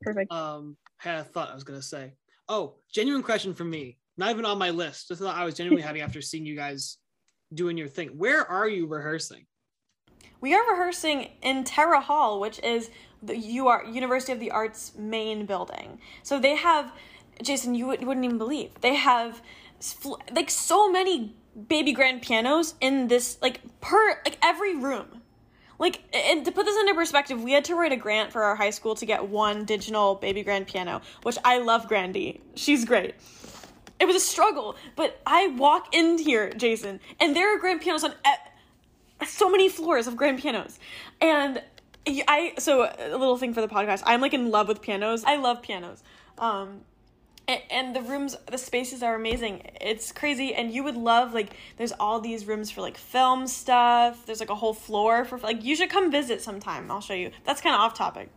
Perfect. 0.01 0.31
Um, 0.31 0.77
had 0.97 1.19
a 1.19 1.23
thought 1.23 1.51
I 1.51 1.55
was 1.55 1.63
going 1.63 1.79
to 1.79 1.85
say. 1.85 2.13
Oh, 2.47 2.75
genuine 2.93 3.23
question 3.23 3.53
from 3.53 3.69
me. 3.69 3.97
Not 4.17 4.31
even 4.31 4.45
on 4.45 4.57
my 4.57 4.69
list. 4.69 5.07
Just 5.07 5.21
thought 5.21 5.35
I 5.35 5.45
was 5.45 5.55
genuinely 5.55 5.83
having 5.83 6.01
after 6.01 6.21
seeing 6.21 6.45
you 6.45 6.55
guys 6.55 6.97
doing 7.53 7.77
your 7.77 7.87
thing. 7.87 8.09
Where 8.09 8.45
are 8.45 8.67
you 8.67 8.87
rehearsing? 8.87 9.45
We 10.41 10.53
are 10.53 10.69
rehearsing 10.69 11.31
in 11.41 11.63
Terra 11.63 11.99
Hall, 11.99 12.39
which 12.39 12.59
is 12.63 12.89
the 13.21 13.59
UR 13.59 13.83
University 13.85 14.31
of 14.31 14.39
the 14.39 14.51
Arts 14.51 14.93
main 14.97 15.45
building. 15.45 15.99
So 16.23 16.39
they 16.39 16.55
have, 16.55 16.93
Jason, 17.41 17.75
you, 17.75 17.87
would, 17.87 18.01
you 18.01 18.07
wouldn't 18.07 18.25
even 18.25 18.37
believe 18.37 18.79
they 18.81 18.95
have 18.95 19.41
like 20.31 20.49
so 20.49 20.91
many 20.91 21.33
baby 21.67 21.93
grand 21.93 22.21
pianos 22.21 22.75
in 22.81 23.07
this 23.07 23.37
like 23.41 23.61
per 23.81 24.21
like 24.25 24.37
every 24.41 24.75
room. 24.75 25.21
Like 25.77 26.03
and 26.13 26.43
to 26.45 26.51
put 26.51 26.65
this 26.65 26.77
into 26.77 26.93
perspective, 26.93 27.41
we 27.41 27.53
had 27.53 27.65
to 27.65 27.75
write 27.75 27.91
a 27.91 27.97
grant 27.97 28.31
for 28.31 28.43
our 28.43 28.55
high 28.55 28.69
school 28.69 28.95
to 28.95 29.05
get 29.05 29.29
one 29.29 29.65
digital 29.65 30.15
baby 30.15 30.43
grand 30.43 30.67
piano, 30.67 31.01
which 31.23 31.37
I 31.43 31.59
love 31.59 31.87
Grandy. 31.87 32.41
She's 32.55 32.85
great. 32.85 33.15
It 33.99 34.05
was 34.05 34.15
a 34.15 34.21
struggle, 34.21 34.77
but 34.95 35.21
I 35.25 35.47
walk 35.47 35.93
in 35.93 36.17
here, 36.17 36.51
Jason, 36.53 37.01
and 37.19 37.35
there 37.35 37.53
are 37.53 37.59
grand 37.59 37.81
pianos 37.81 38.05
on 38.05 38.13
so 39.27 39.49
many 39.49 39.69
floors 39.69 40.07
of 40.07 40.15
grand 40.15 40.39
pianos. 40.39 40.79
And 41.21 41.61
I 42.07 42.53
so 42.57 42.83
a 42.97 43.17
little 43.17 43.37
thing 43.37 43.53
for 43.53 43.61
the 43.61 43.67
podcast. 43.67 44.03
I'm 44.05 44.21
like 44.21 44.33
in 44.33 44.51
love 44.51 44.67
with 44.67 44.81
pianos. 44.81 45.23
I 45.25 45.35
love 45.35 45.61
pianos. 45.61 46.03
Um 46.37 46.81
and, 47.71 47.95
the 47.95 48.01
rooms 48.03 48.35
the 48.51 48.59
spaces 48.59 49.01
are 49.01 49.15
amazing. 49.15 49.63
It's 49.81 50.11
crazy 50.11 50.53
and 50.53 50.71
you 50.71 50.83
would 50.83 50.95
love 50.95 51.33
like 51.33 51.55
there's 51.77 51.91
all 51.93 52.19
these 52.19 52.45
rooms 52.45 52.69
for 52.69 52.81
like 52.81 52.97
film 52.97 53.47
stuff. 53.47 54.25
There's 54.27 54.39
like 54.39 54.51
a 54.51 54.55
whole 54.55 54.73
floor 54.73 55.25
for 55.25 55.39
like 55.39 55.63
you 55.63 55.75
should 55.75 55.89
come 55.89 56.11
visit 56.11 56.41
sometime. 56.41 56.91
I'll 56.91 57.01
show 57.01 57.15
you. 57.15 57.31
That's 57.45 57.59
kind 57.59 57.73
of 57.73 57.81
off 57.81 57.95
topic. 57.95 58.29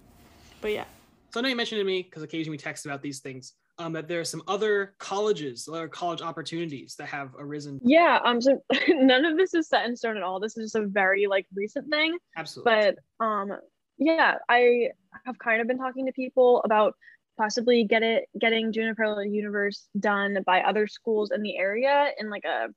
But 0.62 0.72
yeah. 0.72 0.84
So 1.30 1.40
I 1.40 1.42
know 1.42 1.48
you 1.48 1.56
mentioned 1.56 1.80
to 1.80 1.84
me 1.84 2.02
because 2.02 2.22
occasionally 2.22 2.56
we 2.56 2.58
text 2.58 2.86
about 2.86 3.02
these 3.02 3.20
things 3.20 3.54
um, 3.82 3.92
that 3.92 4.08
there 4.08 4.20
are 4.20 4.24
some 4.24 4.42
other 4.46 4.94
colleges, 4.98 5.68
other 5.68 5.88
college 5.88 6.22
opportunities 6.22 6.94
that 6.96 7.06
have 7.08 7.34
arisen. 7.38 7.80
Yeah. 7.84 8.20
Um. 8.24 8.40
So 8.40 8.58
none 8.88 9.24
of 9.24 9.36
this 9.36 9.54
is 9.54 9.68
set 9.68 9.86
in 9.86 9.96
stone 9.96 10.16
at 10.16 10.22
all. 10.22 10.40
This 10.40 10.56
is 10.56 10.72
just 10.72 10.76
a 10.76 10.86
very 10.86 11.26
like 11.26 11.46
recent 11.54 11.90
thing. 11.90 12.16
Absolutely. 12.36 12.94
But 13.18 13.24
um, 13.24 13.52
yeah, 13.98 14.36
I 14.48 14.90
have 15.26 15.38
kind 15.38 15.60
of 15.60 15.66
been 15.66 15.78
talking 15.78 16.06
to 16.06 16.12
people 16.12 16.62
about 16.64 16.94
possibly 17.38 17.84
get 17.84 18.02
it 18.02 18.24
getting 18.38 18.72
Juniper 18.72 19.24
Universe 19.24 19.88
done 19.98 20.38
by 20.46 20.60
other 20.60 20.86
schools 20.86 21.30
in 21.30 21.42
the 21.42 21.56
area 21.56 22.10
in 22.18 22.30
like 22.30 22.44
a 22.44 22.68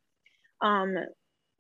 um, 0.66 0.96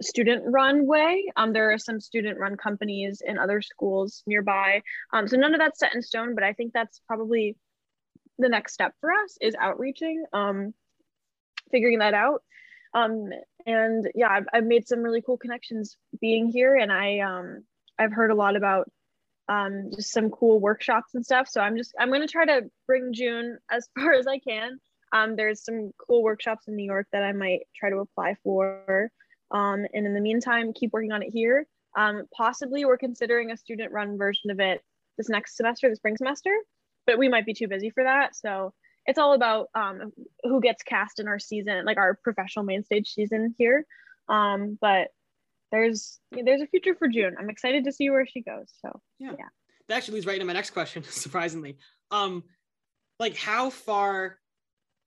student 0.02 0.44
run 0.48 0.86
way. 0.86 1.26
Um, 1.36 1.54
there 1.54 1.72
are 1.72 1.78
some 1.78 2.00
student 2.00 2.40
run 2.40 2.58
companies 2.58 3.22
in 3.26 3.38
other 3.38 3.62
schools 3.62 4.24
nearby. 4.28 4.82
Um, 5.14 5.28
so 5.28 5.38
none 5.38 5.54
of 5.54 5.60
that's 5.60 5.80
set 5.80 5.96
in 5.96 6.02
stone, 6.02 6.36
but 6.36 6.44
I 6.44 6.54
think 6.54 6.74
that's 6.74 7.02
probably 7.08 7.56
the 8.38 8.50
next 8.50 8.74
step 8.74 8.94
for 9.00 9.12
us 9.12 9.38
is 9.42 9.56
outreaching, 9.56 10.26
um, 10.34 10.74
figuring 11.72 12.00
that 12.00 12.14
out. 12.14 12.42
Um, 12.94 13.30
and 13.66 14.10
yeah, 14.16 14.30
I've, 14.30 14.46
I've 14.54 14.66
made 14.66 14.88
some 14.88 15.00
really 15.00 15.22
cool 15.22 15.38
connections 15.38 15.98
being 16.22 16.50
here 16.50 16.76
and 16.76 16.92
I, 16.92 17.20
um, 17.20 17.64
I've 18.00 18.14
heard 18.14 18.32
a 18.32 18.36
lot 18.36 18.56
about 18.56 18.90
um, 19.48 19.92
just 19.96 20.12
some 20.12 20.30
cool 20.30 20.60
workshops 20.60 21.14
and 21.14 21.26
stuff. 21.26 21.48
So 21.48 21.62
I'm 21.62 21.78
just, 21.78 21.94
I'm 22.00 22.10
going 22.10 22.22
to 22.22 22.28
try 22.28 22.46
to 22.46 22.70
bring 22.88 23.14
June 23.14 23.58
as 23.70 23.88
far 24.00 24.14
as 24.14 24.28
I 24.28 24.40
can. 24.40 24.80
Um, 25.14 25.36
there's 25.36 25.64
some 25.64 25.92
cool 26.08 26.24
workshops 26.24 26.68
in 26.68 26.76
New 26.76 26.86
York 26.86 27.08
that 27.12 27.24
I 27.24 27.32
might 27.32 27.62
try 27.76 27.90
to 27.90 27.98
apply 27.98 28.36
for. 28.44 29.10
Um, 29.52 29.86
and 29.94 30.06
in 30.06 30.14
the 30.14 30.22
meantime, 30.22 30.74
keep 30.74 30.92
working 30.94 31.12
on 31.12 31.22
it 31.22 31.30
here. 31.32 31.66
Um, 31.98 32.24
possibly 32.36 32.84
we're 32.84 32.98
considering 32.98 33.52
a 33.52 33.58
student 33.58 33.92
run 33.92 34.18
version 34.18 34.52
of 34.52 34.60
it 34.60 34.82
this 35.18 35.30
next 35.30 35.56
semester, 35.56 35.90
the 35.90 35.96
spring 35.96 36.18
semester, 36.18 36.52
but 37.06 37.18
we 37.18 37.30
might 37.30 37.46
be 37.46 37.54
too 37.54 37.68
busy 37.68 37.90
for 37.90 38.04
that. 38.04 38.36
So 38.36 38.74
it's 39.06 39.20
all 39.20 39.34
about 39.34 39.70
um, 39.76 40.12
who 40.44 40.60
gets 40.62 40.84
cast 40.84 41.20
in 41.20 41.28
our 41.28 41.40
season, 41.40 41.86
like 41.86 41.98
our 41.98 42.20
professional 42.24 42.66
main 42.66 42.84
stage 42.84 43.14
season 43.14 43.54
here. 43.58 43.86
Um, 44.28 44.78
but 44.82 45.10
there's 45.72 46.20
there's 46.32 46.62
a 46.62 46.68
future 46.68 46.96
for 46.96 47.08
June. 47.08 47.36
I'm 47.40 47.50
excited 47.50 47.84
to 47.86 47.92
see 47.92 48.10
where 48.10 48.26
she 48.26 48.42
goes. 48.42 48.72
So 48.82 49.02
Yeah. 49.20 49.34
yeah. 49.38 49.46
That 49.88 49.98
actually 49.98 50.16
leads 50.16 50.26
right 50.26 50.36
into 50.36 50.46
my 50.46 50.54
next 50.54 50.72
question, 50.72 51.04
surprisingly. 51.10 51.78
Um, 52.12 52.44
like 53.20 53.36
how 53.38 53.70
far 53.70 54.38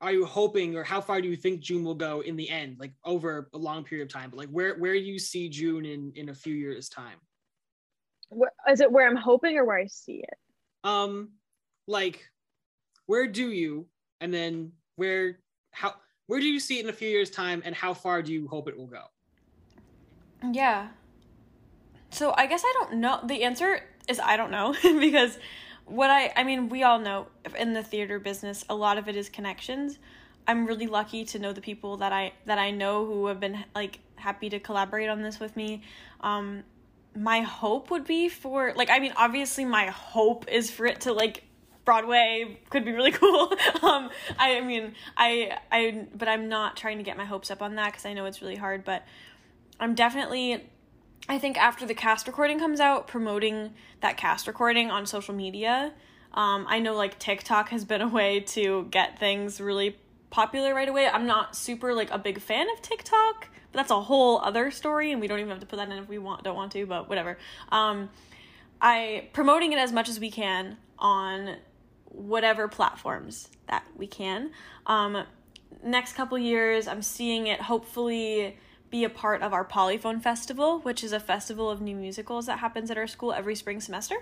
are 0.00 0.12
you 0.12 0.24
hoping 0.24 0.76
or 0.76 0.84
how 0.84 1.00
far 1.00 1.20
do 1.20 1.28
you 1.28 1.36
think 1.36 1.60
June 1.60 1.82
will 1.82 1.96
go 1.96 2.20
in 2.20 2.36
the 2.36 2.48
end, 2.48 2.76
like 2.78 2.92
over 3.04 3.48
a 3.52 3.58
long 3.58 3.82
period 3.82 4.06
of 4.06 4.12
time? 4.12 4.30
But 4.30 4.38
like 4.38 4.48
where 4.50 4.78
where 4.78 4.92
do 4.92 5.00
you 5.00 5.18
see 5.18 5.48
June 5.48 5.84
in 5.84 6.12
in 6.14 6.28
a 6.28 6.34
few 6.34 6.54
years' 6.54 6.88
time? 6.88 7.18
Where, 8.28 8.52
is 8.70 8.80
it 8.80 8.92
where 8.92 9.08
I'm 9.08 9.16
hoping 9.16 9.56
or 9.56 9.64
where 9.64 9.78
I 9.78 9.86
see 9.86 10.22
it? 10.22 10.38
Um, 10.84 11.30
like 11.88 12.30
where 13.06 13.26
do 13.26 13.50
you 13.50 13.86
and 14.20 14.32
then 14.32 14.72
where 14.96 15.38
how 15.72 15.94
where 16.26 16.40
do 16.40 16.46
you 16.46 16.60
see 16.60 16.78
it 16.78 16.84
in 16.84 16.90
a 16.90 16.92
few 16.92 17.08
years' 17.08 17.30
time 17.30 17.62
and 17.64 17.74
how 17.74 17.94
far 17.94 18.22
do 18.22 18.32
you 18.32 18.46
hope 18.46 18.68
it 18.68 18.76
will 18.76 18.86
go? 18.86 19.04
Yeah. 20.52 20.88
So 22.10 22.34
I 22.36 22.46
guess 22.46 22.62
I 22.64 22.72
don't 22.78 22.98
know. 22.98 23.20
The 23.24 23.42
answer 23.42 23.80
is 24.08 24.20
I 24.20 24.36
don't 24.36 24.50
know 24.50 24.74
because 24.82 25.38
what 25.86 26.10
I 26.10 26.32
I 26.36 26.44
mean, 26.44 26.68
we 26.68 26.82
all 26.82 26.98
know 26.98 27.28
in 27.58 27.72
the 27.72 27.82
theater 27.82 28.18
business, 28.18 28.64
a 28.68 28.74
lot 28.74 28.98
of 28.98 29.08
it 29.08 29.16
is 29.16 29.28
connections. 29.28 29.98
I'm 30.46 30.66
really 30.66 30.86
lucky 30.86 31.24
to 31.26 31.38
know 31.38 31.52
the 31.52 31.60
people 31.60 31.96
that 31.98 32.12
I 32.12 32.32
that 32.44 32.58
I 32.58 32.70
know 32.70 33.06
who 33.06 33.26
have 33.26 33.40
been 33.40 33.64
like 33.74 34.00
happy 34.16 34.50
to 34.50 34.60
collaborate 34.60 35.08
on 35.08 35.22
this 35.22 35.40
with 35.40 35.56
me. 35.56 35.82
Um 36.20 36.64
my 37.16 37.40
hope 37.40 37.90
would 37.90 38.04
be 38.04 38.28
for 38.28 38.74
like 38.76 38.90
I 38.90 38.98
mean, 38.98 39.14
obviously 39.16 39.64
my 39.64 39.86
hope 39.86 40.46
is 40.48 40.70
for 40.70 40.84
it 40.84 41.00
to 41.02 41.12
like 41.12 41.44
Broadway 41.88 42.60
could 42.68 42.84
be 42.84 42.92
really 42.92 43.12
cool. 43.22 43.50
um 43.82 44.10
I, 44.38 44.58
I 44.58 44.60
mean, 44.60 44.92
I 45.16 45.56
I 45.72 46.06
but 46.14 46.28
I'm 46.28 46.46
not 46.46 46.76
trying 46.76 46.98
to 46.98 47.02
get 47.02 47.16
my 47.16 47.24
hopes 47.24 47.50
up 47.50 47.62
on 47.62 47.76
that 47.76 47.94
cuz 47.94 48.04
I 48.04 48.12
know 48.12 48.26
it's 48.26 48.42
really 48.42 48.56
hard, 48.56 48.84
but 48.84 49.04
I'm 49.80 49.94
definitely 49.94 50.68
I 51.30 51.38
think 51.38 51.56
after 51.56 51.86
the 51.86 51.94
cast 51.94 52.26
recording 52.26 52.58
comes 52.58 52.78
out, 52.78 53.06
promoting 53.06 53.72
that 54.02 54.18
cast 54.18 54.46
recording 54.46 54.90
on 54.90 55.06
social 55.06 55.34
media. 55.34 55.94
Um, 56.34 56.66
I 56.68 56.78
know 56.78 56.94
like 56.94 57.18
TikTok 57.18 57.70
has 57.70 57.86
been 57.86 58.02
a 58.02 58.08
way 58.08 58.40
to 58.40 58.86
get 58.90 59.18
things 59.18 59.58
really 59.58 59.96
popular 60.28 60.74
right 60.74 60.90
away. 60.90 61.08
I'm 61.08 61.26
not 61.26 61.56
super 61.56 61.94
like 61.94 62.10
a 62.10 62.18
big 62.18 62.38
fan 62.38 62.66
of 62.70 62.82
TikTok, 62.82 63.48
but 63.72 63.78
that's 63.78 63.90
a 63.90 64.02
whole 64.02 64.40
other 64.40 64.70
story, 64.70 65.10
and 65.10 65.22
we 65.22 65.26
don't 65.26 65.38
even 65.38 65.48
have 65.48 65.60
to 65.60 65.66
put 65.66 65.76
that 65.76 65.88
in 65.88 65.96
if 65.96 66.06
we 66.06 66.18
want 66.18 66.44
don't 66.44 66.54
want 66.54 66.72
to, 66.72 66.84
but 66.84 67.08
whatever. 67.08 67.38
Um, 67.70 68.10
I 68.78 69.30
promoting 69.32 69.72
it 69.72 69.78
as 69.78 69.90
much 69.90 70.10
as 70.10 70.20
we 70.20 70.30
can 70.30 70.76
on 70.98 71.56
whatever 72.10 72.68
platforms 72.68 73.48
that 73.66 73.84
we 73.96 74.06
can. 74.06 74.50
Um, 74.86 75.24
next 75.82 76.14
couple 76.14 76.38
years, 76.38 76.88
I'm 76.88 77.02
seeing 77.02 77.46
it 77.46 77.62
hopefully 77.62 78.56
be 78.90 79.04
a 79.04 79.10
part 79.10 79.42
of 79.42 79.52
our 79.52 79.64
Polyphone 79.64 80.20
Festival, 80.20 80.80
which 80.80 81.04
is 81.04 81.12
a 81.12 81.20
festival 81.20 81.70
of 81.70 81.80
new 81.80 81.94
musicals 81.94 82.46
that 82.46 82.58
happens 82.58 82.90
at 82.90 82.96
our 82.96 83.06
school 83.06 83.32
every 83.32 83.54
spring 83.54 83.80
semester. 83.80 84.16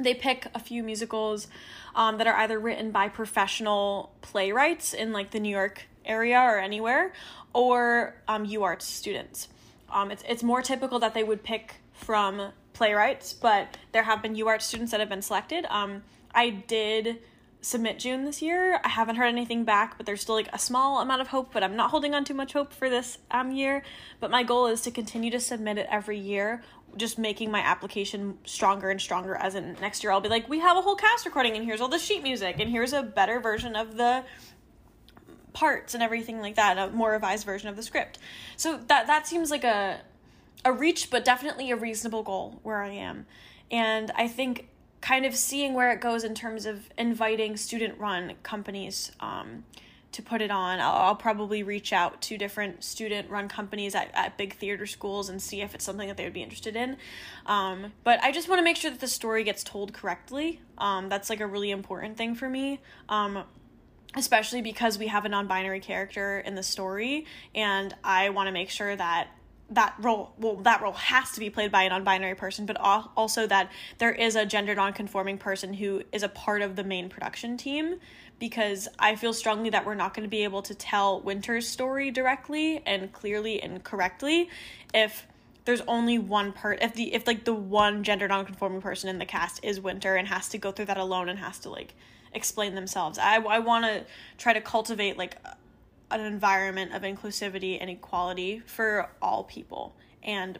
They 0.00 0.14
pick 0.14 0.46
a 0.54 0.60
few 0.60 0.84
musicals 0.84 1.48
um, 1.96 2.18
that 2.18 2.26
are 2.28 2.36
either 2.36 2.58
written 2.58 2.92
by 2.92 3.08
professional 3.08 4.12
playwrights 4.22 4.94
in 4.94 5.12
like 5.12 5.32
the 5.32 5.40
New 5.40 5.50
York 5.50 5.86
area 6.04 6.38
or 6.38 6.58
anywhere, 6.58 7.12
or 7.52 8.14
um, 8.28 8.46
UArts 8.46 8.82
students. 8.82 9.48
Um, 9.90 10.10
it's 10.10 10.22
it's 10.28 10.42
more 10.42 10.62
typical 10.62 11.00
that 11.00 11.14
they 11.14 11.24
would 11.24 11.42
pick 11.42 11.76
from 11.92 12.52
playwrights, 12.74 13.32
but 13.32 13.76
there 13.90 14.04
have 14.04 14.22
been 14.22 14.36
UArts 14.36 14.62
students 14.62 14.92
that 14.92 15.00
have 15.00 15.08
been 15.08 15.22
selected. 15.22 15.66
Um, 15.68 16.04
I 16.38 16.50
did 16.50 17.18
submit 17.62 17.98
June 17.98 18.24
this 18.24 18.40
year. 18.40 18.80
I 18.84 18.88
haven't 18.90 19.16
heard 19.16 19.26
anything 19.26 19.64
back, 19.64 19.96
but 19.96 20.06
there's 20.06 20.20
still 20.20 20.36
like 20.36 20.48
a 20.52 20.58
small 20.58 21.00
amount 21.00 21.20
of 21.20 21.26
hope, 21.26 21.52
but 21.52 21.64
I'm 21.64 21.74
not 21.74 21.90
holding 21.90 22.14
on 22.14 22.24
too 22.24 22.32
much 22.32 22.52
hope 22.52 22.72
for 22.72 22.88
this 22.88 23.18
um 23.32 23.50
year. 23.50 23.82
But 24.20 24.30
my 24.30 24.44
goal 24.44 24.68
is 24.68 24.80
to 24.82 24.92
continue 24.92 25.32
to 25.32 25.40
submit 25.40 25.78
it 25.78 25.88
every 25.90 26.16
year, 26.16 26.62
just 26.96 27.18
making 27.18 27.50
my 27.50 27.58
application 27.58 28.38
stronger 28.44 28.88
and 28.88 29.00
stronger 29.00 29.34
as 29.34 29.56
in 29.56 29.76
next 29.80 30.04
year 30.04 30.12
I'll 30.12 30.20
be 30.20 30.28
like, 30.28 30.48
we 30.48 30.60
have 30.60 30.76
a 30.76 30.80
whole 30.80 30.94
cast 30.94 31.26
recording 31.26 31.56
and 31.56 31.64
here's 31.64 31.80
all 31.80 31.88
the 31.88 31.98
sheet 31.98 32.22
music 32.22 32.60
and 32.60 32.70
here's 32.70 32.92
a 32.92 33.02
better 33.02 33.40
version 33.40 33.74
of 33.74 33.96
the 33.96 34.22
parts 35.54 35.94
and 35.94 36.04
everything 36.04 36.40
like 36.40 36.54
that, 36.54 36.78
a 36.78 36.88
more 36.92 37.10
revised 37.10 37.46
version 37.46 37.68
of 37.68 37.74
the 37.74 37.82
script. 37.82 38.20
So 38.56 38.76
that 38.86 39.08
that 39.08 39.26
seems 39.26 39.50
like 39.50 39.64
a 39.64 40.02
a 40.64 40.72
reach 40.72 41.10
but 41.10 41.24
definitely 41.24 41.72
a 41.72 41.76
reasonable 41.76 42.22
goal 42.22 42.60
where 42.62 42.80
I 42.80 42.90
am. 42.90 43.26
And 43.72 44.12
I 44.14 44.28
think 44.28 44.68
kind 45.00 45.24
of 45.24 45.34
seeing 45.36 45.74
where 45.74 45.90
it 45.92 46.00
goes 46.00 46.24
in 46.24 46.34
terms 46.34 46.66
of 46.66 46.88
inviting 46.96 47.56
student 47.56 47.98
run 47.98 48.34
companies 48.42 49.12
um, 49.20 49.64
to 50.12 50.22
put 50.22 50.40
it 50.42 50.50
on. 50.50 50.80
I'll, 50.80 50.92
I'll, 50.92 51.14
probably 51.14 51.62
reach 51.62 51.92
out 51.92 52.20
to 52.22 52.38
different 52.38 52.82
student 52.82 53.30
run 53.30 53.48
companies 53.48 53.94
at, 53.94 54.10
at 54.14 54.36
big 54.36 54.54
theater 54.54 54.86
schools 54.86 55.28
and 55.28 55.40
see 55.40 55.60
if 55.60 55.74
it's 55.74 55.84
something 55.84 56.08
that 56.08 56.16
they 56.16 56.24
would 56.24 56.32
be 56.32 56.42
interested 56.42 56.76
in. 56.76 56.96
Um, 57.46 57.92
but 58.04 58.22
I 58.22 58.32
just 58.32 58.48
want 58.48 58.58
to 58.58 58.64
make 58.64 58.76
sure 58.76 58.90
that 58.90 59.00
the 59.00 59.08
story 59.08 59.44
gets 59.44 59.62
told 59.62 59.92
correctly. 59.92 60.60
Um, 60.78 61.08
that's 61.08 61.30
like 61.30 61.40
a 61.40 61.46
really 61.46 61.70
important 61.70 62.16
thing 62.16 62.34
for 62.34 62.48
me. 62.48 62.80
Um, 63.08 63.44
especially 64.16 64.62
because 64.62 64.98
we 64.98 65.08
have 65.08 65.24
a 65.24 65.28
non-binary 65.28 65.80
character 65.80 66.40
in 66.40 66.54
the 66.54 66.62
story 66.62 67.26
and 67.54 67.94
I 68.02 68.30
want 68.30 68.46
to 68.46 68.52
make 68.52 68.70
sure 68.70 68.96
that 68.96 69.28
that 69.70 69.94
role 69.98 70.32
well 70.38 70.56
that 70.56 70.80
role 70.80 70.92
has 70.92 71.30
to 71.32 71.40
be 71.40 71.50
played 71.50 71.70
by 71.70 71.82
a 71.82 71.88
non-binary 71.88 72.34
person 72.34 72.64
but 72.64 72.76
also 73.16 73.46
that 73.46 73.70
there 73.98 74.12
is 74.12 74.34
a 74.34 74.46
gender 74.46 74.74
non-conforming 74.74 75.36
person 75.36 75.74
who 75.74 76.02
is 76.10 76.22
a 76.22 76.28
part 76.28 76.62
of 76.62 76.74
the 76.76 76.84
main 76.84 77.08
production 77.08 77.56
team 77.56 77.96
because 78.38 78.88
i 78.98 79.14
feel 79.14 79.32
strongly 79.34 79.68
that 79.68 79.84
we're 79.84 79.94
not 79.94 80.14
going 80.14 80.24
to 80.24 80.30
be 80.30 80.42
able 80.44 80.62
to 80.62 80.74
tell 80.74 81.20
winter's 81.20 81.68
story 81.68 82.10
directly 82.10 82.82
and 82.86 83.12
clearly 83.12 83.62
and 83.62 83.84
correctly 83.84 84.48
if 84.94 85.26
there's 85.66 85.82
only 85.82 86.18
one 86.18 86.50
part 86.50 86.78
if 86.80 86.94
the 86.94 87.12
if 87.12 87.26
like 87.26 87.44
the 87.44 87.52
one 87.52 88.02
gender 88.02 88.26
non-conforming 88.26 88.80
person 88.80 89.10
in 89.10 89.18
the 89.18 89.26
cast 89.26 89.62
is 89.62 89.78
winter 89.78 90.16
and 90.16 90.28
has 90.28 90.48
to 90.48 90.56
go 90.56 90.72
through 90.72 90.86
that 90.86 90.96
alone 90.96 91.28
and 91.28 91.38
has 91.38 91.58
to 91.58 91.68
like 91.68 91.94
explain 92.32 92.74
themselves. 92.74 93.18
I, 93.18 93.36
I 93.36 93.58
want 93.58 93.84
to 93.84 94.04
try 94.36 94.52
to 94.52 94.60
cultivate 94.60 95.16
like 95.16 95.36
an 96.10 96.20
environment 96.20 96.94
of 96.94 97.02
inclusivity 97.02 97.78
and 97.80 97.90
equality 97.90 98.60
for 98.66 99.10
all 99.20 99.44
people. 99.44 99.96
And 100.22 100.58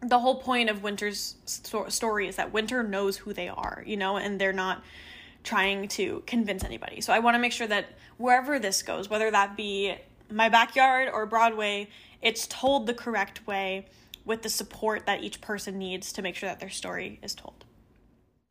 the 0.00 0.18
whole 0.18 0.36
point 0.36 0.70
of 0.70 0.82
Winter's 0.82 1.36
sto- 1.44 1.88
story 1.88 2.26
is 2.26 2.36
that 2.36 2.52
Winter 2.52 2.82
knows 2.82 3.18
who 3.18 3.32
they 3.32 3.48
are, 3.48 3.82
you 3.86 3.96
know, 3.96 4.16
and 4.16 4.40
they're 4.40 4.52
not 4.52 4.82
trying 5.44 5.88
to 5.88 6.22
convince 6.26 6.64
anybody. 6.64 7.00
So 7.00 7.12
I 7.12 7.18
want 7.18 7.34
to 7.34 7.38
make 7.38 7.52
sure 7.52 7.66
that 7.66 7.86
wherever 8.16 8.58
this 8.58 8.82
goes, 8.82 9.08
whether 9.10 9.30
that 9.30 9.56
be 9.56 9.94
my 10.30 10.48
backyard 10.48 11.08
or 11.12 11.26
Broadway, 11.26 11.88
it's 12.20 12.46
told 12.46 12.86
the 12.86 12.94
correct 12.94 13.46
way 13.46 13.86
with 14.24 14.42
the 14.42 14.48
support 14.48 15.06
that 15.06 15.22
each 15.22 15.40
person 15.40 15.78
needs 15.78 16.12
to 16.12 16.22
make 16.22 16.36
sure 16.36 16.48
that 16.48 16.60
their 16.60 16.70
story 16.70 17.18
is 17.22 17.34
told. 17.34 17.64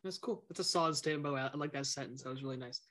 That's 0.04 0.18
cool. 0.18 0.44
That's 0.50 0.60
a 0.60 0.64
solid 0.64 0.96
statement. 0.96 1.36
I 1.36 1.56
like 1.56 1.74
that 1.74 1.86
sentence. 1.86 2.24
That 2.24 2.30
was 2.30 2.44
really 2.44 2.58
nice. 2.58 2.82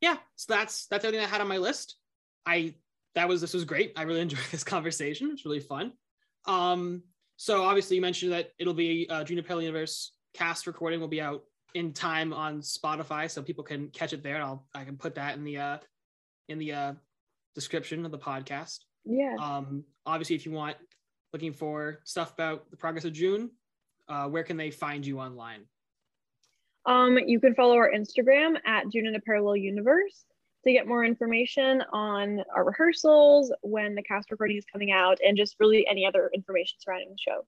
Yeah, 0.00 0.16
so 0.36 0.54
that's 0.54 0.86
that's 0.86 1.04
everything 1.04 1.24
I 1.24 1.28
had 1.28 1.40
on 1.40 1.48
my 1.48 1.58
list. 1.58 1.96
I 2.46 2.74
that 3.14 3.28
was 3.28 3.40
this 3.40 3.54
was 3.54 3.64
great. 3.64 3.92
I 3.96 4.02
really 4.02 4.20
enjoyed 4.26 4.40
this 4.50 4.64
conversation. 4.64 5.30
It's 5.32 5.44
really 5.44 5.60
fun. 5.60 5.92
Um, 6.46 7.02
so 7.36 7.62
obviously 7.62 7.96
you 7.96 8.02
mentioned 8.02 8.32
that 8.32 8.50
it'll 8.58 8.74
be 8.74 9.06
uh, 9.08 9.24
Parallel 9.24 9.62
Universe 9.62 10.12
cast 10.34 10.66
recording 10.66 11.00
will 11.00 11.08
be 11.08 11.20
out 11.20 11.42
in 11.74 11.92
time 11.92 12.32
on 12.32 12.60
Spotify, 12.60 13.30
so 13.30 13.42
people 13.42 13.64
can 13.64 13.88
catch 13.88 14.12
it 14.12 14.22
there. 14.22 14.34
And 14.34 14.44
I'll 14.44 14.66
I 14.74 14.84
can 14.84 14.96
put 14.96 15.14
that 15.14 15.36
in 15.36 15.44
the 15.44 15.58
uh 15.58 15.78
in 16.48 16.58
the 16.58 16.72
uh 16.72 16.92
description 17.54 18.04
of 18.04 18.10
the 18.10 18.18
podcast. 18.18 18.78
Yeah. 19.04 19.36
Um, 19.40 19.84
obviously, 20.06 20.36
if 20.36 20.46
you 20.46 20.52
want 20.52 20.76
looking 21.32 21.52
for 21.52 22.00
stuff 22.04 22.32
about 22.32 22.70
the 22.70 22.76
progress 22.76 23.04
of 23.04 23.12
June, 23.12 23.50
uh, 24.08 24.26
where 24.28 24.42
can 24.42 24.56
they 24.56 24.70
find 24.70 25.06
you 25.06 25.18
online? 25.20 25.62
Um, 26.86 27.18
you 27.18 27.40
can 27.40 27.54
follow 27.54 27.76
our 27.76 27.90
Instagram 27.90 28.56
at 28.66 28.88
June 28.90 29.06
in 29.06 29.14
a 29.14 29.20
Parallel 29.20 29.56
Universe 29.56 30.24
to 30.64 30.72
get 30.72 30.86
more 30.86 31.04
information 31.04 31.82
on 31.92 32.42
our 32.54 32.64
rehearsals, 32.64 33.52
when 33.62 33.94
the 33.94 34.02
cast 34.02 34.30
recording 34.30 34.56
is 34.56 34.64
coming 34.70 34.92
out, 34.92 35.18
and 35.24 35.36
just 35.36 35.56
really 35.58 35.86
any 35.88 36.04
other 36.04 36.30
information 36.34 36.76
surrounding 36.80 37.10
the 37.10 37.16
show. 37.18 37.46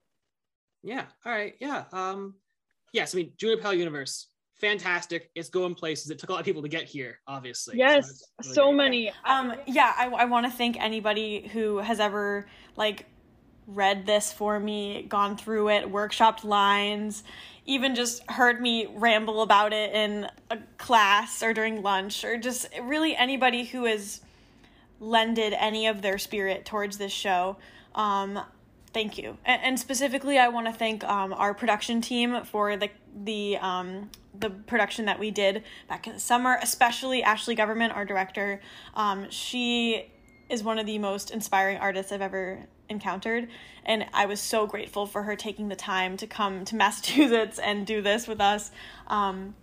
Yeah. 0.83 1.05
All 1.25 1.31
right. 1.31 1.55
Yeah. 1.59 1.85
Um, 1.91 2.35
yes. 2.91 3.13
I 3.13 3.17
mean, 3.17 3.33
June 3.37 3.53
a 3.53 3.57
Parallel 3.57 3.79
Universe, 3.79 4.27
fantastic. 4.55 5.29
It's 5.35 5.49
going 5.49 5.75
places. 5.75 6.09
It 6.09 6.19
took 6.19 6.29
a 6.29 6.33
lot 6.33 6.39
of 6.39 6.45
people 6.45 6.61
to 6.61 6.69
get 6.69 6.83
here, 6.83 7.19
obviously. 7.27 7.77
Yes, 7.77 8.09
it's 8.39 8.47
really 8.47 8.55
so 8.55 8.71
many. 8.71 9.11
Um, 9.25 9.55
yeah, 9.67 9.93
I, 9.97 10.07
I 10.07 10.25
want 10.25 10.45
to 10.45 10.51
thank 10.51 10.79
anybody 10.79 11.49
who 11.53 11.77
has 11.77 11.99
ever 11.99 12.47
like 12.75 13.05
read 13.67 14.05
this 14.05 14.31
for 14.31 14.59
me, 14.59 15.05
gone 15.07 15.37
through 15.37 15.69
it, 15.69 15.91
workshopped 15.91 16.43
lines, 16.43 17.23
even 17.65 17.95
just 17.95 18.29
heard 18.29 18.61
me 18.61 18.87
ramble 18.93 19.41
about 19.41 19.73
it 19.73 19.93
in 19.93 20.29
a 20.49 20.57
class 20.77 21.41
or 21.41 21.53
during 21.53 21.81
lunch, 21.81 22.23
or 22.23 22.37
just 22.37 22.67
really 22.81 23.15
anybody 23.15 23.65
who 23.65 23.85
has 23.85 24.21
lended 24.99 25.53
any 25.53 25.87
of 25.87 26.01
their 26.01 26.17
spirit 26.17 26.65
towards 26.65 26.97
this 26.97 27.11
show. 27.11 27.57
Um, 27.95 28.39
thank 28.93 29.17
you, 29.17 29.37
and, 29.45 29.61
and 29.63 29.79
specifically, 29.79 30.37
I 30.37 30.49
want 30.49 30.67
to 30.67 30.73
thank 30.73 31.03
um, 31.03 31.33
our 31.33 31.53
production 31.53 32.01
team 32.01 32.43
for 32.43 32.75
the 32.75 32.89
the 33.23 33.57
um, 33.57 34.09
the 34.37 34.49
production 34.49 35.05
that 35.05 35.19
we 35.19 35.31
did 35.31 35.63
back 35.87 36.07
in 36.07 36.13
the 36.13 36.19
summer, 36.19 36.57
especially 36.61 37.23
Ashley 37.23 37.55
Government, 37.55 37.93
our 37.93 38.05
director. 38.05 38.61
Um, 38.95 39.29
she 39.29 40.11
is 40.49 40.63
one 40.63 40.79
of 40.79 40.85
the 40.85 40.97
most 40.99 41.31
inspiring 41.31 41.77
artists 41.77 42.11
I've 42.11 42.21
ever 42.21 42.67
encountered, 42.89 43.47
and 43.85 44.05
I 44.13 44.25
was 44.25 44.39
so 44.39 44.67
grateful 44.67 45.05
for 45.05 45.23
her 45.23 45.35
taking 45.35 45.69
the 45.69 45.75
time 45.75 46.17
to 46.17 46.27
come 46.27 46.65
to 46.65 46.75
Massachusetts 46.83 47.59
and 47.59 47.85
do 47.85 48.01
this 48.01 48.27
with 48.27 48.41
us. 48.41 48.71
Um, 49.07 49.55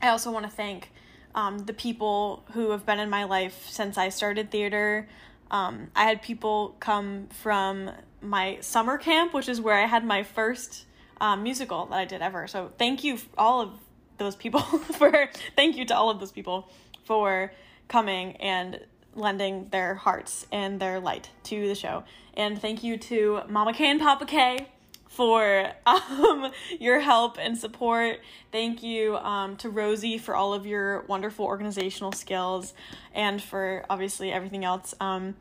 I 0.00 0.08
also 0.08 0.30
want 0.30 0.44
to 0.44 0.50
thank 0.50 0.90
um, 1.34 1.58
the 1.58 1.72
people 1.72 2.44
who 2.52 2.70
have 2.70 2.86
been 2.86 2.98
in 2.98 3.10
my 3.10 3.24
life 3.24 3.68
since 3.68 3.98
I 3.98 4.08
started 4.08 4.50
theater. 4.50 5.08
Um, 5.50 5.90
I 5.94 6.04
had 6.04 6.22
people 6.22 6.76
come 6.80 7.28
from 7.42 7.90
my 8.20 8.58
summer 8.60 8.98
camp, 8.98 9.32
which 9.32 9.48
is 9.48 9.60
where 9.60 9.76
I 9.76 9.86
had 9.86 10.04
my 10.04 10.22
first 10.22 10.86
um, 11.20 11.42
musical 11.42 11.86
that 11.86 11.98
I 11.98 12.04
did 12.04 12.22
ever. 12.22 12.46
So 12.46 12.72
thank 12.78 13.04
you, 13.04 13.18
all 13.36 13.60
of 13.60 13.70
those 14.18 14.36
people, 14.36 14.60
for 14.98 15.30
thank 15.56 15.76
you 15.76 15.84
to 15.86 15.96
all 15.96 16.10
of 16.10 16.20
those 16.20 16.32
people 16.32 16.68
for 17.04 17.52
coming 17.88 18.36
and 18.36 18.80
lending 19.18 19.68
their 19.70 19.94
hearts 19.94 20.46
and 20.50 20.80
their 20.80 21.00
light 21.00 21.30
to 21.44 21.68
the 21.68 21.74
show. 21.74 22.04
And 22.34 22.60
thank 22.60 22.82
you 22.82 22.96
to 22.96 23.42
Mama 23.48 23.74
K 23.74 23.90
and 23.90 24.00
Papa 24.00 24.24
K 24.24 24.68
for 25.08 25.72
um, 25.86 26.52
your 26.78 27.00
help 27.00 27.38
and 27.40 27.58
support. 27.58 28.20
Thank 28.52 28.82
you 28.82 29.16
um, 29.16 29.56
to 29.56 29.68
Rosie 29.68 30.18
for 30.18 30.34
all 30.34 30.54
of 30.54 30.66
your 30.66 31.02
wonderful 31.02 31.44
organizational 31.44 32.12
skills 32.12 32.72
and 33.12 33.42
for 33.42 33.84
obviously 33.90 34.32
everything 34.32 34.64
else. 34.64 34.94
Um, 35.00 35.34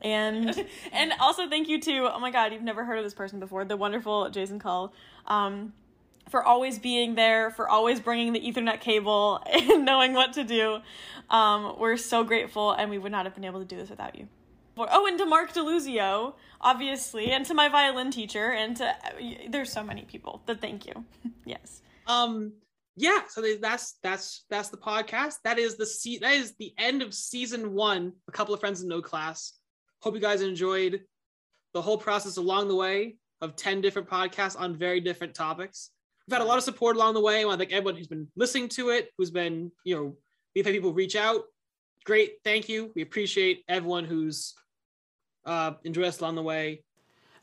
and 0.00 0.64
and 0.92 1.12
also 1.20 1.48
thank 1.48 1.68
you 1.68 1.80
to 1.80 2.08
oh 2.14 2.20
my 2.20 2.30
god 2.30 2.52
you've 2.52 2.62
never 2.62 2.84
heard 2.84 2.98
of 2.98 3.04
this 3.04 3.14
person 3.14 3.40
before 3.40 3.64
the 3.64 3.76
wonderful 3.76 4.30
Jason 4.30 4.60
Cull 4.60 4.92
um, 5.26 5.72
for 6.28 6.42
always 6.42 6.78
being 6.78 7.14
there 7.14 7.50
for 7.50 7.68
always 7.68 8.00
bringing 8.00 8.32
the 8.32 8.40
Ethernet 8.40 8.80
cable 8.80 9.42
and 9.52 9.84
knowing 9.84 10.12
what 10.12 10.32
to 10.34 10.44
do. 10.44 10.80
Um, 11.30 11.76
we're 11.78 11.96
so 11.96 12.24
grateful 12.24 12.72
and 12.72 12.90
we 12.90 12.98
would 12.98 13.12
not 13.12 13.26
have 13.26 13.34
been 13.34 13.44
able 13.44 13.60
to 13.60 13.66
do 13.66 13.76
this 13.76 13.90
without 13.90 14.16
you. 14.16 14.28
Oh, 14.78 15.06
and 15.06 15.18
to 15.18 15.26
Mark 15.26 15.52
DeLuzio, 15.52 16.34
obviously, 16.60 17.32
and 17.32 17.44
to 17.46 17.54
my 17.54 17.68
violin 17.68 18.10
teacher, 18.10 18.52
and 18.52 18.76
to 18.76 18.94
there's 19.48 19.72
so 19.72 19.82
many 19.82 20.02
people. 20.02 20.42
But 20.46 20.60
thank 20.60 20.86
you. 20.86 21.04
yes. 21.44 21.82
Um. 22.06 22.52
Yeah. 22.96 23.20
So 23.28 23.42
that's 23.60 23.96
that's 24.02 24.44
that's 24.50 24.68
the 24.68 24.76
podcast. 24.76 25.36
That 25.44 25.58
is 25.58 25.76
the 25.76 25.86
se- 25.86 26.18
That 26.18 26.34
is 26.34 26.54
the 26.58 26.72
end 26.78 27.02
of 27.02 27.12
season 27.12 27.74
one. 27.74 28.12
A 28.28 28.32
couple 28.32 28.54
of 28.54 28.60
friends 28.60 28.82
in 28.82 28.88
no 28.88 29.02
class. 29.02 29.54
Hope 30.00 30.14
you 30.14 30.20
guys 30.20 30.42
enjoyed 30.42 31.00
the 31.74 31.82
whole 31.82 31.98
process 31.98 32.36
along 32.36 32.68
the 32.68 32.76
way 32.76 33.16
of 33.40 33.56
ten 33.56 33.80
different 33.80 34.08
podcasts 34.08 34.58
on 34.58 34.76
very 34.76 35.00
different 35.00 35.34
topics. 35.34 35.90
We've 36.28 36.34
had 36.34 36.42
a 36.42 36.44
lot 36.44 36.58
of 36.58 36.64
support 36.64 36.96
along 36.96 37.14
the 37.14 37.22
way. 37.22 37.40
I 37.40 37.44
want 37.46 37.58
to 37.58 37.64
thank 37.64 37.72
everyone 37.74 37.96
who's 37.96 38.06
been 38.06 38.28
listening 38.36 38.68
to 38.70 38.90
it, 38.90 39.14
who's 39.16 39.30
been, 39.30 39.72
you 39.84 39.96
know, 39.96 40.14
we've 40.54 40.62
had 40.62 40.74
people 40.74 40.92
reach 40.92 41.16
out. 41.16 41.44
Great, 42.04 42.34
thank 42.44 42.68
you. 42.68 42.92
We 42.94 43.00
appreciate 43.00 43.64
everyone 43.66 44.04
who's 44.04 44.54
uh, 45.46 45.72
enjoyed 45.84 46.04
us 46.04 46.20
along 46.20 46.34
the 46.34 46.42
way, 46.42 46.84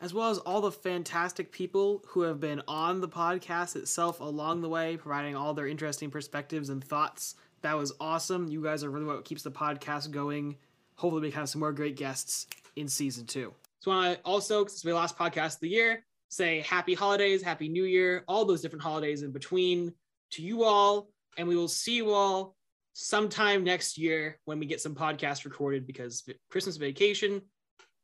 as 0.01 0.13
well 0.13 0.29
as 0.29 0.37
all 0.37 0.61
the 0.61 0.71
fantastic 0.71 1.51
people 1.51 2.03
who 2.07 2.21
have 2.21 2.39
been 2.39 2.61
on 2.67 3.01
the 3.01 3.07
podcast 3.07 3.75
itself 3.75 4.19
along 4.19 4.61
the 4.61 4.69
way, 4.69 4.97
providing 4.97 5.35
all 5.35 5.55
their 5.55 5.65
interesting 5.65 6.11
perspectives 6.11 6.69
and 6.69 6.83
thoughts. 6.83 7.33
That 7.63 7.75
was 7.75 7.91
awesome. 7.99 8.47
You 8.47 8.61
guys 8.61 8.83
are 8.83 8.91
really 8.91 9.05
what 9.05 9.25
keeps 9.25 9.41
the 9.41 9.49
podcast 9.49 10.11
going. 10.11 10.57
Hopefully, 10.97 11.23
we 11.23 11.31
can 11.31 11.39
have 11.39 11.49
some 11.49 11.61
more 11.61 11.73
great 11.73 11.95
guests 11.95 12.45
in 12.75 12.87
season 12.87 13.25
two. 13.25 13.51
So, 13.79 13.89
I 13.91 14.19
also, 14.23 14.63
because 14.63 14.75
it's 14.75 14.85
my 14.85 14.91
last 14.91 15.17
podcast 15.17 15.55
of 15.55 15.61
the 15.61 15.69
year, 15.69 16.05
say 16.35 16.61
happy 16.61 16.93
holidays, 16.93 17.41
happy 17.41 17.69
new 17.69 17.85
year, 17.85 18.23
all 18.27 18.45
those 18.45 18.61
different 18.61 18.83
holidays 18.83 19.23
in 19.23 19.31
between 19.31 19.93
to 20.31 20.41
you 20.41 20.63
all. 20.63 21.09
And 21.37 21.47
we 21.47 21.55
will 21.55 21.67
see 21.67 21.95
you 21.95 22.11
all 22.11 22.55
sometime 22.93 23.63
next 23.63 23.97
year 23.97 24.39
when 24.45 24.59
we 24.59 24.65
get 24.65 24.81
some 24.81 24.95
podcasts 24.95 25.45
recorded 25.45 25.87
because 25.87 26.23
Christmas 26.49 26.77
vacation 26.77 27.41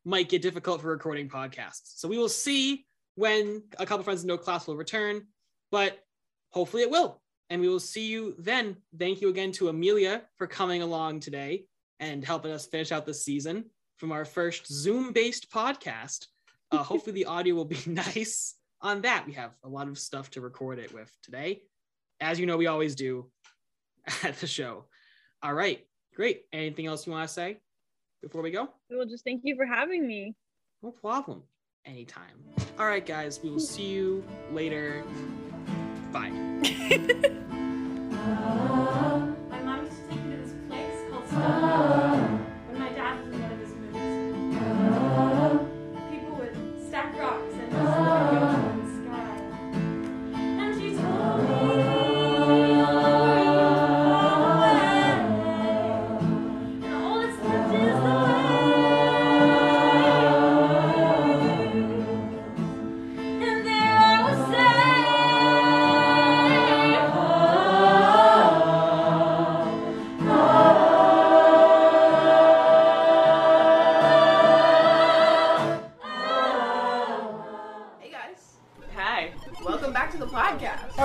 might 0.05 0.29
get 0.29 0.41
difficult 0.41 0.81
for 0.81 0.87
recording 0.87 1.29
podcasts. 1.29 1.93
So 1.97 2.07
we 2.07 2.17
will 2.17 2.29
see 2.29 2.85
when 3.15 3.63
a 3.77 3.85
couple 3.85 4.03
friends 4.03 4.23
in 4.23 4.27
no 4.27 4.37
class 4.37 4.67
will 4.67 4.75
return, 4.75 5.27
but 5.71 5.99
hopefully 6.51 6.83
it 6.83 6.89
will. 6.89 7.21
And 7.49 7.61
we 7.61 7.67
will 7.67 7.79
see 7.79 8.07
you 8.07 8.35
then. 8.39 8.77
Thank 8.97 9.21
you 9.21 9.29
again 9.29 9.51
to 9.53 9.67
Amelia 9.67 10.23
for 10.37 10.47
coming 10.47 10.81
along 10.81 11.19
today 11.19 11.65
and 11.99 12.23
helping 12.23 12.51
us 12.51 12.65
finish 12.65 12.91
out 12.91 13.05
the 13.05 13.13
season 13.13 13.65
from 13.97 14.11
our 14.11 14.25
first 14.25 14.67
Zoom 14.67 15.11
based 15.11 15.51
podcast. 15.51 16.27
Uh, 16.71 16.77
hopefully 16.83 17.13
the 17.13 17.25
audio 17.25 17.55
will 17.55 17.65
be 17.65 17.79
nice 17.87 18.55
on 18.81 19.01
that. 19.01 19.25
We 19.27 19.33
have 19.33 19.51
a 19.63 19.69
lot 19.69 19.87
of 19.87 19.99
stuff 19.99 20.29
to 20.31 20.41
record 20.41 20.79
it 20.79 20.93
with 20.93 21.11
today. 21.23 21.63
As 22.19 22.39
you 22.39 22.45
know, 22.45 22.57
we 22.57 22.67
always 22.67 22.95
do 22.95 23.29
at 24.23 24.37
the 24.37 24.47
show. 24.47 24.85
All 25.43 25.53
right, 25.53 25.85
great. 26.15 26.43
Anything 26.53 26.85
else 26.85 27.05
you 27.05 27.11
want 27.13 27.27
to 27.27 27.33
say 27.33 27.59
before 28.21 28.41
we 28.41 28.51
go? 28.51 28.69
Well, 28.89 29.05
just 29.05 29.23
thank 29.23 29.41
you 29.43 29.55
for 29.55 29.65
having 29.65 30.07
me. 30.07 30.35
No 30.83 30.91
problem. 30.91 31.43
Anytime. 31.85 32.43
All 32.77 32.85
right, 32.85 33.05
guys, 33.05 33.39
we 33.43 33.49
will 33.49 33.59
see 33.59 33.87
you 33.87 34.23
later. 34.51 35.03
Bye. 36.11 36.31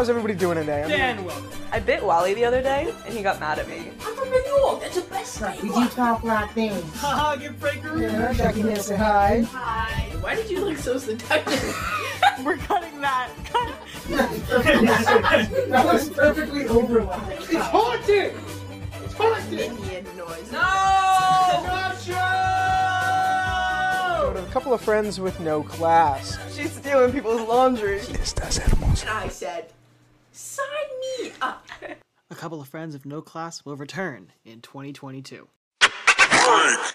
How's 0.06 0.10
everybody 0.10 0.36
doing 0.36 0.56
today? 0.56 0.84
I'm 0.84 0.88
Dan, 0.88 1.24
welcome. 1.24 1.50
I 1.72 1.80
bit 1.80 2.00
Wally 2.00 2.32
the 2.32 2.44
other 2.44 2.62
day, 2.62 2.94
and 3.06 3.12
he 3.12 3.24
got 3.24 3.40
mad 3.40 3.58
at 3.58 3.68
me. 3.68 3.90
I'm 4.00 4.14
from 4.14 4.30
New 4.30 4.44
York. 4.46 4.80
That's 4.80 4.94
the 4.94 5.10
best 5.10 5.40
Like, 5.40 5.58
state. 5.58 5.62
we 5.64 5.68
do 5.70 5.88
talk 5.88 6.22
like 6.22 6.52
things. 6.52 6.80
Haha, 6.94 7.34
get 7.34 7.58
breaker. 7.58 7.98
Yeah, 7.98 8.32
Jackie 8.32 8.62
here, 8.62 8.76
say 8.76 8.94
hi. 8.94 9.40
Hi. 9.50 10.12
Why 10.20 10.36
did 10.36 10.48
you 10.48 10.64
look 10.64 10.78
so 10.78 10.96
seductive? 10.98 11.76
We're 12.44 12.56
cutting 12.56 13.00
that. 13.00 13.30
that 14.10 15.84
was 15.84 16.08
perfectly 16.10 16.68
overlapped. 16.68 17.40
It's 17.40 17.54
haunted! 17.56 18.32
It's 19.02 19.14
haunted! 19.14 19.58
Indian 19.58 20.04
noise. 20.16 20.48
Got 20.52 21.96
a 24.36 24.52
couple 24.52 24.72
of 24.72 24.80
friends 24.80 25.18
with 25.18 25.40
no 25.40 25.64
class. 25.64 26.38
She's 26.54 26.70
stealing 26.70 27.12
people's 27.12 27.40
laundry. 27.40 27.98
Estas 27.98 28.60
hermosas. 28.60 29.02
And 29.02 29.10
I 29.10 29.26
said, 29.26 29.72
sign 30.36 30.66
me 31.00 31.32
up. 31.40 31.66
A 32.30 32.34
couple 32.46 32.60
of 32.60 32.68
friends 32.68 32.94
of 32.94 33.04
no 33.04 33.20
class 33.20 33.64
will 33.64 33.74
return 33.74 34.30
in 34.44 34.60
2022. 34.60 35.48
Break. 35.80 36.85